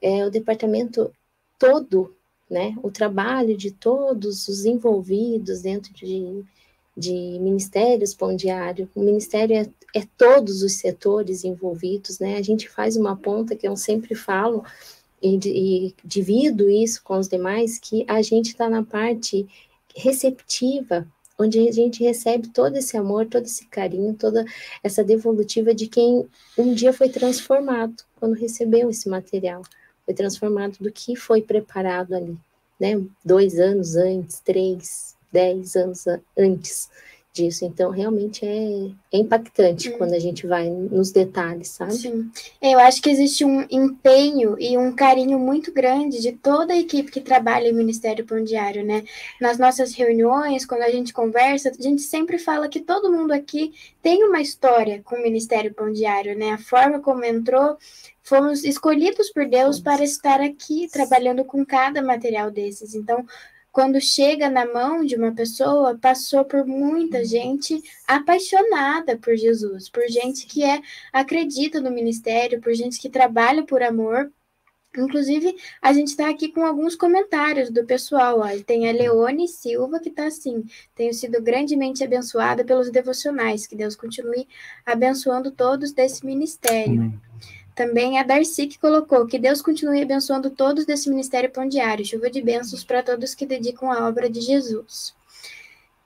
é, 0.01 0.25
o 0.25 0.31
departamento 0.31 1.11
todo, 1.57 2.13
né, 2.49 2.75
o 2.83 2.91
trabalho 2.91 3.55
de 3.55 3.71
todos 3.71 4.47
os 4.49 4.65
envolvidos 4.65 5.61
dentro 5.61 5.93
de, 5.93 6.43
de 6.95 7.11
ministérios 7.39 8.13
pão 8.13 8.35
diário. 8.35 8.89
O 8.95 9.01
ministério 9.01 9.55
é, 9.55 9.69
é, 9.99 10.03
todos 10.17 10.61
os 10.61 10.73
setores 10.73 11.43
envolvidos, 11.43 12.19
né? 12.19 12.37
A 12.37 12.41
gente 12.41 12.69
faz 12.69 12.97
uma 12.97 13.15
ponta 13.15 13.55
que 13.55 13.67
eu 13.67 13.75
sempre 13.75 14.15
falo 14.15 14.63
e, 15.21 15.37
e 15.45 15.95
divido 16.03 16.69
isso 16.69 17.01
com 17.03 17.17
os 17.17 17.27
demais, 17.27 17.77
que 17.77 18.05
a 18.07 18.21
gente 18.21 18.47
está 18.47 18.69
na 18.69 18.83
parte 18.83 19.47
receptiva, 19.95 21.07
onde 21.37 21.67
a 21.67 21.71
gente 21.71 22.03
recebe 22.03 22.49
todo 22.49 22.77
esse 22.77 22.95
amor, 22.97 23.25
todo 23.25 23.45
esse 23.45 23.65
carinho, 23.65 24.13
toda 24.13 24.45
essa 24.83 25.03
devolutiva 25.03 25.73
de 25.73 25.87
quem 25.87 26.27
um 26.57 26.73
dia 26.73 26.93
foi 26.93 27.09
transformado 27.09 28.03
quando 28.19 28.33
recebeu 28.33 28.89
esse 28.89 29.09
material, 29.09 29.63
foi 30.05 30.13
transformado 30.13 30.77
do 30.79 30.91
que 30.91 31.15
foi 31.15 31.41
preparado 31.41 32.13
ali, 32.13 32.37
né? 32.79 33.01
Dois 33.23 33.59
anos 33.59 33.95
antes, 33.95 34.39
três, 34.39 35.15
10 35.31 35.75
anos 35.75 36.05
antes 36.37 36.89
disso. 37.33 37.63
Então, 37.63 37.89
realmente 37.91 38.45
é, 38.45 38.91
é 39.11 39.17
impactante 39.17 39.89
hum. 39.89 39.97
quando 39.97 40.13
a 40.13 40.19
gente 40.19 40.45
vai 40.45 40.69
nos 40.69 41.11
detalhes, 41.11 41.69
sabe? 41.69 41.93
Sim. 41.93 42.31
Eu 42.61 42.79
acho 42.79 43.01
que 43.01 43.09
existe 43.09 43.45
um 43.45 43.65
empenho 43.69 44.57
e 44.59 44.77
um 44.77 44.93
carinho 44.93 45.39
muito 45.39 45.71
grande 45.71 46.21
de 46.21 46.33
toda 46.33 46.73
a 46.73 46.77
equipe 46.77 47.11
que 47.11 47.21
trabalha 47.21 47.67
em 47.67 47.73
Ministério 47.73 48.25
Pão 48.25 48.43
Diário, 48.43 48.83
né? 48.85 49.03
Nas 49.39 49.57
nossas 49.57 49.93
reuniões, 49.93 50.65
quando 50.65 50.81
a 50.81 50.89
gente 50.89 51.13
conversa, 51.13 51.69
a 51.69 51.81
gente 51.81 52.01
sempre 52.01 52.37
fala 52.37 52.67
que 52.67 52.81
todo 52.81 53.11
mundo 53.11 53.31
aqui 53.31 53.73
tem 54.01 54.23
uma 54.23 54.41
história 54.41 55.01
com 55.03 55.15
o 55.15 55.23
Ministério 55.23 55.73
Pão 55.73 55.91
Diário, 55.91 56.37
né? 56.37 56.51
A 56.51 56.57
forma 56.57 56.99
como 56.99 57.23
entrou, 57.23 57.77
fomos 58.23 58.63
escolhidos 58.63 59.29
por 59.31 59.47
Deus 59.47 59.79
para 59.79 60.03
estar 60.03 60.41
aqui 60.41 60.87
trabalhando 60.91 61.45
com 61.45 61.65
cada 61.65 62.01
material 62.01 62.51
desses. 62.51 62.93
Então, 62.93 63.25
quando 63.71 64.01
chega 64.01 64.49
na 64.49 64.65
mão 64.65 65.05
de 65.05 65.15
uma 65.15 65.33
pessoa, 65.33 65.97
passou 65.97 66.43
por 66.43 66.65
muita 66.65 67.23
gente 67.23 67.81
apaixonada 68.05 69.17
por 69.17 69.35
Jesus, 69.35 69.89
por 69.89 70.03
gente 70.09 70.45
que 70.45 70.63
é 70.63 70.81
acredita 71.13 71.79
no 71.79 71.89
ministério, 71.89 72.59
por 72.59 72.73
gente 72.73 72.99
que 72.99 73.09
trabalha 73.09 73.63
por 73.63 73.81
amor. 73.81 74.31
Inclusive, 74.97 75.55
a 75.81 75.93
gente 75.93 76.09
está 76.09 76.29
aqui 76.29 76.49
com 76.51 76.65
alguns 76.65 76.95
comentários 76.95 77.69
do 77.69 77.85
pessoal. 77.85 78.39
Ó. 78.39 78.63
Tem 78.65 78.89
a 78.89 78.91
Leone 78.91 79.47
Silva 79.47 80.01
que 80.01 80.09
está 80.09 80.25
assim: 80.27 80.65
tenho 80.93 81.13
sido 81.13 81.41
grandemente 81.41 82.03
abençoada 82.03 82.65
pelos 82.65 82.91
devocionais. 82.91 83.65
Que 83.65 83.75
Deus 83.75 83.95
continue 83.95 84.45
abençoando 84.85 85.49
todos 85.49 85.93
desse 85.93 86.25
ministério. 86.25 87.03
Amém. 87.03 87.30
Também 87.75 88.19
a 88.19 88.23
Darcy 88.23 88.67
que 88.67 88.79
colocou 88.79 89.25
que 89.25 89.39
Deus 89.39 89.61
continue 89.61 90.01
abençoando 90.01 90.49
todos 90.49 90.85
desse 90.85 91.09
ministério 91.09 91.49
pão 91.49 91.67
diário, 91.67 92.05
chuva 92.05 92.29
de 92.29 92.41
bênçãos 92.41 92.83
para 92.83 93.01
todos 93.01 93.33
que 93.33 93.45
dedicam 93.45 93.91
a 93.91 94.07
obra 94.07 94.29
de 94.29 94.41
Jesus. 94.41 95.15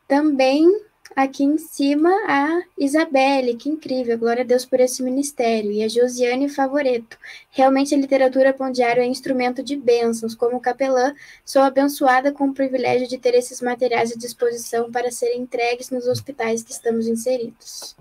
Também 0.07 0.70
aqui 1.16 1.43
em 1.43 1.57
cima 1.57 2.09
a 2.28 2.61
Isabelle, 2.78 3.55
que 3.55 3.70
incrível, 3.70 4.18
glória 4.18 4.43
a 4.43 4.45
Deus 4.45 4.66
por 4.66 4.80
esse 4.80 5.01
ministério, 5.01 5.72
e 5.72 5.82
a 5.84 5.88
Josiane 5.88 6.49
Favoreto. 6.49 7.18
Realmente 7.49 7.95
a 7.95 7.97
literatura 7.97 8.53
pão 8.53 8.72
diário 8.72 9.01
é 9.01 9.05
instrumento 9.05 9.63
de 9.63 9.76
bênçãos. 9.76 10.36
Como 10.36 10.59
capelã, 10.59 11.13
sou 11.43 11.61
abençoada 11.61 12.32
com 12.32 12.49
o 12.49 12.53
privilégio 12.53 13.07
de 13.07 13.18
ter 13.18 13.34
esses 13.34 13.61
materiais 13.61 14.11
à 14.11 14.16
disposição 14.16 14.91
para 14.91 15.11
serem 15.11 15.41
entregues 15.41 15.89
nos 15.89 16.05
hospitais 16.05 16.63
que 16.63 16.72
estamos 16.72 17.07
inseridos. 17.07 17.95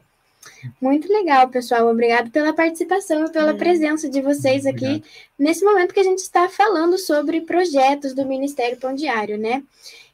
Muito 0.80 1.12
legal, 1.12 1.48
pessoal. 1.48 1.88
Obrigado 1.88 2.30
pela 2.30 2.52
participação 2.52 3.26
e 3.26 3.30
pela 3.30 3.50
é. 3.50 3.54
presença 3.54 4.08
de 4.08 4.20
vocês 4.20 4.66
aqui 4.66 4.84
Obrigado. 4.84 5.04
nesse 5.38 5.64
momento 5.64 5.94
que 5.94 6.00
a 6.00 6.04
gente 6.04 6.18
está 6.18 6.48
falando 6.48 6.98
sobre 6.98 7.40
projetos 7.40 8.14
do 8.14 8.26
Ministério 8.26 8.76
Pão 8.76 8.94
Diário, 8.94 9.38
né? 9.38 9.62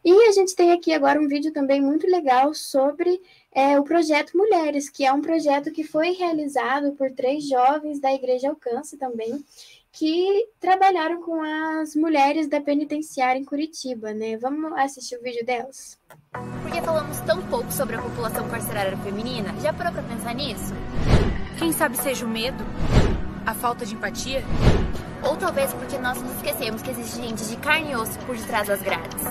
E 0.04 0.12
a 0.28 0.32
gente 0.32 0.56
tem 0.56 0.72
aqui 0.72 0.92
agora 0.92 1.20
um 1.20 1.28
vídeo 1.28 1.52
também 1.52 1.80
muito 1.80 2.06
legal 2.06 2.54
sobre 2.54 3.20
é, 3.52 3.78
o 3.78 3.84
projeto 3.84 4.36
Mulheres, 4.36 4.88
que 4.88 5.04
é 5.04 5.12
um 5.12 5.20
projeto 5.20 5.70
que 5.70 5.84
foi 5.84 6.12
realizado 6.12 6.92
por 6.92 7.10
três 7.10 7.46
jovens 7.46 8.00
da 8.00 8.12
Igreja 8.12 8.48
Alcance 8.48 8.96
também, 8.96 9.44
que 9.92 10.48
trabalharam 10.60 11.20
com 11.20 11.42
as 11.42 11.94
mulheres 11.94 12.48
da 12.48 12.60
penitenciária 12.60 13.38
em 13.38 13.44
Curitiba, 13.44 14.12
né? 14.12 14.36
Vamos 14.36 14.72
assistir 14.78 15.16
o 15.16 15.22
vídeo 15.22 15.44
delas? 15.44 15.98
Por 16.62 16.70
que 16.70 16.80
falamos 16.80 17.18
tão 17.20 17.42
pouco 17.48 17.72
sobre 17.72 17.96
a 17.96 18.02
população 18.02 18.48
carcerária 18.48 18.96
feminina? 18.98 19.54
Já 19.60 19.72
parou 19.72 19.92
pra 19.92 20.02
pensar 20.02 20.34
nisso? 20.34 20.72
Quem 21.58 21.72
sabe 21.72 21.96
seja 21.96 22.24
o 22.24 22.28
medo? 22.28 22.64
A 23.44 23.54
falta 23.54 23.84
de 23.84 23.94
empatia? 23.94 24.42
Ou 25.24 25.36
talvez 25.36 25.72
porque 25.74 25.98
nós 25.98 26.22
nos 26.22 26.34
esquecemos 26.36 26.82
que 26.82 26.90
existe 26.90 27.16
gente 27.16 27.44
de 27.44 27.56
carne 27.56 27.90
e 27.90 27.96
osso 27.96 28.18
por 28.20 28.36
detrás 28.36 28.68
das 28.68 28.80
grades. 28.80 29.22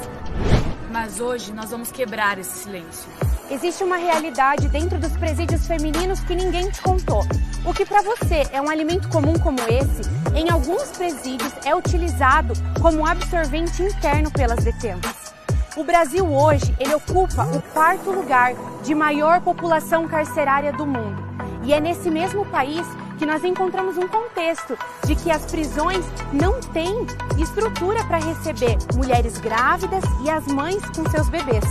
Mas 0.92 1.20
hoje 1.20 1.54
nós 1.54 1.70
vamos 1.70 1.92
quebrar 1.92 2.40
esse 2.40 2.64
silêncio. 2.64 3.10
Existe 3.52 3.84
uma 3.84 3.98
realidade 3.98 4.68
dentro 4.70 5.00
dos 5.00 5.16
presídios 5.18 5.68
femininos 5.68 6.20
que 6.22 6.36
ninguém 6.36 6.70
te 6.72 6.82
contou. 6.82 7.24
O 7.64 7.74
que 7.74 7.86
para 7.86 8.02
você 8.02 8.48
é 8.52 8.60
um 8.60 8.70
alimento 8.70 9.08
comum 9.10 9.38
como 9.38 9.60
esse, 9.62 10.02
em 10.36 10.50
alguns 10.50 10.90
presídios 10.90 11.54
é 11.64 11.76
utilizado 11.76 12.54
como 12.82 13.06
absorvente 13.06 13.84
interno 13.84 14.32
pelas 14.32 14.64
detentas. 14.64 15.34
O 15.78 15.84
Brasil 15.84 16.26
hoje, 16.28 16.76
ele 16.80 16.96
ocupa 16.96 17.44
o 17.46 17.62
quarto 17.62 18.10
lugar 18.10 18.54
de 18.84 18.96
maior 18.96 19.42
população 19.42 20.08
carcerária 20.08 20.74
do 20.74 20.86
mundo. 20.86 21.29
E 21.70 21.74
é 21.74 21.80
nesse 21.80 22.10
mesmo 22.10 22.44
país 22.48 22.84
que 23.20 23.28
nós 23.28 23.44
encontramos 23.44 23.96
um 23.96 24.08
contexto 24.08 24.76
de 25.06 25.16
que 25.16 25.30
as 25.30 25.46
prisões 25.46 26.04
não 26.34 26.60
têm 26.60 27.06
estrutura 27.38 28.04
para 28.06 28.18
receber 28.18 28.76
mulheres 28.96 29.38
grávidas 29.38 30.04
e 30.24 30.32
as 30.32 30.48
mães 30.48 30.84
com 30.96 31.08
seus 31.12 31.30
bebês. 31.30 31.64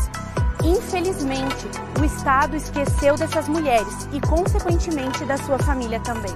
Infelizmente, 0.63 1.67
o 2.01 2.05
Estado 2.05 2.55
esqueceu 2.55 3.17
dessas 3.17 3.49
mulheres 3.49 4.09
e, 4.13 4.21
consequentemente, 4.21 5.25
da 5.25 5.37
sua 5.37 5.59
família 5.59 5.99
também. 5.99 6.33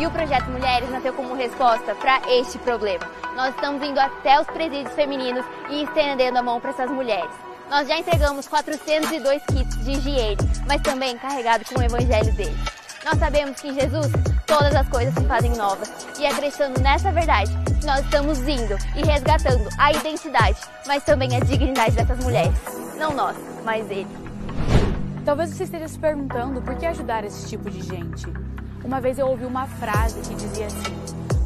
E 0.00 0.06
o 0.06 0.10
Projeto 0.10 0.50
Mulheres 0.50 0.88
nasceu 0.88 1.12
como 1.12 1.34
resposta 1.34 1.94
para 1.96 2.22
este 2.30 2.56
problema. 2.60 3.04
Nós 3.36 3.54
estamos 3.54 3.86
indo 3.86 4.00
até 4.00 4.40
os 4.40 4.46
presídios 4.46 4.94
femininos 4.94 5.44
e 5.68 5.82
estendendo 5.82 6.38
a 6.38 6.42
mão 6.42 6.58
para 6.62 6.70
essas 6.70 6.90
mulheres. 6.90 7.30
Nós 7.68 7.86
já 7.86 7.98
entregamos 7.98 8.48
402 8.48 9.42
kits 9.44 9.84
de 9.84 9.90
higiene, 9.90 10.38
mas 10.66 10.80
também 10.80 11.18
carregado 11.18 11.62
com 11.66 11.78
o 11.78 11.82
evangelho 11.82 12.32
dele. 12.32 12.56
Nós 13.06 13.20
sabemos 13.20 13.60
que 13.60 13.68
em 13.68 13.74
Jesus 13.74 14.08
todas 14.44 14.74
as 14.74 14.88
coisas 14.88 15.14
se 15.14 15.24
fazem 15.26 15.52
novas. 15.52 15.88
E 16.18 16.24
é 16.24 16.30
acreditando 16.32 16.80
nessa 16.80 17.12
verdade 17.12 17.56
que 17.78 17.86
nós 17.86 18.00
estamos 18.00 18.40
indo 18.40 18.76
e 18.96 19.06
resgatando 19.06 19.68
a 19.78 19.92
identidade, 19.92 20.58
mas 20.88 21.04
também 21.04 21.36
a 21.36 21.38
dignidade 21.38 21.94
dessas 21.94 22.18
mulheres. 22.18 22.58
Não 22.98 23.14
nós, 23.14 23.36
mas 23.64 23.88
ele. 23.92 24.08
Talvez 25.24 25.50
você 25.50 25.62
esteja 25.62 25.86
se 25.86 25.96
perguntando 25.96 26.60
por 26.62 26.74
que 26.74 26.84
ajudar 26.84 27.22
esse 27.22 27.48
tipo 27.48 27.70
de 27.70 27.80
gente. 27.80 28.26
Uma 28.84 29.00
vez 29.00 29.20
eu 29.20 29.28
ouvi 29.28 29.44
uma 29.44 29.68
frase 29.68 30.20
que 30.22 30.34
dizia 30.34 30.66
assim: 30.66 30.96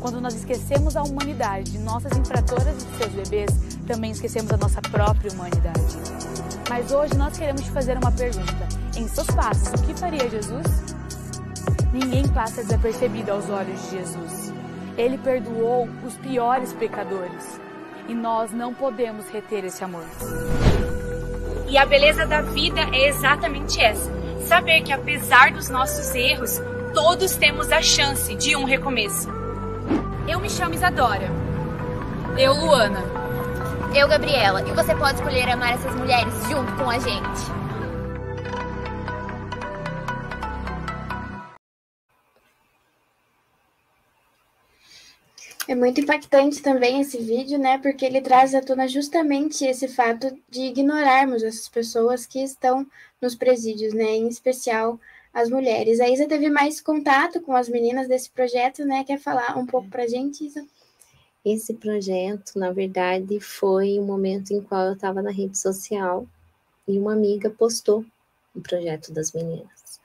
quando 0.00 0.18
nós 0.18 0.32
esquecemos 0.32 0.96
a 0.96 1.02
humanidade 1.02 1.72
de 1.72 1.78
nossas 1.78 2.16
infratoras 2.16 2.68
e 2.68 2.86
de 2.86 2.96
seus 2.96 3.12
bebês, 3.12 3.50
também 3.86 4.12
esquecemos 4.12 4.50
a 4.50 4.56
nossa 4.56 4.80
própria 4.80 5.30
humanidade. 5.30 5.98
Mas 6.70 6.90
hoje 6.90 7.14
nós 7.18 7.36
queremos 7.36 7.60
te 7.60 7.70
fazer 7.70 7.98
uma 7.98 8.12
pergunta. 8.12 8.66
Em 8.96 9.06
seus 9.06 9.26
passos, 9.26 9.68
o 9.78 9.82
que 9.82 9.92
faria 9.92 10.26
Jesus? 10.30 10.99
Ninguém 11.92 12.26
passa 12.28 12.62
desapercebido 12.62 13.32
aos 13.32 13.50
olhos 13.50 13.82
de 13.82 13.98
Jesus. 13.98 14.54
Ele 14.96 15.18
perdoou 15.18 15.88
os 16.04 16.16
piores 16.16 16.72
pecadores. 16.72 17.60
E 18.08 18.14
nós 18.14 18.52
não 18.52 18.72
podemos 18.72 19.28
reter 19.28 19.64
esse 19.64 19.82
amor. 19.82 20.04
E 21.68 21.76
a 21.76 21.86
beleza 21.86 22.26
da 22.26 22.42
vida 22.42 22.80
é 22.92 23.08
exatamente 23.08 23.80
essa: 23.80 24.10
saber 24.46 24.82
que 24.82 24.92
apesar 24.92 25.52
dos 25.52 25.68
nossos 25.68 26.14
erros, 26.14 26.60
todos 26.94 27.36
temos 27.36 27.70
a 27.72 27.82
chance 27.82 28.34
de 28.36 28.54
um 28.56 28.64
recomeço. 28.64 29.28
Eu 30.28 30.38
me 30.40 30.50
chamo 30.50 30.74
Isadora. 30.74 31.28
Eu, 32.38 32.52
Luana. 32.54 33.02
Eu, 33.94 34.06
Gabriela. 34.06 34.62
E 34.62 34.72
você 34.72 34.94
pode 34.94 35.16
escolher 35.16 35.48
amar 35.48 35.74
essas 35.74 35.94
mulheres 35.96 36.32
junto 36.48 36.72
com 36.74 36.88
a 36.88 36.98
gente. 36.98 37.59
É 45.70 45.74
muito 45.76 46.00
impactante 46.00 46.60
também 46.60 47.00
esse 47.00 47.18
vídeo, 47.18 47.56
né? 47.56 47.78
Porque 47.78 48.04
ele 48.04 48.20
traz 48.20 48.56
à 48.56 48.60
tona 48.60 48.88
justamente 48.88 49.64
esse 49.64 49.86
fato 49.86 50.36
de 50.48 50.62
ignorarmos 50.62 51.44
essas 51.44 51.68
pessoas 51.68 52.26
que 52.26 52.42
estão 52.42 52.84
nos 53.22 53.36
presídios, 53.36 53.94
né? 53.94 54.16
Em 54.16 54.26
especial 54.26 54.98
as 55.32 55.48
mulheres. 55.48 56.00
A 56.00 56.08
Isa 56.08 56.26
teve 56.26 56.50
mais 56.50 56.80
contato 56.80 57.40
com 57.40 57.54
as 57.54 57.68
meninas 57.68 58.08
desse 58.08 58.28
projeto, 58.30 58.84
né? 58.84 59.04
Quer 59.04 59.20
falar 59.20 59.56
um 59.56 59.64
pouco 59.64 59.88
pra 59.88 60.08
gente, 60.08 60.44
Isa? 60.44 60.66
Esse 61.44 61.74
projeto, 61.74 62.58
na 62.58 62.72
verdade, 62.72 63.38
foi 63.38 63.96
um 64.00 64.04
momento 64.04 64.50
em 64.50 64.60
qual 64.60 64.86
eu 64.86 64.94
estava 64.94 65.22
na 65.22 65.30
rede 65.30 65.56
social 65.56 66.26
e 66.88 66.98
uma 66.98 67.12
amiga 67.12 67.48
postou 67.48 68.04
o 68.56 68.60
projeto 68.60 69.12
das 69.12 69.30
meninas. 69.30 70.00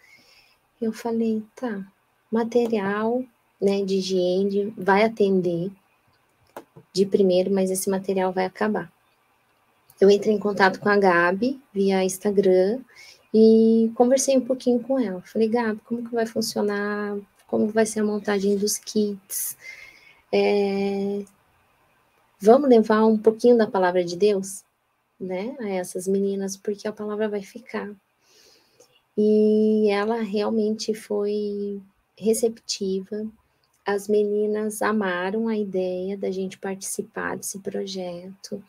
Eu 0.80 0.94
falei, 0.94 1.42
tá, 1.56 1.84
material 2.32 3.26
né, 3.62 3.84
de 3.84 3.96
higiene 3.96 4.74
vai 4.78 5.04
atender 5.04 5.72
de 6.94 7.06
primeiro, 7.06 7.52
mas 7.52 7.72
esse 7.72 7.90
material 7.90 8.32
vai 8.32 8.46
acabar. 8.46 8.92
Eu 10.00 10.10
entrei 10.10 10.34
em 10.34 10.40
contato 10.40 10.80
com 10.80 10.90
a 10.90 10.98
Gabi 10.98 11.62
via 11.74 12.04
Instagram 12.04 12.82
e 13.34 13.92
conversei 13.96 14.38
um 14.38 14.46
pouquinho 14.46 14.80
com 14.82 15.00
ela. 15.00 15.22
Falei, 15.22 15.48
Gabi, 15.48 15.80
como 15.86 16.08
que 16.08 16.14
vai 16.14 16.26
funcionar? 16.26 17.18
Como 17.48 17.68
vai 17.68 17.86
ser 17.86 18.02
a 18.02 18.04
montagem 18.04 18.58
dos 18.58 18.78
kits? 18.78 19.58
É... 20.32 21.24
Vamos 22.40 22.70
levar 22.70 23.06
um 23.06 23.18
pouquinho 23.18 23.58
da 23.58 23.68
palavra 23.68 24.04
de 24.04 24.18
Deus, 24.18 24.64
né, 25.20 25.56
a 25.60 25.70
essas 25.70 26.08
meninas, 26.08 26.58
porque 26.58 26.88
a 26.88 26.94
palavra 26.94 27.30
vai 27.30 27.42
ficar. 27.42 27.90
E 29.18 29.90
ela 29.90 30.22
realmente 30.22 30.94
foi 30.94 31.82
receptiva, 32.18 33.26
as 33.86 34.08
meninas 34.08 34.82
amaram 34.82 35.48
a 35.48 35.56
ideia 35.56 36.18
da 36.18 36.32
gente 36.32 36.58
participar 36.58 37.38
desse 37.38 37.60
projeto. 37.60 38.62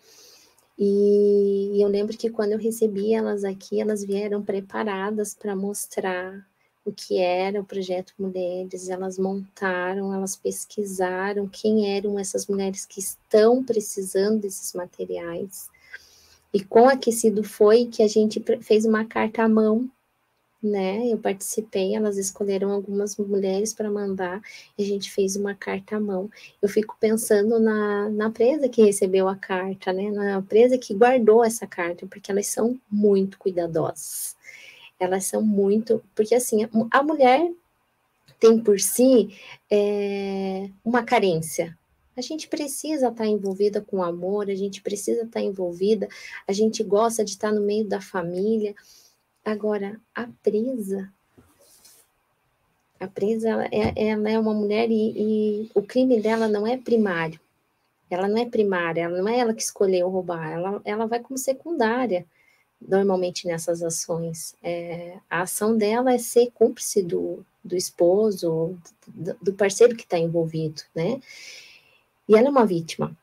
E 0.79 1.83
eu 1.83 1.89
lembro 1.89 2.17
que 2.17 2.29
quando 2.29 2.53
eu 2.53 2.59
recebi 2.59 3.15
elas 3.15 3.43
aqui, 3.45 3.81
elas 3.81 4.05
vieram 4.05 4.43
preparadas 4.43 5.35
para 5.35 5.57
mostrar 5.57 6.47
o 6.85 6.93
que 6.93 7.19
era 7.19 7.61
o 7.61 7.65
projeto 7.65 8.13
Mulheres, 8.17 8.89
elas 8.89 9.19
montaram, 9.19 10.15
elas 10.15 10.37
pesquisaram 10.37 11.49
quem 11.49 11.97
eram 11.97 12.19
essas 12.19 12.47
mulheres 12.47 12.87
que 12.87 13.01
estão 13.01 13.65
precisando 13.65 14.43
desses 14.43 14.73
materiais. 14.73 15.69
E 16.53 16.63
com 16.63 16.89
aquecido 16.89 17.43
foi 17.43 17.87
que 17.87 18.03
a 18.03 18.09
gente 18.09 18.43
fez 18.61 18.85
uma 18.85 19.05
carta 19.05 19.43
à 19.43 19.49
mão 19.49 19.91
né? 20.67 21.07
Eu 21.07 21.19
participei, 21.19 21.95
elas 21.95 22.19
escolheram 22.19 22.71
algumas 22.71 23.17
mulheres 23.17 23.73
para 23.73 23.91
mandar 23.91 24.41
e 24.77 24.83
a 24.83 24.87
gente 24.87 25.11
fez 25.11 25.37
uma 25.37 25.55
carta 25.55 25.97
à 25.97 26.01
mão. 26.01 26.31
Eu 26.61 26.69
fico 26.69 26.97
pensando 27.01 27.59
na, 27.59 28.09
na 28.11 28.31
presa 28.31 28.69
que 28.69 28.83
recebeu 28.83 29.29
a 29.29 29.37
carta, 29.37 29.93
né? 29.93 30.11
Na 30.11 30.43
presa 30.43 30.79
que 30.79 30.95
guardou 30.95 31.45
essa 31.45 31.67
carta, 31.67 32.07
porque 32.07 32.31
elas 32.31 32.47
são 32.49 32.79
muito 32.91 33.39
cuidadosas. 33.39 34.37
Elas 34.99 35.25
são 35.27 35.43
muito. 35.43 36.03
Porque 36.15 36.35
assim, 36.35 36.69
a 36.91 37.03
mulher 37.03 37.51
tem 38.39 38.59
por 38.61 38.81
si 38.81 39.31
é, 39.71 40.69
uma 40.85 41.03
carência, 41.03 41.77
a 42.17 42.23
gente 42.23 42.49
precisa 42.49 43.09
estar 43.09 43.27
envolvida 43.27 43.81
com 43.81 44.03
amor, 44.03 44.49
a 44.49 44.55
gente 44.55 44.81
precisa 44.81 45.25
estar 45.25 45.43
envolvida, 45.43 46.09
a 46.49 46.53
gente 46.53 46.83
gosta 46.83 47.23
de 47.23 47.33
estar 47.33 47.53
no 47.53 47.61
meio 47.61 47.87
da 47.87 48.01
família, 48.01 48.75
Agora, 49.47 50.01
a 50.13 50.27
presa, 50.43 51.09
a 52.99 53.07
presa, 53.07 53.49
ela 53.49 53.65
é, 53.67 54.09
ela 54.09 54.29
é 54.29 54.37
uma 54.37 54.53
mulher 54.53 54.91
e, 54.91 55.13
e, 55.17 55.71
o 55.73 55.83
crime 55.83 56.21
dela 56.21 56.49
não 56.49 56.67
é 56.67 56.77
primário. 56.77 57.39
Ela 58.11 58.27
não 58.27 58.39
é 58.39 58.45
primária, 58.45 59.03
ela 59.03 59.23
não 59.23 59.29
é 59.29 59.39
ela 59.39 59.55
que 59.55 59.63
escolheu 59.63 60.09
roubar, 60.09 60.51
ela, 60.51 60.83
ela 60.85 61.07
vai 61.07 61.21
como 61.21 61.39
secundária, 61.39 62.27
normalmente 62.81 63.47
nessas 63.47 63.85
ações. 63.85 64.57
É, 64.61 65.17
a 65.31 65.43
ação 65.43 65.77
dela 65.77 66.13
é 66.13 66.19
ser 66.19 66.51
cúmplice 66.51 67.01
do, 67.01 67.47
do 67.63 67.77
esposo, 67.77 68.77
do, 69.07 69.37
do 69.41 69.53
parceiro 69.53 69.95
que 69.95 70.03
está 70.03 70.19
envolvido, 70.19 70.83
né? 70.93 71.21
E 72.29 72.35
ela 72.35 72.49
é 72.49 72.51
uma 72.51 72.67
vítima, 72.67 73.17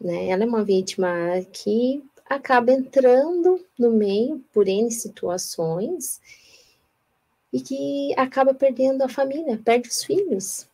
né? 0.00 0.28
Ela 0.28 0.44
é 0.44 0.46
uma 0.46 0.64
vítima 0.64 1.10
que 1.52 2.02
acaba 2.34 2.72
entrando 2.72 3.64
no 3.78 3.90
meio 3.90 4.44
por 4.52 4.68
N 4.68 4.90
situações 4.90 6.20
e 7.52 7.60
que 7.60 8.12
acaba 8.16 8.52
perdendo 8.52 9.02
a 9.02 9.08
família, 9.08 9.60
perde 9.64 9.88
os 9.88 10.02
filhos, 10.02 10.66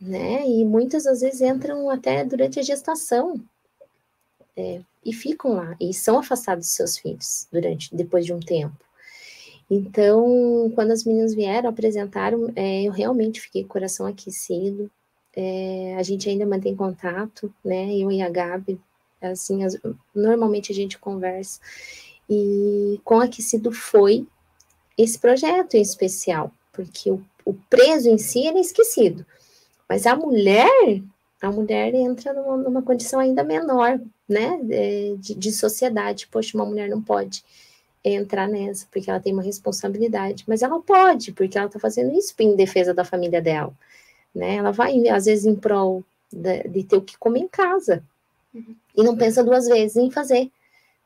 né? 0.00 0.46
E 0.46 0.64
muitas 0.64 1.04
das 1.04 1.20
vezes 1.20 1.40
entram 1.40 1.90
até 1.90 2.24
durante 2.24 2.60
a 2.60 2.62
gestação 2.62 3.34
é, 4.56 4.80
e 5.04 5.12
ficam 5.12 5.54
lá 5.54 5.76
e 5.80 5.92
são 5.92 6.18
afastados 6.18 6.66
dos 6.66 6.74
seus 6.74 6.98
filhos 6.98 7.48
durante 7.50 7.94
depois 7.94 8.24
de 8.24 8.32
um 8.32 8.40
tempo. 8.40 8.76
Então, 9.70 10.70
quando 10.74 10.90
as 10.90 11.04
meninas 11.04 11.34
vieram 11.34 11.70
apresentaram, 11.70 12.52
é, 12.54 12.82
eu 12.82 12.92
realmente 12.92 13.40
fiquei 13.40 13.62
com 13.62 13.68
o 13.68 13.72
coração 13.72 14.06
aquecido. 14.06 14.90
É, 15.34 15.96
a 15.98 16.02
gente 16.02 16.28
ainda 16.28 16.44
mantém 16.44 16.76
contato, 16.76 17.52
né? 17.64 17.96
Eu 17.96 18.12
e 18.12 18.20
a 18.20 18.28
Gabi 18.28 18.78
assim, 19.30 19.64
as, 19.64 19.78
normalmente 20.14 20.72
a 20.72 20.74
gente 20.74 20.98
conversa. 20.98 21.60
E 22.28 23.00
com 23.04 23.20
Aquecido 23.20 23.72
foi 23.72 24.26
esse 24.96 25.18
projeto 25.18 25.74
em 25.74 25.82
especial, 25.82 26.52
porque 26.72 27.10
o, 27.10 27.22
o 27.44 27.54
preso 27.68 28.08
em 28.08 28.18
si 28.18 28.46
é 28.46 28.60
esquecido, 28.60 29.24
mas 29.88 30.06
a 30.06 30.14
mulher, 30.16 31.02
a 31.40 31.50
mulher 31.50 31.94
entra 31.94 32.32
numa, 32.32 32.56
numa 32.56 32.82
condição 32.82 33.20
ainda 33.20 33.42
menor, 33.42 34.00
né, 34.28 34.58
de, 35.18 35.34
de 35.34 35.52
sociedade. 35.52 36.26
Poxa, 36.28 36.56
uma 36.56 36.64
mulher 36.64 36.88
não 36.88 37.02
pode 37.02 37.44
entrar 38.04 38.48
nessa, 38.48 38.86
porque 38.90 39.10
ela 39.10 39.20
tem 39.20 39.32
uma 39.32 39.42
responsabilidade, 39.42 40.44
mas 40.46 40.62
ela 40.62 40.80
pode, 40.80 41.32
porque 41.32 41.56
ela 41.56 41.66
está 41.66 41.78
fazendo 41.78 42.16
isso 42.16 42.34
em 42.38 42.56
defesa 42.56 42.92
da 42.92 43.04
família 43.04 43.40
dela, 43.40 43.72
né? 44.34 44.56
Ela 44.56 44.72
vai, 44.72 45.06
às 45.08 45.26
vezes, 45.26 45.44
em 45.44 45.54
prol 45.54 46.02
de, 46.32 46.62
de 46.64 46.82
ter 46.82 46.96
o 46.96 47.02
que 47.02 47.16
comer 47.16 47.40
em 47.40 47.48
casa. 47.48 48.02
E 48.96 49.02
não 49.02 49.16
pensa 49.16 49.42
duas 49.42 49.66
vezes 49.66 49.96
em 49.96 50.10
fazer, 50.10 50.50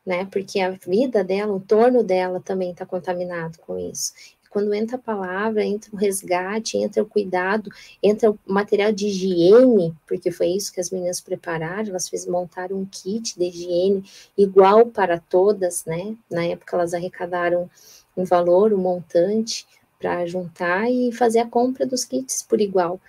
né? 0.04 0.24
Porque 0.26 0.60
a 0.60 0.70
vida 0.70 1.22
dela, 1.24 1.52
o 1.52 1.60
torno 1.60 2.02
dela 2.02 2.40
também 2.40 2.70
está 2.72 2.84
contaminado 2.86 3.58
com 3.60 3.78
isso. 3.78 4.12
quando 4.50 4.72
entra 4.72 4.96
a 4.96 4.98
palavra, 4.98 5.64
entra 5.64 5.90
o 5.92 5.96
resgate, 5.98 6.78
entra 6.78 7.02
o 7.02 7.06
cuidado, 7.06 7.70
entra 8.02 8.30
o 8.30 8.38
material 8.46 8.90
de 8.90 9.08
higiene, 9.08 9.94
porque 10.06 10.30
foi 10.30 10.48
isso 10.48 10.72
que 10.72 10.80
as 10.80 10.90
meninas 10.90 11.20
prepararam, 11.20 11.90
elas 11.90 12.08
fez, 12.08 12.26
montaram 12.26 12.76
um 12.78 12.86
kit 12.86 13.38
de 13.38 13.44
higiene 13.46 14.02
igual 14.36 14.86
para 14.86 15.18
todas, 15.20 15.84
né? 15.84 16.16
Na 16.30 16.44
época 16.44 16.74
elas 16.76 16.94
arrecadaram 16.94 17.68
um 18.16 18.24
valor, 18.24 18.72
um 18.72 18.78
montante 18.78 19.66
para 19.98 20.26
juntar 20.26 20.90
e 20.90 21.12
fazer 21.12 21.40
a 21.40 21.46
compra 21.46 21.86
dos 21.86 22.04
kits 22.04 22.42
por 22.42 22.60
igual. 22.60 23.00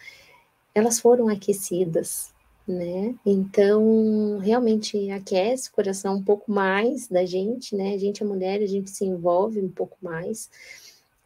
Elas 0.75 0.99
foram 0.99 1.27
aquecidas, 1.29 2.33
né? 2.67 3.15
Então, 3.25 4.39
realmente 4.39 5.09
aquece 5.11 5.69
o 5.69 5.71
coração 5.71 6.15
um 6.17 6.23
pouco 6.23 6.51
mais 6.51 7.07
da 7.07 7.25
gente, 7.25 7.75
né? 7.75 7.93
A 7.93 7.97
gente 7.97 8.21
é 8.21 8.25
mulher, 8.25 8.61
a 8.61 8.65
gente 8.65 8.89
se 8.89 9.05
envolve 9.05 9.61
um 9.61 9.69
pouco 9.69 9.97
mais 10.01 10.49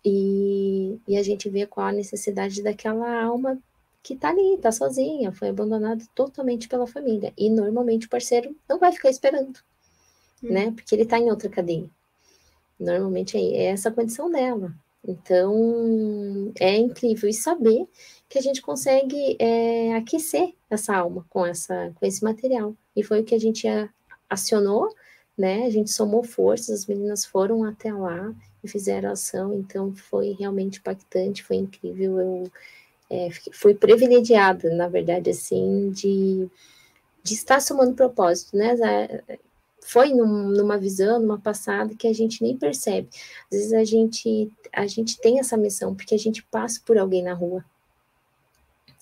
e, 0.05 0.99
e 1.07 1.17
a 1.17 1.23
gente 1.23 1.49
vê 1.49 1.65
qual 1.65 1.87
a 1.87 1.91
necessidade 1.91 2.61
daquela 2.61 3.23
alma 3.23 3.57
que 4.03 4.15
tá 4.15 4.29
ali, 4.29 4.57
tá 4.59 4.71
sozinha, 4.71 5.31
foi 5.31 5.49
abandonada 5.49 6.03
totalmente 6.13 6.67
pela 6.67 6.87
família. 6.87 7.33
E 7.37 7.49
normalmente 7.49 8.07
o 8.07 8.09
parceiro 8.09 8.55
não 8.69 8.79
vai 8.79 8.91
ficar 8.91 9.09
esperando, 9.09 9.59
hum. 10.43 10.51
né? 10.51 10.71
Porque 10.71 10.93
ele 10.93 11.05
tá 11.05 11.17
em 11.17 11.29
outra 11.29 11.49
cadeia. 11.49 11.89
Normalmente 12.79 13.37
é, 13.37 13.41
é 13.41 13.63
essa 13.65 13.89
a 13.89 13.91
condição 13.91 14.29
dela. 14.29 14.73
Então, 15.07 16.53
é 16.59 16.77
incrível 16.77 17.27
e 17.27 17.33
saber 17.33 17.87
que 18.29 18.37
a 18.37 18.41
gente 18.41 18.61
consegue 18.61 19.35
é, 19.39 19.95
aquecer 19.95 20.53
essa 20.73 20.95
alma 20.95 21.25
com, 21.29 21.45
essa, 21.45 21.91
com 21.95 22.05
esse 22.05 22.23
material. 22.23 22.75
E 22.95 23.03
foi 23.03 23.21
o 23.21 23.23
que 23.23 23.35
a 23.35 23.39
gente 23.39 23.67
acionou, 24.29 24.93
né? 25.37 25.65
A 25.65 25.69
gente 25.69 25.91
somou 25.91 26.23
forças, 26.23 26.81
as 26.81 26.85
meninas 26.85 27.25
foram 27.25 27.63
até 27.63 27.93
lá 27.93 28.33
e 28.63 28.67
fizeram 28.67 29.11
ação, 29.11 29.53
então 29.53 29.93
foi 29.93 30.35
realmente 30.39 30.79
impactante, 30.79 31.43
foi 31.43 31.57
incrível. 31.57 32.19
Eu 32.19 32.51
é, 33.09 33.29
fui 33.51 33.73
privilegiada, 33.73 34.73
na 34.73 34.87
verdade, 34.87 35.29
assim, 35.29 35.89
de, 35.89 36.49
de 37.21 37.33
estar 37.33 37.59
somando 37.59 37.93
propósito, 37.93 38.55
né? 38.55 38.75
Foi 39.83 40.13
num, 40.13 40.49
numa 40.49 40.77
visão, 40.77 41.19
numa 41.19 41.39
passada 41.39 41.93
que 41.95 42.07
a 42.07 42.13
gente 42.13 42.41
nem 42.41 42.55
percebe. 42.55 43.09
Às 43.51 43.57
vezes 43.57 43.73
a 43.73 43.83
gente, 43.83 44.49
a 44.71 44.87
gente 44.87 45.19
tem 45.19 45.39
essa 45.39 45.57
missão 45.57 45.93
porque 45.93 46.15
a 46.15 46.19
gente 46.19 46.43
passa 46.43 46.79
por 46.85 46.97
alguém 46.97 47.23
na 47.23 47.33
rua, 47.33 47.65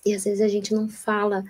e 0.05 0.13
às 0.13 0.23
vezes 0.23 0.41
a 0.41 0.47
gente 0.47 0.73
não 0.73 0.87
fala 0.87 1.43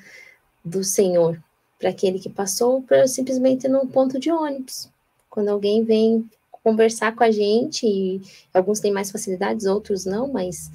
do 0.64 0.84
Senhor 0.84 1.42
para 1.80 1.90
aquele 1.90 2.20
que 2.20 2.30
passou, 2.30 2.82
para 2.82 3.08
simplesmente 3.08 3.68
num 3.68 3.88
ponto 3.88 4.20
de 4.20 4.32
ônibus. 4.32 4.90
Quando 5.30 5.50
alguém 5.50 5.84
vem 5.84 6.30
conversar 6.64 7.16
com 7.16 7.24
a 7.24 7.32
gente, 7.32 7.88
e 7.88 8.22
alguns 8.54 8.80
têm 8.80 8.92
mais 8.92 9.12
facilidades, 9.12 9.66
outros 9.66 10.06
não, 10.06 10.28
mas 10.28 10.70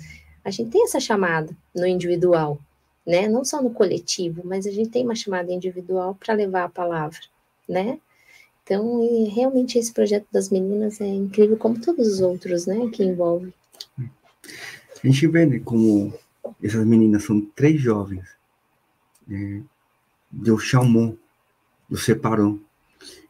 a 0.44 0.50
gente 0.50 0.70
tem 0.70 0.84
essa 0.84 0.98
chamada 0.98 1.54
no 1.74 1.86
individual, 1.86 2.58
né? 3.06 3.28
Não 3.28 3.44
só 3.44 3.62
no 3.62 3.70
coletivo, 3.70 4.42
mas 4.44 4.66
a 4.66 4.70
gente 4.70 4.90
tem 4.90 5.04
uma 5.04 5.14
chamada 5.14 5.52
individual 5.52 6.14
para 6.14 6.34
levar 6.34 6.64
a 6.64 6.68
palavra, 6.68 7.20
né? 7.68 7.98
Então, 8.62 9.28
realmente 9.28 9.78
esse 9.78 9.92
projeto 9.92 10.26
das 10.32 10.48
meninas 10.48 10.98
é 10.98 11.06
incrível, 11.06 11.56
como 11.58 11.78
todos 11.78 12.08
os 12.08 12.20
outros, 12.22 12.64
né, 12.64 12.88
que 12.90 13.04
envolve. 13.04 13.52
A 13.98 15.06
gente 15.06 15.26
vê, 15.26 15.44
né, 15.44 15.60
como 15.62 16.14
essas 16.62 16.86
meninas 16.86 17.24
são 17.24 17.40
três 17.40 17.80
jovens. 17.80 18.26
É, 19.30 19.60
Deus 20.30 20.62
chamou, 20.62 21.18
Deus 21.88 22.04
separou. 22.04 22.60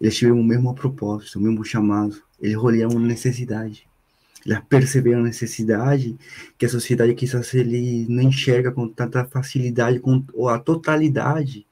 Eles 0.00 0.16
tiveram 0.16 0.40
o 0.40 0.44
mesmo 0.44 0.74
propósito, 0.74 1.38
o 1.38 1.42
mesmo 1.42 1.64
chamado. 1.64 2.22
Eles 2.40 2.56
olharam 2.56 2.98
necessidade. 2.98 3.86
Eles 4.44 4.60
perceberam 4.68 5.20
a 5.20 5.24
necessidade 5.24 6.16
que 6.58 6.66
a 6.66 6.68
sociedade 6.68 7.14
quizás 7.14 7.52
ele 7.54 8.06
não 8.08 8.22
enxerga 8.22 8.70
com 8.70 8.88
tanta 8.88 9.24
facilidade, 9.24 10.00
com 10.00 10.22
ou 10.34 10.48
a 10.48 10.58
totalidade 10.58 11.66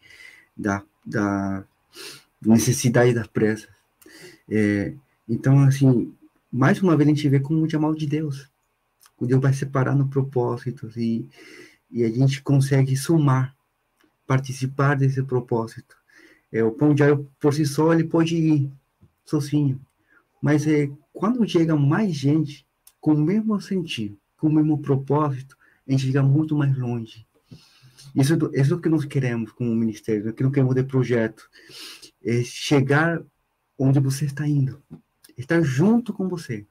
da, 0.57 0.83
da 1.05 1.65
necessidade 2.41 3.13
das 3.13 3.27
pressas. 3.27 3.69
É, 4.49 4.95
então, 5.29 5.61
assim, 5.61 6.13
mais 6.51 6.83
uma 6.83 6.97
vez 6.97 7.09
a 7.09 7.15
gente 7.15 7.29
vê 7.29 7.41
como 7.41 7.63
o 7.63 7.71
chamado 7.71 7.97
de 7.97 8.07
Deus. 8.07 8.51
Deus 9.27 9.41
vai 9.41 9.53
separar 9.53 9.95
no 9.95 10.09
propósito 10.09 10.91
e, 10.97 11.29
e 11.91 12.05
a 12.05 12.11
gente 12.11 12.43
consegue 12.43 12.97
somar, 12.97 13.55
participar 14.27 14.97
desse 14.97 15.23
propósito. 15.23 15.97
É, 16.51 16.63
o 16.63 16.73
pão 16.73 16.95
diário 16.95 17.29
por 17.41 17.55
si 17.55 17.65
só 17.65 17.93
ele 17.93 18.05
pode 18.05 18.37
ir 18.37 18.71
sozinho, 19.25 19.81
mas 20.41 20.67
é, 20.67 20.91
quando 21.13 21.49
chega 21.49 21.77
mais 21.77 22.15
gente 22.15 22.67
com 23.01 23.15
o 23.15 23.21
mesmo 23.21 23.61
sentido, 23.61 24.19
com 24.37 24.49
o 24.49 24.53
mesmo 24.53 24.79
propósito, 24.79 25.57
a 25.87 25.91
gente 25.91 26.07
chega 26.07 26.23
muito 26.23 26.57
mais 26.57 26.77
longe. 26.77 27.27
Isso, 28.15 28.35
isso 28.53 28.75
é 28.75 28.77
o 28.77 28.81
que 28.81 28.89
nós 28.89 29.05
queremos 29.05 29.53
como 29.53 29.75
ministério, 29.75 30.31
o 30.31 30.35
que 30.35 30.43
nós 30.43 30.53
queremos 30.53 30.75
de 30.75 30.83
projeto, 30.83 31.49
é 32.25 32.43
chegar 32.43 33.23
onde 33.79 33.99
você 33.99 34.27
está 34.27 34.47
indo, 34.47 34.83
estar 35.37 35.63
junto 35.63 36.13
com 36.13 36.29
você, 36.29 36.67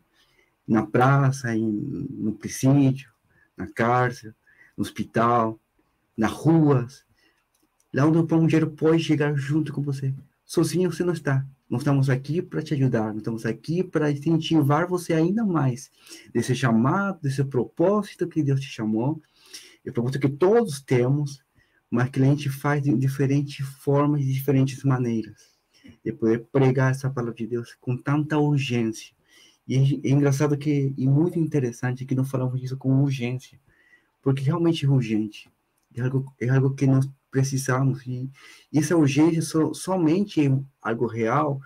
na 0.72 0.86
praça, 0.86 1.53
em, 1.55 2.07
no 2.09 2.34
presídio, 2.34 3.11
na 3.57 3.67
cárcere, 3.67 4.34
no 4.78 4.84
hospital, 4.84 5.59
nas 6.17 6.32
ruas, 6.32 7.05
lá 7.93 8.05
onde 8.05 8.17
o 8.17 8.47
dinheiro 8.47 8.72
pode 8.72 9.03
chegar 9.03 9.36
junto 9.36 9.74
com 9.74 9.82
você. 9.82 10.13
Sozinho 10.45 10.91
você 10.91 11.03
não 11.03 11.13
está. 11.13 11.45
Nós 11.69 11.82
estamos 11.82 12.09
aqui 12.09 12.41
para 12.41 12.61
te 12.61 12.74
ajudar, 12.74 13.07
nós 13.07 13.17
estamos 13.17 13.45
aqui 13.45 13.84
para 13.84 14.11
incentivar 14.11 14.88
você 14.88 15.13
ainda 15.13 15.45
mais. 15.45 15.91
Desse 16.34 16.55
chamado, 16.55 17.19
desse 17.22 17.43
propósito 17.43 18.28
que 18.28 18.43
Deus 18.43 18.61
te 18.61 18.67
chamou, 18.67 19.22
e 19.86 19.91
propósito 19.91 20.19
que 20.19 20.30
todos 20.30 20.82
temos, 20.82 21.43
mas 21.89 22.09
que 22.09 22.22
a 22.22 22.26
gente 22.26 22.49
faz 22.49 22.82
de 22.82 22.95
diferentes 22.97 23.65
formas, 23.65 24.22
de 24.22 24.34
diferentes 24.34 24.84
maneiras, 24.84 25.51
de 26.03 26.13
poder 26.13 26.45
pregar 26.51 26.91
essa 26.91 27.09
palavra 27.09 27.36
de 27.36 27.47
Deus 27.47 27.76
com 27.80 27.97
tanta 27.97 28.38
urgência, 28.38 29.13
e 29.68 29.76
é, 29.76 30.09
é 30.09 30.12
engraçado 30.12 30.57
que, 30.57 30.93
e 30.97 31.07
muito 31.07 31.39
interessante 31.39 32.05
que 32.05 32.16
não 32.16 32.26
falamos 32.26 32.59
disso 32.59 32.78
com 32.78 33.01
urgência, 33.01 33.59
porque 34.22 34.43
realmente 34.43 34.86
é 34.86 34.89
urgente. 34.89 35.49
É 35.95 36.01
algo, 36.01 36.34
é 36.39 36.49
algo 36.49 36.74
que 36.74 36.88
nós 36.88 37.07
precisamos. 37.30 38.05
E, 38.05 38.30
e 38.72 38.80
essa 38.80 38.95
urgência 38.95 39.41
so, 39.41 39.74
somente 39.74 40.45
é 40.45 40.59
algo 40.82 41.05
real, 41.05 41.59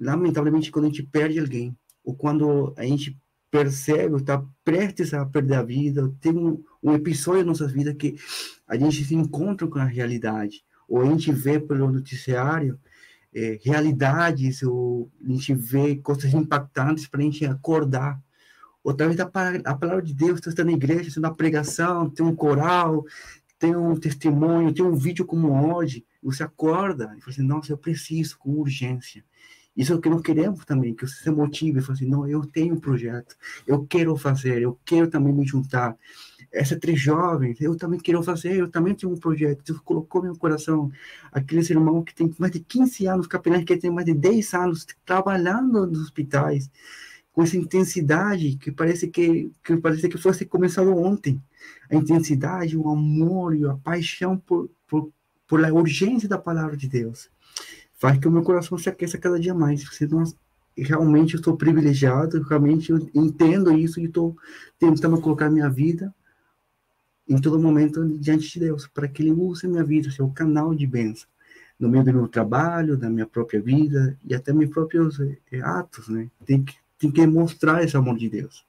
lamentavelmente, 0.00 0.70
quando 0.70 0.86
a 0.86 0.88
gente 0.88 1.02
perde 1.02 1.38
alguém, 1.38 1.76
ou 2.04 2.14
quando 2.14 2.72
a 2.76 2.84
gente 2.84 3.18
percebe, 3.50 4.16
está 4.16 4.44
prestes 4.64 5.14
a 5.14 5.24
perder 5.24 5.54
a 5.54 5.62
vida, 5.62 6.14
tem 6.20 6.32
um, 6.32 6.62
um 6.82 6.92
episódio 6.92 7.40
na 7.40 7.48
nossa 7.48 7.66
vida 7.66 7.94
que 7.94 8.16
a 8.66 8.76
gente 8.76 9.04
se 9.04 9.14
encontra 9.14 9.66
com 9.66 9.78
a 9.78 9.84
realidade, 9.84 10.62
ou 10.88 11.00
a 11.00 11.06
gente 11.06 11.32
vê 11.32 11.58
pelo 11.58 11.90
noticiário 11.90 12.78
é, 13.34 13.58
realidades, 13.62 14.62
ou 14.62 15.10
a 15.24 15.28
gente 15.30 15.54
vê 15.54 15.96
coisas 15.96 16.32
impactantes 16.32 17.06
para 17.06 17.20
a 17.20 17.24
gente 17.24 17.44
acordar. 17.46 18.20
Ou 18.82 18.94
talvez 18.94 19.20
a, 19.20 19.24
a 19.24 19.74
palavra 19.74 20.02
de 20.02 20.14
Deus 20.14 20.40
está 20.46 20.64
na 20.64 20.72
igreja, 20.72 21.08
está 21.08 21.20
na 21.20 21.34
pregação, 21.34 22.08
tem 22.08 22.24
um 22.24 22.34
coral, 22.34 23.04
tem 23.58 23.74
um 23.74 23.96
testemunho, 23.96 24.72
tem 24.72 24.84
um 24.84 24.94
vídeo 24.94 25.26
como 25.26 25.74
hoje, 25.74 26.04
você 26.22 26.42
acorda 26.42 27.04
e 27.16 27.20
fala 27.20 27.32
assim, 27.32 27.42
nossa, 27.42 27.72
eu 27.72 27.78
preciso, 27.78 28.38
com 28.38 28.50
urgência. 28.52 29.24
Isso 29.78 29.92
é 29.92 29.96
o 29.96 30.00
que 30.00 30.08
nós 30.10 30.22
queremos 30.22 30.64
também, 30.64 30.92
que 30.92 31.06
você 31.06 31.22
se 31.22 31.30
motive 31.30 31.78
e 31.78 31.82
fale 31.82 31.98
assim, 31.98 32.08
não, 32.08 32.26
eu 32.26 32.44
tenho 32.44 32.74
um 32.74 32.80
projeto, 32.80 33.36
eu 33.64 33.86
quero 33.86 34.16
fazer, 34.16 34.60
eu 34.60 34.76
quero 34.84 35.08
também 35.08 35.32
me 35.32 35.46
juntar 35.46 35.96
essa 36.50 36.76
três 36.76 37.00
jovens, 37.00 37.60
eu 37.60 37.76
também 37.76 38.00
queria 38.00 38.20
fazer, 38.20 38.56
eu 38.56 38.68
também 38.68 38.92
tinha 38.92 39.08
um 39.08 39.16
projeto, 39.16 39.62
Deus 39.64 39.78
colocou 39.78 40.20
meu 40.20 40.34
coração, 40.36 40.90
aqueles 41.30 41.70
irmãos 41.70 42.02
que 42.02 42.12
tem 42.12 42.28
mais 42.40 42.52
de 42.52 42.58
15 42.58 43.06
anos, 43.06 43.26
capelães 43.28 43.64
que 43.64 43.76
tem 43.76 43.88
mais 43.88 44.04
de 44.04 44.14
10 44.14 44.52
anos 44.54 44.84
trabalhando 45.06 45.86
nos 45.86 46.00
hospitais, 46.00 46.68
com 47.32 47.44
essa 47.44 47.56
intensidade 47.56 48.56
que 48.56 48.72
parece 48.72 49.06
que, 49.06 49.52
que 49.62 49.76
parece 49.76 50.08
que 50.08 50.18
fosse 50.18 50.44
começado 50.44 50.92
ontem, 50.92 51.40
a 51.88 51.94
intensidade, 51.94 52.76
o 52.76 52.88
amor 52.88 53.54
e 53.54 53.64
a 53.64 53.74
paixão 53.74 54.36
por, 54.36 54.68
por, 54.88 55.12
por 55.46 55.64
a 55.64 55.72
urgência 55.72 56.28
da 56.28 56.36
palavra 56.36 56.76
de 56.76 56.88
Deus, 56.88 57.30
faz 57.98 58.18
que 58.18 58.28
o 58.28 58.30
meu 58.30 58.42
coração 58.42 58.78
se 58.78 58.88
aqueça 58.88 59.18
cada 59.18 59.38
dia 59.38 59.54
mais, 59.54 59.84
realmente 60.76 61.34
eu 61.34 61.38
estou 61.38 61.56
privilegiado, 61.56 62.40
realmente 62.42 62.90
eu 62.90 63.10
entendo 63.14 63.72
isso 63.72 64.00
e 64.00 64.04
estou 64.04 64.36
tentando 64.78 65.20
colocar 65.20 65.50
minha 65.50 65.68
vida 65.68 66.14
em 67.28 67.38
todo 67.38 67.58
momento 67.58 68.06
diante 68.18 68.50
de 68.52 68.60
Deus, 68.60 68.86
para 68.86 69.06
que 69.06 69.22
Ele 69.22 69.32
use 69.32 69.66
a 69.66 69.68
minha 69.68 69.84
vida, 69.84 70.10
ser 70.10 70.22
o 70.22 70.30
canal 70.30 70.74
de 70.74 70.86
bênção, 70.86 71.28
no 71.78 71.88
meio 71.88 72.04
do 72.04 72.12
meu 72.12 72.28
trabalho, 72.28 72.96
da 72.96 73.10
minha 73.10 73.26
própria 73.26 73.60
vida 73.60 74.18
e 74.24 74.34
até 74.34 74.52
meus 74.52 74.70
próprios 74.70 75.20
eh, 75.20 75.60
atos, 75.60 76.08
né? 76.08 76.30
Tem 76.46 76.64
que, 76.64 76.74
tem 76.98 77.10
que 77.10 77.26
mostrar 77.26 77.84
esse 77.84 77.96
amor 77.96 78.16
de 78.16 78.30
Deus. 78.30 78.64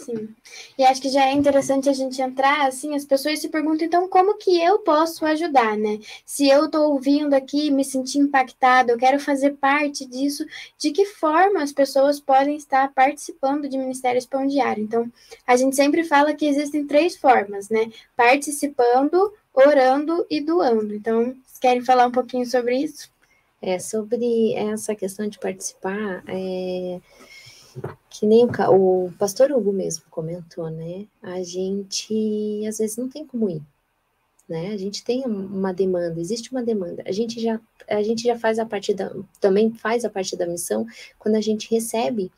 Sim. 0.00 0.34
E 0.78 0.84
acho 0.84 1.02
que 1.02 1.10
já 1.10 1.26
é 1.26 1.32
interessante 1.32 1.88
a 1.88 1.92
gente 1.92 2.20
entrar, 2.22 2.66
assim, 2.66 2.94
as 2.94 3.04
pessoas 3.04 3.38
se 3.38 3.50
perguntam, 3.50 3.86
então, 3.86 4.08
como 4.08 4.38
que 4.38 4.58
eu 4.58 4.78
posso 4.78 5.26
ajudar, 5.26 5.76
né? 5.76 5.98
Se 6.24 6.48
eu 6.48 6.64
estou 6.64 6.92
ouvindo 6.92 7.34
aqui, 7.34 7.70
me 7.70 7.84
senti 7.84 8.18
impactado, 8.18 8.90
eu 8.90 8.96
quero 8.96 9.20
fazer 9.20 9.52
parte 9.58 10.06
disso, 10.06 10.46
de 10.78 10.90
que 10.90 11.04
forma 11.04 11.62
as 11.62 11.70
pessoas 11.70 12.18
podem 12.18 12.56
estar 12.56 12.92
participando 12.94 13.68
de 13.68 13.76
Ministério 13.76 14.26
Pão 14.26 14.46
Diário? 14.46 14.82
Então, 14.82 15.12
a 15.46 15.54
gente 15.54 15.76
sempre 15.76 16.02
fala 16.02 16.32
que 16.32 16.46
existem 16.46 16.86
três 16.86 17.16
formas, 17.16 17.68
né? 17.68 17.90
Participando, 18.16 19.34
orando 19.52 20.26
e 20.30 20.40
doando. 20.40 20.94
Então, 20.94 21.24
vocês 21.24 21.58
querem 21.60 21.84
falar 21.84 22.06
um 22.06 22.12
pouquinho 22.12 22.46
sobre 22.46 22.78
isso? 22.78 23.10
É, 23.60 23.78
sobre 23.78 24.54
essa 24.54 24.94
questão 24.94 25.28
de 25.28 25.38
participar, 25.38 26.24
é 26.26 26.98
que 28.08 28.26
nem 28.26 28.46
o, 28.46 29.06
o 29.06 29.12
pastor 29.18 29.50
Hugo 29.52 29.72
mesmo 29.72 30.04
comentou, 30.10 30.70
né? 30.70 31.06
A 31.22 31.42
gente 31.42 32.64
às 32.66 32.78
vezes 32.78 32.96
não 32.96 33.08
tem 33.08 33.26
como 33.26 33.48
ir, 33.48 33.62
né? 34.48 34.68
A 34.72 34.76
gente 34.76 35.04
tem 35.04 35.24
uma 35.24 35.72
demanda, 35.72 36.20
existe 36.20 36.50
uma 36.50 36.62
demanda. 36.62 37.02
A 37.06 37.12
gente 37.12 37.40
já 37.40 37.60
a 37.88 38.02
gente 38.02 38.22
já 38.22 38.38
faz 38.38 38.58
a 38.58 38.66
parte 38.66 38.94
da 38.94 39.12
também 39.40 39.72
faz 39.72 40.04
a 40.04 40.10
parte 40.10 40.36
da 40.36 40.46
missão 40.46 40.86
quando 41.18 41.36
a 41.36 41.40
gente 41.40 41.70
recebe 41.70 42.30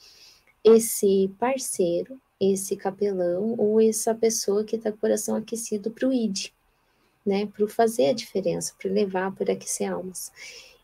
esse 0.64 1.30
parceiro, 1.38 2.20
esse 2.40 2.76
capelão 2.76 3.54
ou 3.58 3.80
essa 3.80 4.14
pessoa 4.14 4.64
que 4.64 4.76
está 4.76 4.90
com 4.90 4.98
o 4.98 5.00
coração 5.00 5.36
aquecido 5.36 5.90
para 5.90 6.08
o 6.08 6.12
ID, 6.12 6.48
né? 7.24 7.46
Para 7.46 7.66
fazer 7.68 8.06
a 8.08 8.12
diferença, 8.12 8.74
para 8.80 8.90
levar, 8.90 9.32
para 9.32 9.52
aquecer 9.52 9.90
almas. 9.92 10.32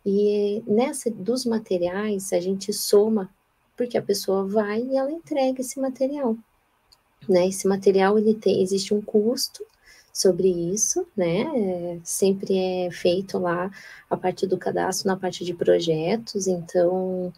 E 0.04 0.62
nessa 0.66 1.10
dos 1.10 1.44
materiais 1.44 2.32
a 2.32 2.40
gente 2.40 2.72
soma 2.72 3.30
porque 3.78 3.96
a 3.96 4.02
pessoa 4.02 4.44
vai 4.44 4.82
e 4.82 4.96
ela 4.96 5.12
entrega 5.12 5.60
esse 5.60 5.80
material. 5.80 6.36
Né? 7.28 7.46
Esse 7.46 7.68
material 7.68 8.18
ele 8.18 8.34
tem, 8.34 8.60
existe 8.60 8.92
um 8.92 9.00
custo 9.00 9.64
sobre 10.12 10.48
isso, 10.48 11.06
né? 11.16 11.42
É, 11.42 12.00
sempre 12.02 12.58
é 12.58 12.90
feito 12.90 13.38
lá 13.38 13.70
a 14.10 14.16
parte 14.16 14.48
do 14.48 14.58
cadastro 14.58 15.06
na 15.06 15.16
parte 15.16 15.44
de 15.44 15.54
projetos, 15.54 16.48
então 16.48 17.32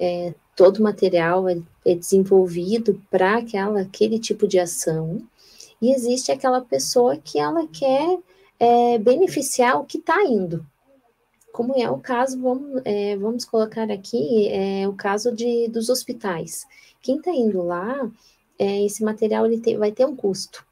é, 0.00 0.34
todo 0.56 0.78
o 0.78 0.82
material 0.82 1.48
é, 1.48 1.56
é 1.86 1.94
desenvolvido 1.94 3.00
para 3.08 3.36
aquela 3.38 3.82
aquele 3.82 4.18
tipo 4.18 4.48
de 4.48 4.58
ação 4.58 5.22
e 5.80 5.92
existe 5.92 6.32
aquela 6.32 6.60
pessoa 6.60 7.16
que 7.16 7.38
ela 7.38 7.68
quer 7.68 8.18
é, 8.58 8.98
beneficiar 8.98 9.80
o 9.80 9.84
que 9.84 9.98
está 9.98 10.24
indo, 10.24 10.66
como 11.54 11.72
é 11.76 11.88
o 11.88 12.00
caso, 12.00 12.40
vamos, 12.40 12.82
é, 12.84 13.16
vamos 13.16 13.44
colocar 13.44 13.88
aqui 13.88 14.48
é, 14.48 14.88
o 14.88 14.92
caso 14.92 15.32
de, 15.32 15.68
dos 15.68 15.88
hospitais. 15.88 16.66
Quem 17.00 17.18
está 17.18 17.30
indo 17.30 17.62
lá, 17.62 18.10
é, 18.58 18.84
esse 18.84 19.04
material 19.04 19.46
ele 19.46 19.76
vai 19.76 19.92
ter 19.92 20.04
um 20.04 20.16
custo, 20.16 20.66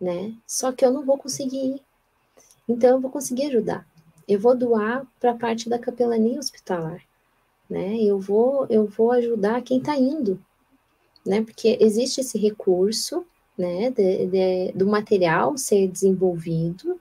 né? 0.00 0.32
Só 0.46 0.70
que 0.70 0.86
eu 0.86 0.92
não 0.92 1.04
vou 1.04 1.18
conseguir 1.18 1.74
ir. 1.74 1.82
Então, 2.68 2.90
eu 2.90 3.00
vou 3.00 3.10
conseguir 3.10 3.46
ajudar. 3.46 3.84
Eu 4.28 4.38
vou 4.38 4.56
doar 4.56 5.04
para 5.18 5.32
a 5.32 5.36
parte 5.36 5.68
da 5.68 5.80
capelania 5.80 6.38
hospitalar, 6.38 7.02
né? 7.68 7.96
Eu 7.96 8.20
vou, 8.20 8.68
eu 8.70 8.86
vou 8.86 9.10
ajudar 9.10 9.62
quem 9.62 9.78
está 9.78 9.96
indo, 9.96 10.40
né? 11.26 11.42
Porque 11.42 11.76
existe 11.80 12.20
esse 12.20 12.38
recurso, 12.38 13.26
né? 13.58 13.90
De, 13.90 14.26
de, 14.26 14.72
do 14.74 14.86
material 14.86 15.58
ser 15.58 15.88
desenvolvido 15.88 17.00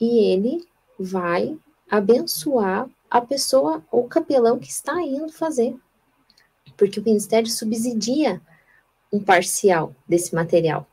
e 0.00 0.32
ele 0.32 0.64
vai 0.96 1.58
abençoar 1.90 2.88
a 3.10 3.20
pessoa, 3.20 3.84
o 3.90 4.04
capelão 4.04 4.58
que 4.58 4.70
está 4.70 5.02
indo 5.02 5.32
fazer. 5.32 5.76
Porque 6.76 7.00
o 7.00 7.04
ministério 7.04 7.50
subsidia 7.50 8.40
um 9.12 9.18
parcial 9.18 9.94
desse 10.08 10.34
material. 10.34 10.86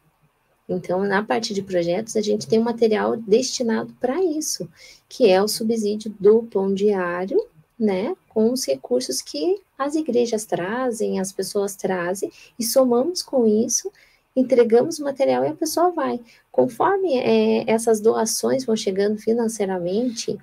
Então, 0.67 1.03
na 1.05 1.23
parte 1.23 1.53
de 1.53 1.61
projetos, 1.61 2.17
a 2.17 2.21
gente 2.21 2.47
tem 2.47 2.59
um 2.59 2.63
material 2.63 3.15
destinado 3.15 3.93
para 4.01 4.21
isso, 4.21 4.67
que 5.07 5.29
é 5.29 5.41
o 5.41 5.47
subsídio 5.47 6.13
do 6.19 6.43
pão 6.43 6.73
diário, 6.73 7.39
né, 7.79 8.15
com 8.27 8.51
os 8.51 8.65
recursos 8.65 9.21
que 9.21 9.61
as 9.77 9.95
igrejas 9.95 10.45
trazem, 10.45 11.19
as 11.19 11.31
pessoas 11.31 11.75
trazem, 11.75 12.31
e 12.57 12.63
somamos 12.63 13.21
com 13.21 13.45
isso, 13.45 13.91
entregamos 14.35 14.99
o 14.99 15.03
material 15.03 15.45
e 15.45 15.49
a 15.49 15.55
pessoa 15.55 15.91
vai. 15.91 16.19
Conforme 16.51 17.17
é, 17.17 17.69
essas 17.69 18.01
doações 18.01 18.65
vão 18.65 18.75
chegando 18.75 19.17
financeiramente, 19.17 20.37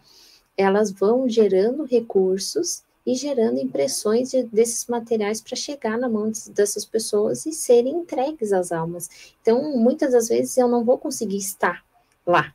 elas 0.57 0.91
vão 0.91 1.29
gerando 1.29 1.85
recursos 1.85 2.83
e 3.07 3.15
gerando 3.15 3.59
impressões 3.59 4.31
de, 4.31 4.45
desses 4.45 4.87
materiais 4.87 5.41
para 5.41 5.57
chegar 5.57 5.99
na 5.99 6.09
mão 6.09 6.33
dessas 6.55 6.85
pessoas 6.85 7.45
e 7.45 7.53
serem 7.53 7.97
entregues 7.97 8.53
às 8.53 8.73
almas. 8.73 9.35
Então, 9.43 9.77
muitas 9.77 10.13
das 10.13 10.29
vezes 10.29 10.57
eu 10.57 10.69
não 10.69 10.85
vou 10.85 10.97
conseguir 10.97 11.37
estar 11.37 11.85
lá, 12.27 12.55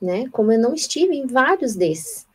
né? 0.00 0.28
Como 0.30 0.52
eu 0.52 0.58
não 0.58 0.74
estive 0.74 1.16
em 1.16 1.26
vários 1.26 1.74
desses, 1.74 2.26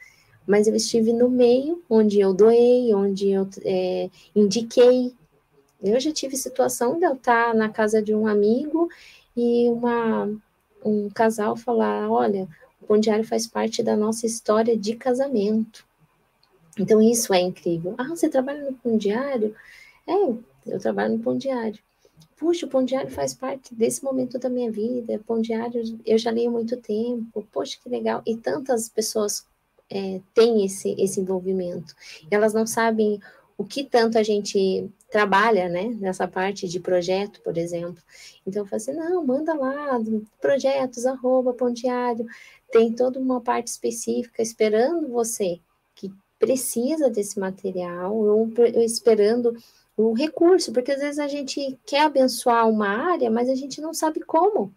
mas 0.48 0.68
eu 0.68 0.76
estive 0.76 1.14
no 1.14 1.30
meio, 1.30 1.84
onde 1.90 2.20
eu 2.20 2.34
doei, 2.34 2.94
onde 2.94 3.30
eu 3.30 3.48
é, 3.64 4.10
indiquei. 4.36 5.14
Eu 5.84 6.00
já 6.00 6.12
tive 6.12 6.36
situação 6.36 6.98
de 6.98 7.06
eu 7.06 7.14
estar 7.14 7.54
na 7.54 7.70
casa 7.70 8.02
de 8.02 8.14
um 8.14 8.26
amigo 8.28 8.90
e 9.38 9.70
uma, 9.70 10.30
um 10.84 11.10
casal 11.10 11.56
falar: 11.56 12.10
olha, 12.10 12.48
o 12.86 12.88
Pão 12.88 13.00
Diário 13.00 13.26
faz 13.26 13.48
parte 13.48 13.82
da 13.82 13.98
nossa 13.98 14.28
história 14.28 14.78
de 14.78 14.96
casamento. 14.96 15.84
Então, 16.78 17.02
isso 17.02 17.34
é 17.34 17.42
incrível. 17.42 17.96
Ah, 17.98 18.10
você 18.10 18.30
trabalha 18.30 18.70
no 18.70 18.74
Pão 18.74 18.96
Diário? 18.96 19.56
É, 20.06 20.14
eu 20.68 20.80
trabalho 20.80 21.18
no 21.18 21.24
Pão 21.24 21.36
Diário. 21.36 21.80
Puxa, 22.38 22.68
o 22.68 22.70
Pão 22.70 22.86
Diário 22.86 23.10
faz 23.10 23.34
parte 23.34 23.74
desse 23.74 24.04
momento 24.04 24.38
da 24.38 24.50
minha 24.50 24.72
vida. 24.72 25.20
Pão 25.26 25.42
Diário, 25.42 26.00
eu 26.06 26.18
já 26.18 26.30
li 26.30 26.46
há 26.46 26.50
muito 26.50 26.78
tempo. 26.78 27.48
Poxa, 27.52 27.80
que 27.82 27.90
legal. 27.90 28.22
E 28.24 28.38
tantas 28.38 28.88
pessoas 28.88 29.48
é, 29.90 30.22
têm 30.36 30.64
esse, 30.64 30.96
esse 31.00 31.20
envolvimento. 31.20 31.96
Elas 32.30 32.54
não 32.54 32.68
sabem 32.68 33.20
o 33.58 33.64
que 33.64 33.84
tanto 33.84 34.18
a 34.18 34.24
gente 34.24 34.90
trabalha, 35.10 35.70
né, 35.70 35.96
nessa 35.98 36.28
parte 36.28 36.68
de 36.68 36.80
projeto, 36.80 37.40
por 37.42 37.58
exemplo. 37.58 38.04
Então, 38.46 38.64
eu 38.64 38.68
falei 38.68 38.84
assim, 38.84 38.94
não, 38.94 39.26
manda 39.26 39.54
lá, 39.54 39.98
projetos, 40.42 41.06
arroba, 41.06 41.54
pão 41.54 41.72
diário, 41.72 42.26
tem 42.76 42.92
toda 42.92 43.18
uma 43.18 43.40
parte 43.40 43.70
específica 43.70 44.42
esperando 44.42 45.08
você, 45.08 45.62
que 45.96 46.14
precisa 46.38 47.10
desse 47.10 47.40
material, 47.40 48.14
ou 48.14 48.52
esperando 48.84 49.56
o 49.96 50.12
recurso, 50.12 50.74
porque 50.74 50.92
às 50.92 51.00
vezes 51.00 51.20
a 51.20 51.28
gente 51.30 51.80
quer 51.86 52.02
abençoar 52.02 52.70
uma 52.70 52.90
área, 52.90 53.32
mas 53.32 53.48
a 53.48 53.56
gente 53.56 53.80
não 53.80 53.94
sabe 53.94 54.20
como. 54.20 54.74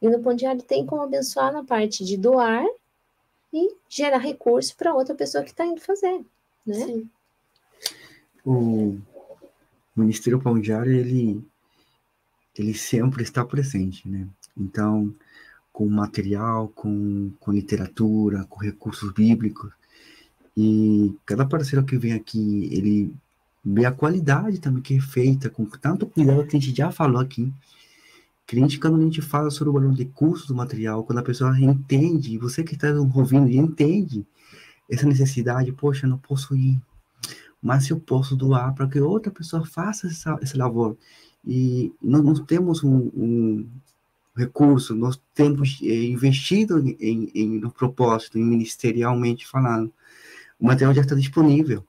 E 0.00 0.08
no 0.08 0.22
Pão 0.22 0.34
Diário 0.34 0.62
tem 0.62 0.86
como 0.86 1.02
abençoar 1.02 1.52
na 1.52 1.62
parte 1.62 2.02
de 2.06 2.16
doar 2.16 2.64
e 3.52 3.76
gerar 3.86 4.16
recurso 4.16 4.74
para 4.74 4.94
outra 4.94 5.14
pessoa 5.14 5.44
que 5.44 5.50
está 5.50 5.66
indo 5.66 5.80
fazer, 5.82 6.24
né? 6.64 6.86
Sim. 6.86 7.10
O 8.46 8.98
Ministério 9.94 10.40
Pão 10.40 10.58
Diário, 10.58 10.90
ele, 10.90 11.44
ele 12.56 12.72
sempre 12.72 13.22
está 13.22 13.44
presente, 13.44 14.08
né? 14.08 14.26
Então, 14.56 15.14
com 15.72 15.88
material, 15.88 16.68
com, 16.68 17.32
com 17.40 17.52
literatura, 17.52 18.44
com 18.44 18.60
recursos 18.60 19.12
bíblicos. 19.12 19.72
E 20.56 21.14
cada 21.24 21.46
parceiro 21.46 21.84
que 21.84 21.96
vem 21.96 22.12
aqui, 22.12 22.68
ele 22.70 23.14
vê 23.64 23.86
a 23.86 23.92
qualidade 23.92 24.60
também 24.60 24.82
que 24.82 24.96
é 24.96 25.00
feita, 25.00 25.48
com 25.48 25.64
tanto 25.64 26.06
cuidado 26.06 26.46
que 26.46 26.56
a 26.56 26.60
gente 26.60 26.76
já 26.76 26.90
falou 26.90 27.20
aqui. 27.20 27.52
Cliente, 28.46 28.78
quando 28.78 28.98
a 28.98 29.02
gente 29.02 29.22
fala 29.22 29.50
sobre 29.50 29.70
o 29.70 29.72
valor 29.72 29.94
de 29.94 30.04
custo 30.04 30.48
do 30.48 30.54
material, 30.54 31.04
quando 31.04 31.20
a 31.20 31.22
pessoa 31.22 31.58
entende, 31.58 32.36
você 32.36 32.62
que 32.62 32.74
está 32.74 32.88
ouvindo 32.92 33.48
entende 33.48 34.26
essa 34.90 35.06
necessidade, 35.06 35.72
poxa, 35.72 36.06
não 36.06 36.18
posso 36.18 36.54
ir, 36.54 36.78
mas 37.62 37.88
eu 37.88 37.98
posso 37.98 38.36
doar 38.36 38.74
para 38.74 38.88
que 38.88 39.00
outra 39.00 39.32
pessoa 39.32 39.64
faça 39.64 40.08
essa, 40.08 40.38
esse 40.42 40.56
labor. 40.56 40.96
E 41.46 41.92
nós, 42.02 42.22
nós 42.22 42.40
temos 42.40 42.84
um, 42.84 43.10
um, 43.14 43.66
recurso, 44.36 44.94
nós 44.94 45.20
temos 45.34 45.78
é, 45.82 46.04
investido 46.04 46.78
em, 46.78 47.30
em, 47.34 47.60
no 47.60 47.70
propósito, 47.70 48.38
em 48.38 48.44
ministerialmente 48.44 49.46
falando. 49.46 49.92
O 50.58 50.66
material 50.66 50.94
já 50.94 51.02
está 51.02 51.14
disponível. 51.14 51.84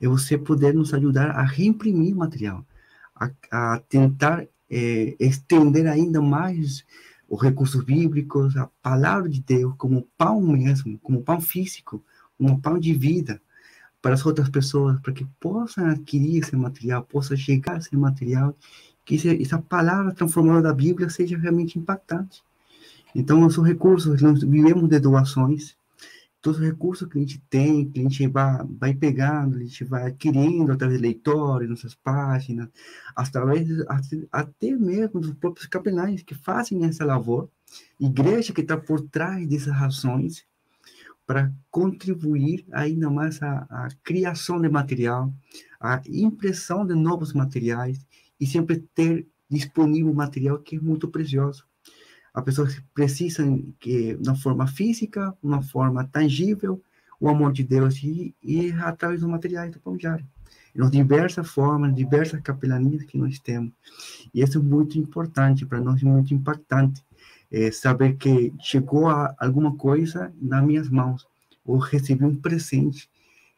É 0.00 0.08
você 0.08 0.36
poder 0.36 0.74
nos 0.74 0.92
ajudar 0.92 1.30
a 1.30 1.42
reimprimir 1.42 2.14
material, 2.14 2.66
a, 3.14 3.30
a 3.50 3.78
tentar 3.88 4.46
é, 4.68 5.16
estender 5.20 5.86
ainda 5.86 6.20
mais 6.20 6.84
os 7.28 7.40
recursos 7.40 7.82
bíblicos, 7.84 8.56
a 8.56 8.66
palavra 8.82 9.28
de 9.28 9.40
Deus 9.40 9.74
como 9.78 10.08
pão 10.18 10.40
mesmo, 10.40 10.98
como 10.98 11.22
pão 11.22 11.40
físico, 11.40 12.04
como 12.36 12.60
pão 12.60 12.78
de 12.78 12.92
vida 12.92 13.40
para 14.02 14.14
as 14.14 14.26
outras 14.26 14.50
pessoas, 14.50 15.00
para 15.00 15.12
que 15.12 15.24
possam 15.40 15.86
adquirir 15.86 16.42
esse 16.42 16.54
material, 16.54 17.02
possam 17.02 17.36
chegar 17.36 17.76
a 17.76 17.78
esse 17.78 17.96
material 17.96 18.54
que 19.04 19.42
essa 19.42 19.58
palavra 19.58 20.14
transformada 20.14 20.62
da 20.62 20.72
Bíblia 20.72 21.08
seja 21.10 21.36
realmente 21.36 21.78
impactante. 21.78 22.42
Então, 23.14 23.40
nossos 23.40 23.64
recursos, 23.64 24.20
nós 24.22 24.42
vivemos 24.42 24.88
de 24.88 24.98
doações. 24.98 25.76
todos 26.40 26.58
os 26.58 26.66
recursos 26.66 27.08
que 27.08 27.16
a 27.16 27.20
gente 27.20 27.38
tem, 27.48 27.88
que 27.88 28.00
a 28.00 28.02
gente 28.02 28.26
vai, 28.26 28.58
vai 28.78 28.94
pegando, 28.94 29.56
a 29.56 29.60
gente 29.60 29.84
vai 29.84 30.08
adquirindo 30.08 30.72
através 30.72 30.98
de 31.00 31.06
leitores, 31.06 31.70
nossas 31.70 31.94
páginas, 31.94 32.68
através, 33.16 33.66
até 34.30 34.72
mesmo 34.72 35.20
dos 35.20 35.32
próprios 35.34 35.66
capelães 35.66 36.22
que 36.22 36.34
fazem 36.34 36.84
essa 36.84 37.04
lavoura, 37.04 37.48
igreja 37.98 38.52
que 38.52 38.60
está 38.60 38.76
por 38.76 39.00
trás 39.00 39.46
dessas 39.48 39.74
ações, 39.74 40.44
para 41.26 41.50
contribuir 41.70 42.66
ainda 42.72 43.08
mais 43.08 43.42
à 43.42 43.88
criação 44.02 44.60
de 44.60 44.68
material, 44.68 45.32
à 45.80 46.02
impressão 46.06 46.86
de 46.86 46.94
novos 46.94 47.32
materiais 47.32 47.98
e 48.40 48.46
sempre 48.46 48.78
ter 48.94 49.26
disponível 49.48 50.12
material 50.12 50.58
que 50.58 50.76
é 50.76 50.80
muito 50.80 51.08
precioso. 51.08 51.64
A 52.32 52.42
pessoa 52.42 52.68
precisa 52.92 53.44
que 53.78 54.18
na 54.24 54.34
forma 54.34 54.66
física, 54.66 55.36
uma 55.42 55.62
forma 55.62 56.04
tangível, 56.04 56.82
o 57.20 57.28
amor 57.28 57.52
de 57.52 57.62
Deus 57.62 58.02
e, 58.02 58.34
e 58.42 58.72
através 58.72 59.20
dos 59.20 59.30
materiais 59.30 59.70
do 59.70 59.78
pão 59.78 59.96
diário. 59.96 60.26
Em 60.74 60.90
diversas 60.90 61.48
formas, 61.48 61.94
diversas 61.94 62.40
capelanias 62.40 63.04
que 63.04 63.16
nós 63.16 63.38
temos. 63.38 63.72
E 64.34 64.42
isso 64.42 64.58
é 64.58 64.60
muito 64.60 64.98
importante 64.98 65.64
para 65.64 65.80
nós, 65.80 66.02
muito 66.02 66.34
impactante 66.34 67.04
é, 67.54 67.70
saber 67.70 68.16
que 68.16 68.52
chegou 68.58 69.08
alguma 69.38 69.76
coisa 69.76 70.34
nas 70.42 70.64
minhas 70.64 70.88
mãos, 70.88 71.24
ou 71.64 71.78
recebi 71.78 72.24
um 72.24 72.34
presente. 72.34 73.08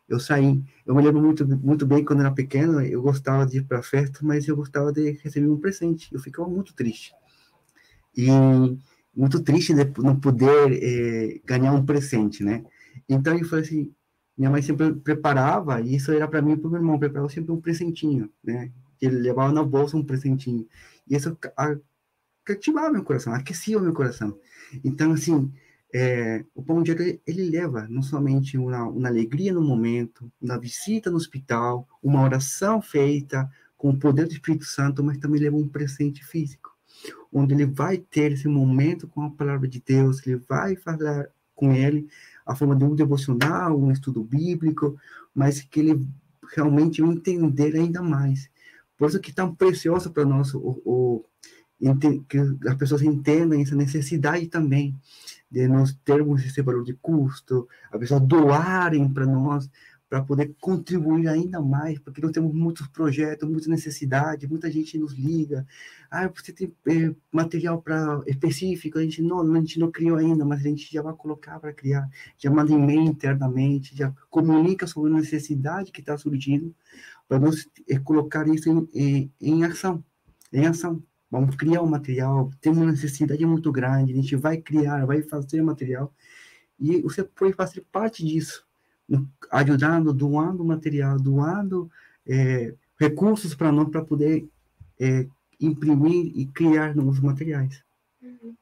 Eu 0.09 0.21
saí, 0.21 0.63
eu 0.85 0.95
me 0.95 1.03
lembro 1.03 1.21
muito, 1.21 1.47
muito 1.47 1.85
bem 1.85 2.05
quando 2.05 2.21
era 2.21 2.31
pequeno, 2.31 2.81
eu 2.81 3.03
gostava 3.03 3.45
de 3.45 3.59
ir 3.59 3.65
para 3.65 3.81
a 3.81 3.83
festa, 3.83 4.21
mas 4.23 4.47
eu 4.47 4.55
gostava 4.55 4.93
de 4.93 5.13
receber 5.23 5.49
um 5.49 5.59
presente. 5.59 6.13
Eu 6.15 6.21
ficava 6.21 6.49
muito 6.49 6.75
triste. 6.75 7.13
E 8.17 8.29
muito 9.15 9.41
triste 9.43 9.75
de 9.75 9.85
não 10.01 10.19
poder 10.19 10.73
é, 10.73 11.41
ganhar 11.45 11.73
um 11.73 11.85
presente, 11.85 12.45
né? 12.45 12.65
Então 13.09 13.37
eu 13.37 13.45
falei 13.45 13.65
assim, 13.65 13.95
minha 14.37 14.51
mãe 14.51 14.63
sempre 14.63 14.95
preparava, 14.95 15.81
e 15.81 15.97
isso 15.97 16.13
era 16.13 16.29
para 16.29 16.43
mim 16.43 16.53
e 16.53 16.57
para 16.57 16.69
o 16.69 16.71
meu 16.71 16.81
irmão, 16.81 16.99
preparava 16.99 17.29
sempre 17.29 17.53
um 17.53 17.61
presentinho, 17.61 18.31
né? 18.45 18.71
Ele 19.01 19.17
levava 19.17 19.53
na 19.53 19.63
bolsa 19.63 19.97
um 19.97 20.05
presentinho. 20.05 20.67
E 21.09 21.17
isso 21.17 21.37
cativava 22.45 22.93
meu 22.93 23.03
coração, 23.03 23.33
aquecia 23.35 23.79
o 23.79 23.81
meu 23.81 23.93
coração. 23.93 24.39
Então, 24.85 25.13
assim, 25.13 25.53
é, 25.95 26.45
o 26.55 26.62
pão 26.62 26.82
de 26.82 26.91
ele, 26.93 27.20
ele 27.26 27.51
leva 27.51 27.87
não 27.89 28.03
somente 28.03 28.59
uma, 28.59 28.84
uma 28.84 29.09
alegria 29.09 29.53
no 29.53 29.62
momento, 29.62 30.30
uma 30.41 30.59
visita 30.59 31.11
no 31.11 31.16
hospital, 31.16 31.89
uma 32.03 32.22
oração 32.22 32.82
feita 32.82 33.49
com 33.76 33.91
o 33.91 33.99
poder 33.99 34.26
do 34.26 34.32
Espírito 34.32 34.64
Santo, 34.64 35.03
mas 35.03 35.18
também 35.18 35.41
leva 35.41 35.57
um 35.57 35.68
presente 35.68 36.24
físico, 36.24 36.70
onde 37.32 37.55
ele 37.55 37.66
vai 37.66 37.99
ter 37.99 38.32
esse 38.32 38.49
momento 38.49 39.07
com 39.07 39.22
a 39.22 39.30
palavra 39.30 39.68
de 39.68 39.80
Deus, 39.80 40.26
ele 40.26 40.37
vai 40.49 40.76
falar 40.76 41.28
com 41.55 41.72
ele 41.72 42.09
a 42.45 42.55
forma 42.55 42.76
de 42.76 42.84
um 42.84 42.95
devocional, 42.95 43.78
um 43.78 43.91
estudo 43.91 44.22
bíblico, 44.22 44.99
mas 45.34 45.61
que 45.61 45.80
ele 45.80 46.07
realmente 46.55 47.01
vai 47.03 47.11
entender 47.11 47.74
ainda 47.76 48.03
mais. 48.03 48.49
Por 48.97 49.09
isso 49.09 49.20
que 49.20 49.30
é 49.30 49.34
tão 49.34 49.55
precioso 49.55 50.11
para 50.11 50.24
nós 50.24 50.55
o, 50.55 50.80
o 50.84 51.24
que 52.28 52.39
as 52.66 52.74
pessoas 52.76 53.03
entendam 53.03 53.61
essa 53.61 53.74
necessidade 53.74 54.47
também 54.47 54.95
de 55.51 55.68
nós 55.68 55.94
termos 56.05 56.44
esse 56.44 56.61
valor 56.62 56.84
de 56.84 56.94
custo, 56.94 57.68
as 57.92 57.99
pessoas 58.01 58.22
doarem 58.22 59.09
para 59.12 59.26
nós, 59.26 59.70
para 60.09 60.22
poder 60.22 60.55
contribuir 60.61 61.28
ainda 61.28 61.61
mais, 61.61 61.99
porque 61.99 62.20
nós 62.20 62.30
temos 62.30 62.55
muitos 62.55 62.86
projetos, 62.88 63.49
muita 63.49 63.68
necessidade, 63.68 64.47
muita 64.47 64.70
gente 64.70 64.97
nos 64.99 65.12
liga, 65.12 65.66
ah, 66.11 66.28
você 66.28 66.53
tem 66.53 66.72
é, 66.86 67.14
material 67.32 67.82
para 67.82 68.22
específico, 68.26 68.99
a 68.99 69.03
gente 69.03 69.20
não, 69.20 69.40
a 69.40 69.59
gente 69.59 69.80
não 69.80 69.90
criou 69.90 70.16
ainda, 70.16 70.44
mas 70.44 70.61
a 70.61 70.68
gente 70.68 70.92
já 70.92 71.03
vai 71.03 71.14
colocar 71.14 71.59
para 71.59 71.72
criar, 71.72 72.09
já 72.38 72.51
manda 72.51 72.72
e-mail 72.72 73.03
internamente, 73.03 73.97
já 73.97 74.12
comunica 74.30 74.86
sobre 74.86 75.11
a 75.12 75.16
necessidade 75.16 75.90
que 75.90 76.01
está 76.01 76.16
surgindo, 76.16 76.72
para 77.28 77.40
nós 77.40 77.68
é, 77.88 77.99
colocar 77.99 78.47
isso 78.47 78.68
em, 78.70 78.88
em, 78.94 79.32
em 79.40 79.64
ação, 79.64 80.05
em 80.53 80.66
ação, 80.66 81.03
Vamos 81.31 81.57
criar 81.57 81.83
um 81.83 81.87
material, 81.87 82.51
tem 82.61 82.72
uma 82.72 82.87
necessidade 82.87 83.45
muito 83.45 83.72
grande, 83.72 84.12
a 84.12 84.16
gente 84.16 84.37
vai 84.37 84.59
criar, 84.59 85.05
vai 85.05 85.22
fazer 85.22 85.61
material, 85.61 86.12
e 86.79 87.01
você 87.03 87.24
pode 87.24 87.53
fazer 87.55 87.85
parte 87.91 88.24
disso, 88.24 88.64
ajudando, 89.51 90.12
doando 90.12 90.64
material, 90.64 91.18
doando 91.18 91.91
é, 92.27 92.74
recursos 92.99 93.55
para 93.55 93.72
nós, 93.72 93.89
para 93.89 94.05
poder 94.05 94.49
é, 95.01 95.27
imprimir 95.61 96.33
e 96.35 96.47
criar 96.47 96.95
novos 96.95 97.20
materiais. 97.20 97.85
Uhum. 98.22 98.55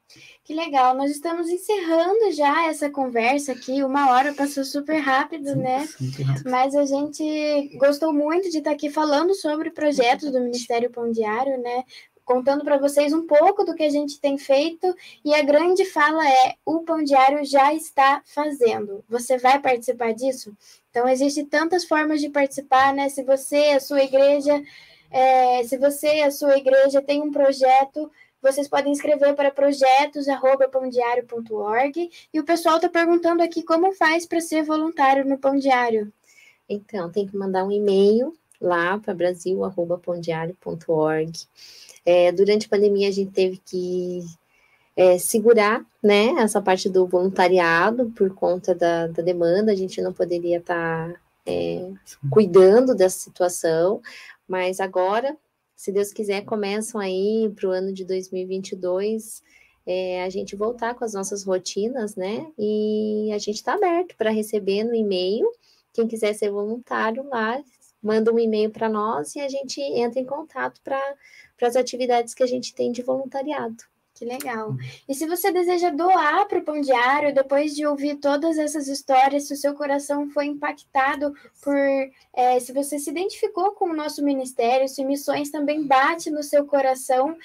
Que 0.43 0.53
legal, 0.53 0.95
nós 0.95 1.11
estamos 1.11 1.47
encerrando 1.49 2.31
já 2.31 2.67
essa 2.67 2.89
conversa 2.89 3.51
aqui, 3.51 3.83
uma 3.83 4.11
hora 4.11 4.33
passou 4.33 4.63
super 4.63 4.99
rápido, 4.99 5.49
sim, 5.49 5.55
né? 5.55 5.85
Sim, 5.87 6.23
rápido. 6.23 6.49
Mas 6.49 6.75
a 6.75 6.85
gente 6.85 7.77
gostou 7.77 8.13
muito 8.13 8.49
de 8.49 8.59
estar 8.59 8.71
aqui 8.71 8.89
falando 8.89 9.33
sobre 9.33 9.71
projetos 9.71 10.31
do 10.31 10.39
Ministério 10.39 10.91
Pão 10.91 11.11
Diário, 11.11 11.61
né? 11.61 11.83
Contando 12.25 12.65
para 12.65 12.79
vocês 12.79 13.13
um 13.13 13.25
pouco 13.25 13.63
do 13.63 13.73
que 13.75 13.83
a 13.83 13.89
gente 13.89 14.19
tem 14.19 14.37
feito 14.37 14.93
e 15.23 15.33
a 15.33 15.41
grande 15.43 15.85
fala 15.85 16.27
é: 16.27 16.55
o 16.65 16.79
Pão 16.79 17.01
Diário 17.03 17.45
já 17.45 17.73
está 17.73 18.21
fazendo. 18.25 19.05
Você 19.07 19.37
vai 19.37 19.61
participar 19.61 20.13
disso? 20.13 20.53
Então, 20.89 21.07
existem 21.07 21.45
tantas 21.45 21.85
formas 21.85 22.19
de 22.19 22.27
participar, 22.29 22.93
né? 22.93 23.07
Se 23.09 23.23
você, 23.23 23.73
a 23.75 23.79
sua 23.79 24.03
igreja, 24.03 24.61
é, 25.11 25.63
se 25.63 25.77
você, 25.77 26.21
a 26.21 26.31
sua 26.31 26.57
igreja 26.57 26.99
tem 27.01 27.21
um 27.21 27.31
projeto, 27.31 28.11
vocês 28.41 28.67
podem 28.67 28.91
escrever 28.91 29.33
para 29.35 29.51
projetos@pãodiario.org 29.51 32.09
e 32.33 32.39
o 32.39 32.43
pessoal 32.43 32.77
está 32.77 32.89
perguntando 32.89 33.43
aqui 33.43 33.61
como 33.63 33.93
faz 33.93 34.25
para 34.25 34.41
ser 34.41 34.63
voluntário 34.63 35.23
no 35.25 35.37
Pão 35.37 35.55
Diário. 35.55 36.11
Então, 36.67 37.11
tem 37.11 37.27
que 37.27 37.37
mandar 37.37 37.63
um 37.63 37.71
e-mail 37.71 38.35
lá 38.59 38.97
para 38.97 39.13
brasil@pãodiario.org. 39.13 41.47
É, 42.05 42.31
durante 42.31 42.67
a 42.67 42.69
pandemia, 42.69 43.07
a 43.07 43.11
gente 43.11 43.31
teve 43.31 43.57
que 43.57 44.21
é, 44.95 45.17
segurar 45.17 45.85
né, 46.01 46.27
essa 46.37 46.61
parte 46.61 46.89
do 46.89 47.05
voluntariado 47.07 48.11
por 48.15 48.33
conta 48.33 48.73
da, 48.73 49.07
da 49.07 49.23
demanda, 49.23 49.71
a 49.71 49.75
gente 49.75 50.01
não 50.01 50.13
poderia 50.13 50.59
estar 50.59 51.11
tá, 51.11 51.19
é, 51.45 51.91
cuidando 52.29 52.95
dessa 52.95 53.19
situação, 53.19 54.01
mas 54.47 54.79
agora, 54.79 55.35
se 55.75 55.91
Deus 55.91 56.13
quiser, 56.13 56.45
começam 56.45 57.01
aí 57.01 57.51
para 57.55 57.67
o 57.67 57.71
ano 57.71 57.91
de 57.91 58.05
2022 58.05 59.43
é, 59.85 60.23
a 60.23 60.29
gente 60.29 60.55
voltar 60.55 60.95
com 60.95 61.05
as 61.05 61.13
nossas 61.13 61.43
rotinas, 61.43 62.15
né? 62.15 62.51
E 62.57 63.31
a 63.31 63.37
gente 63.37 63.57
está 63.57 63.75
aberto 63.75 64.15
para 64.17 64.31
receber 64.31 64.83
no 64.83 64.95
e-mail. 64.95 65.47
Quem 65.93 66.07
quiser 66.07 66.33
ser 66.33 66.49
voluntário 66.49 67.23
lá, 67.29 67.61
manda 68.05 68.31
um 68.31 68.39
e-mail 68.39 68.69
para 68.69 68.87
nós 68.87 69.35
e 69.35 69.39
a 69.39 69.49
gente 69.49 69.81
entra 69.81 70.19
em 70.19 70.25
contato 70.25 70.79
para 70.81 70.99
as 71.61 71.75
atividades 71.75 72.33
que 72.33 72.43
a 72.43 72.47
gente 72.47 72.73
tem 72.75 72.91
de 72.91 73.01
voluntariado. 73.01 73.83
Que 74.15 74.23
legal. 74.23 74.69
Uhum. 74.69 74.77
E 75.09 75.13
se 75.13 75.27
você 75.27 75.51
deseja 75.51 75.89
doar 75.89 76.47
para 76.47 76.59
o 76.59 76.63
Pão 76.63 76.79
Diário, 76.79 77.35
depois 77.35 77.75
de 77.75 77.85
ouvir 77.85 78.15
todas 78.15 78.57
essas 78.57 78.87
histórias, 78.87 79.45
se 79.45 79.53
o 79.53 79.57
seu 79.57 79.73
coração 79.73 80.29
foi 80.29 80.45
impactado 80.45 81.33
por. 81.61 81.75
É, 82.33 82.57
se 82.61 82.71
você 82.71 82.97
se 82.97 83.09
identificou 83.09 83.73
com 83.73 83.89
o 83.89 83.95
nosso 83.95 84.23
ministério, 84.23 84.87
se 84.87 85.03
missões 85.03 85.49
também 85.49 85.85
bate 85.85 86.31
no 86.31 86.43
seu 86.43 86.65
coração, 86.65 87.35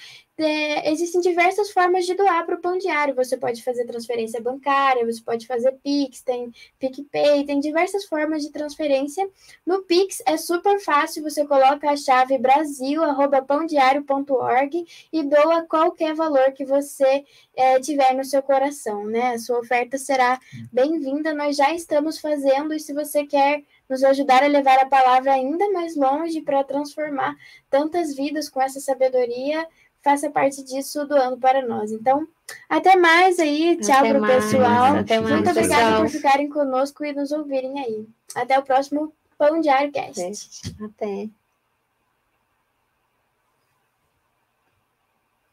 é, 0.40 0.90
existem 0.90 1.20
diversas 1.20 1.70
formas 1.70 2.06
de 2.06 2.14
doar 2.14 2.46
para 2.46 2.54
o 2.54 2.60
Pão 2.60 2.78
Diário. 2.78 3.14
Você 3.14 3.36
pode 3.36 3.62
fazer 3.62 3.84
transferência 3.84 4.40
bancária, 4.40 5.04
você 5.04 5.20
pode 5.22 5.46
fazer 5.46 5.72
Pix, 5.82 6.22
tem 6.22 6.52
PicPay, 6.78 7.44
tem 7.44 7.60
diversas 7.60 8.04
formas 8.04 8.42
de 8.42 8.50
transferência. 8.50 9.28
No 9.66 9.82
Pix 9.82 10.22
é 10.26 10.36
super 10.36 10.78
fácil, 10.80 11.22
você 11.22 11.46
coloca 11.46 11.90
a 11.90 11.96
chave 11.96 12.38
brasil.pãodiario.org 12.38 14.86
e 15.12 15.22
doa 15.22 15.62
qualquer 15.62 16.14
valor 16.14 16.52
que 16.52 16.64
você 16.64 17.24
é, 17.54 17.78
tiver 17.80 18.14
no 18.14 18.24
seu 18.24 18.42
coração, 18.42 19.04
né? 19.06 19.34
A 19.34 19.38
sua 19.38 19.58
oferta 19.58 19.98
será 19.98 20.38
bem-vinda. 20.72 21.34
Nós 21.34 21.56
já 21.56 21.74
estamos 21.74 22.18
fazendo, 22.18 22.74
e 22.74 22.80
se 22.80 22.92
você 22.92 23.26
quer 23.26 23.62
nos 23.88 24.04
ajudar 24.04 24.44
a 24.44 24.46
levar 24.46 24.78
a 24.78 24.86
palavra 24.86 25.32
ainda 25.32 25.68
mais 25.72 25.96
longe 25.96 26.40
para 26.40 26.62
transformar 26.62 27.34
tantas 27.68 28.14
vidas 28.14 28.48
com 28.48 28.62
essa 28.62 28.78
sabedoria, 28.78 29.66
faça 30.02 30.30
parte 30.30 30.62
disso 30.64 31.06
doando 31.06 31.38
para 31.38 31.66
nós. 31.66 31.92
Então, 31.92 32.26
até 32.68 32.96
mais 32.96 33.38
aí. 33.38 33.76
Tchau 33.76 34.00
para 34.00 34.22
o 34.22 34.26
pessoal. 34.26 34.96
Até 34.96 35.20
mais, 35.20 35.34
Muito 35.34 35.50
obrigada 35.50 35.96
por 35.98 36.08
ficarem 36.08 36.48
conosco 36.48 37.04
e 37.04 37.12
nos 37.12 37.32
ouvirem 37.32 37.78
aí. 37.80 38.06
Até 38.34 38.58
o 38.58 38.62
próximo 38.62 39.12
Pão 39.38 39.60
Diário 39.60 39.92
Cast. 39.92 40.74
Até. 40.82 41.28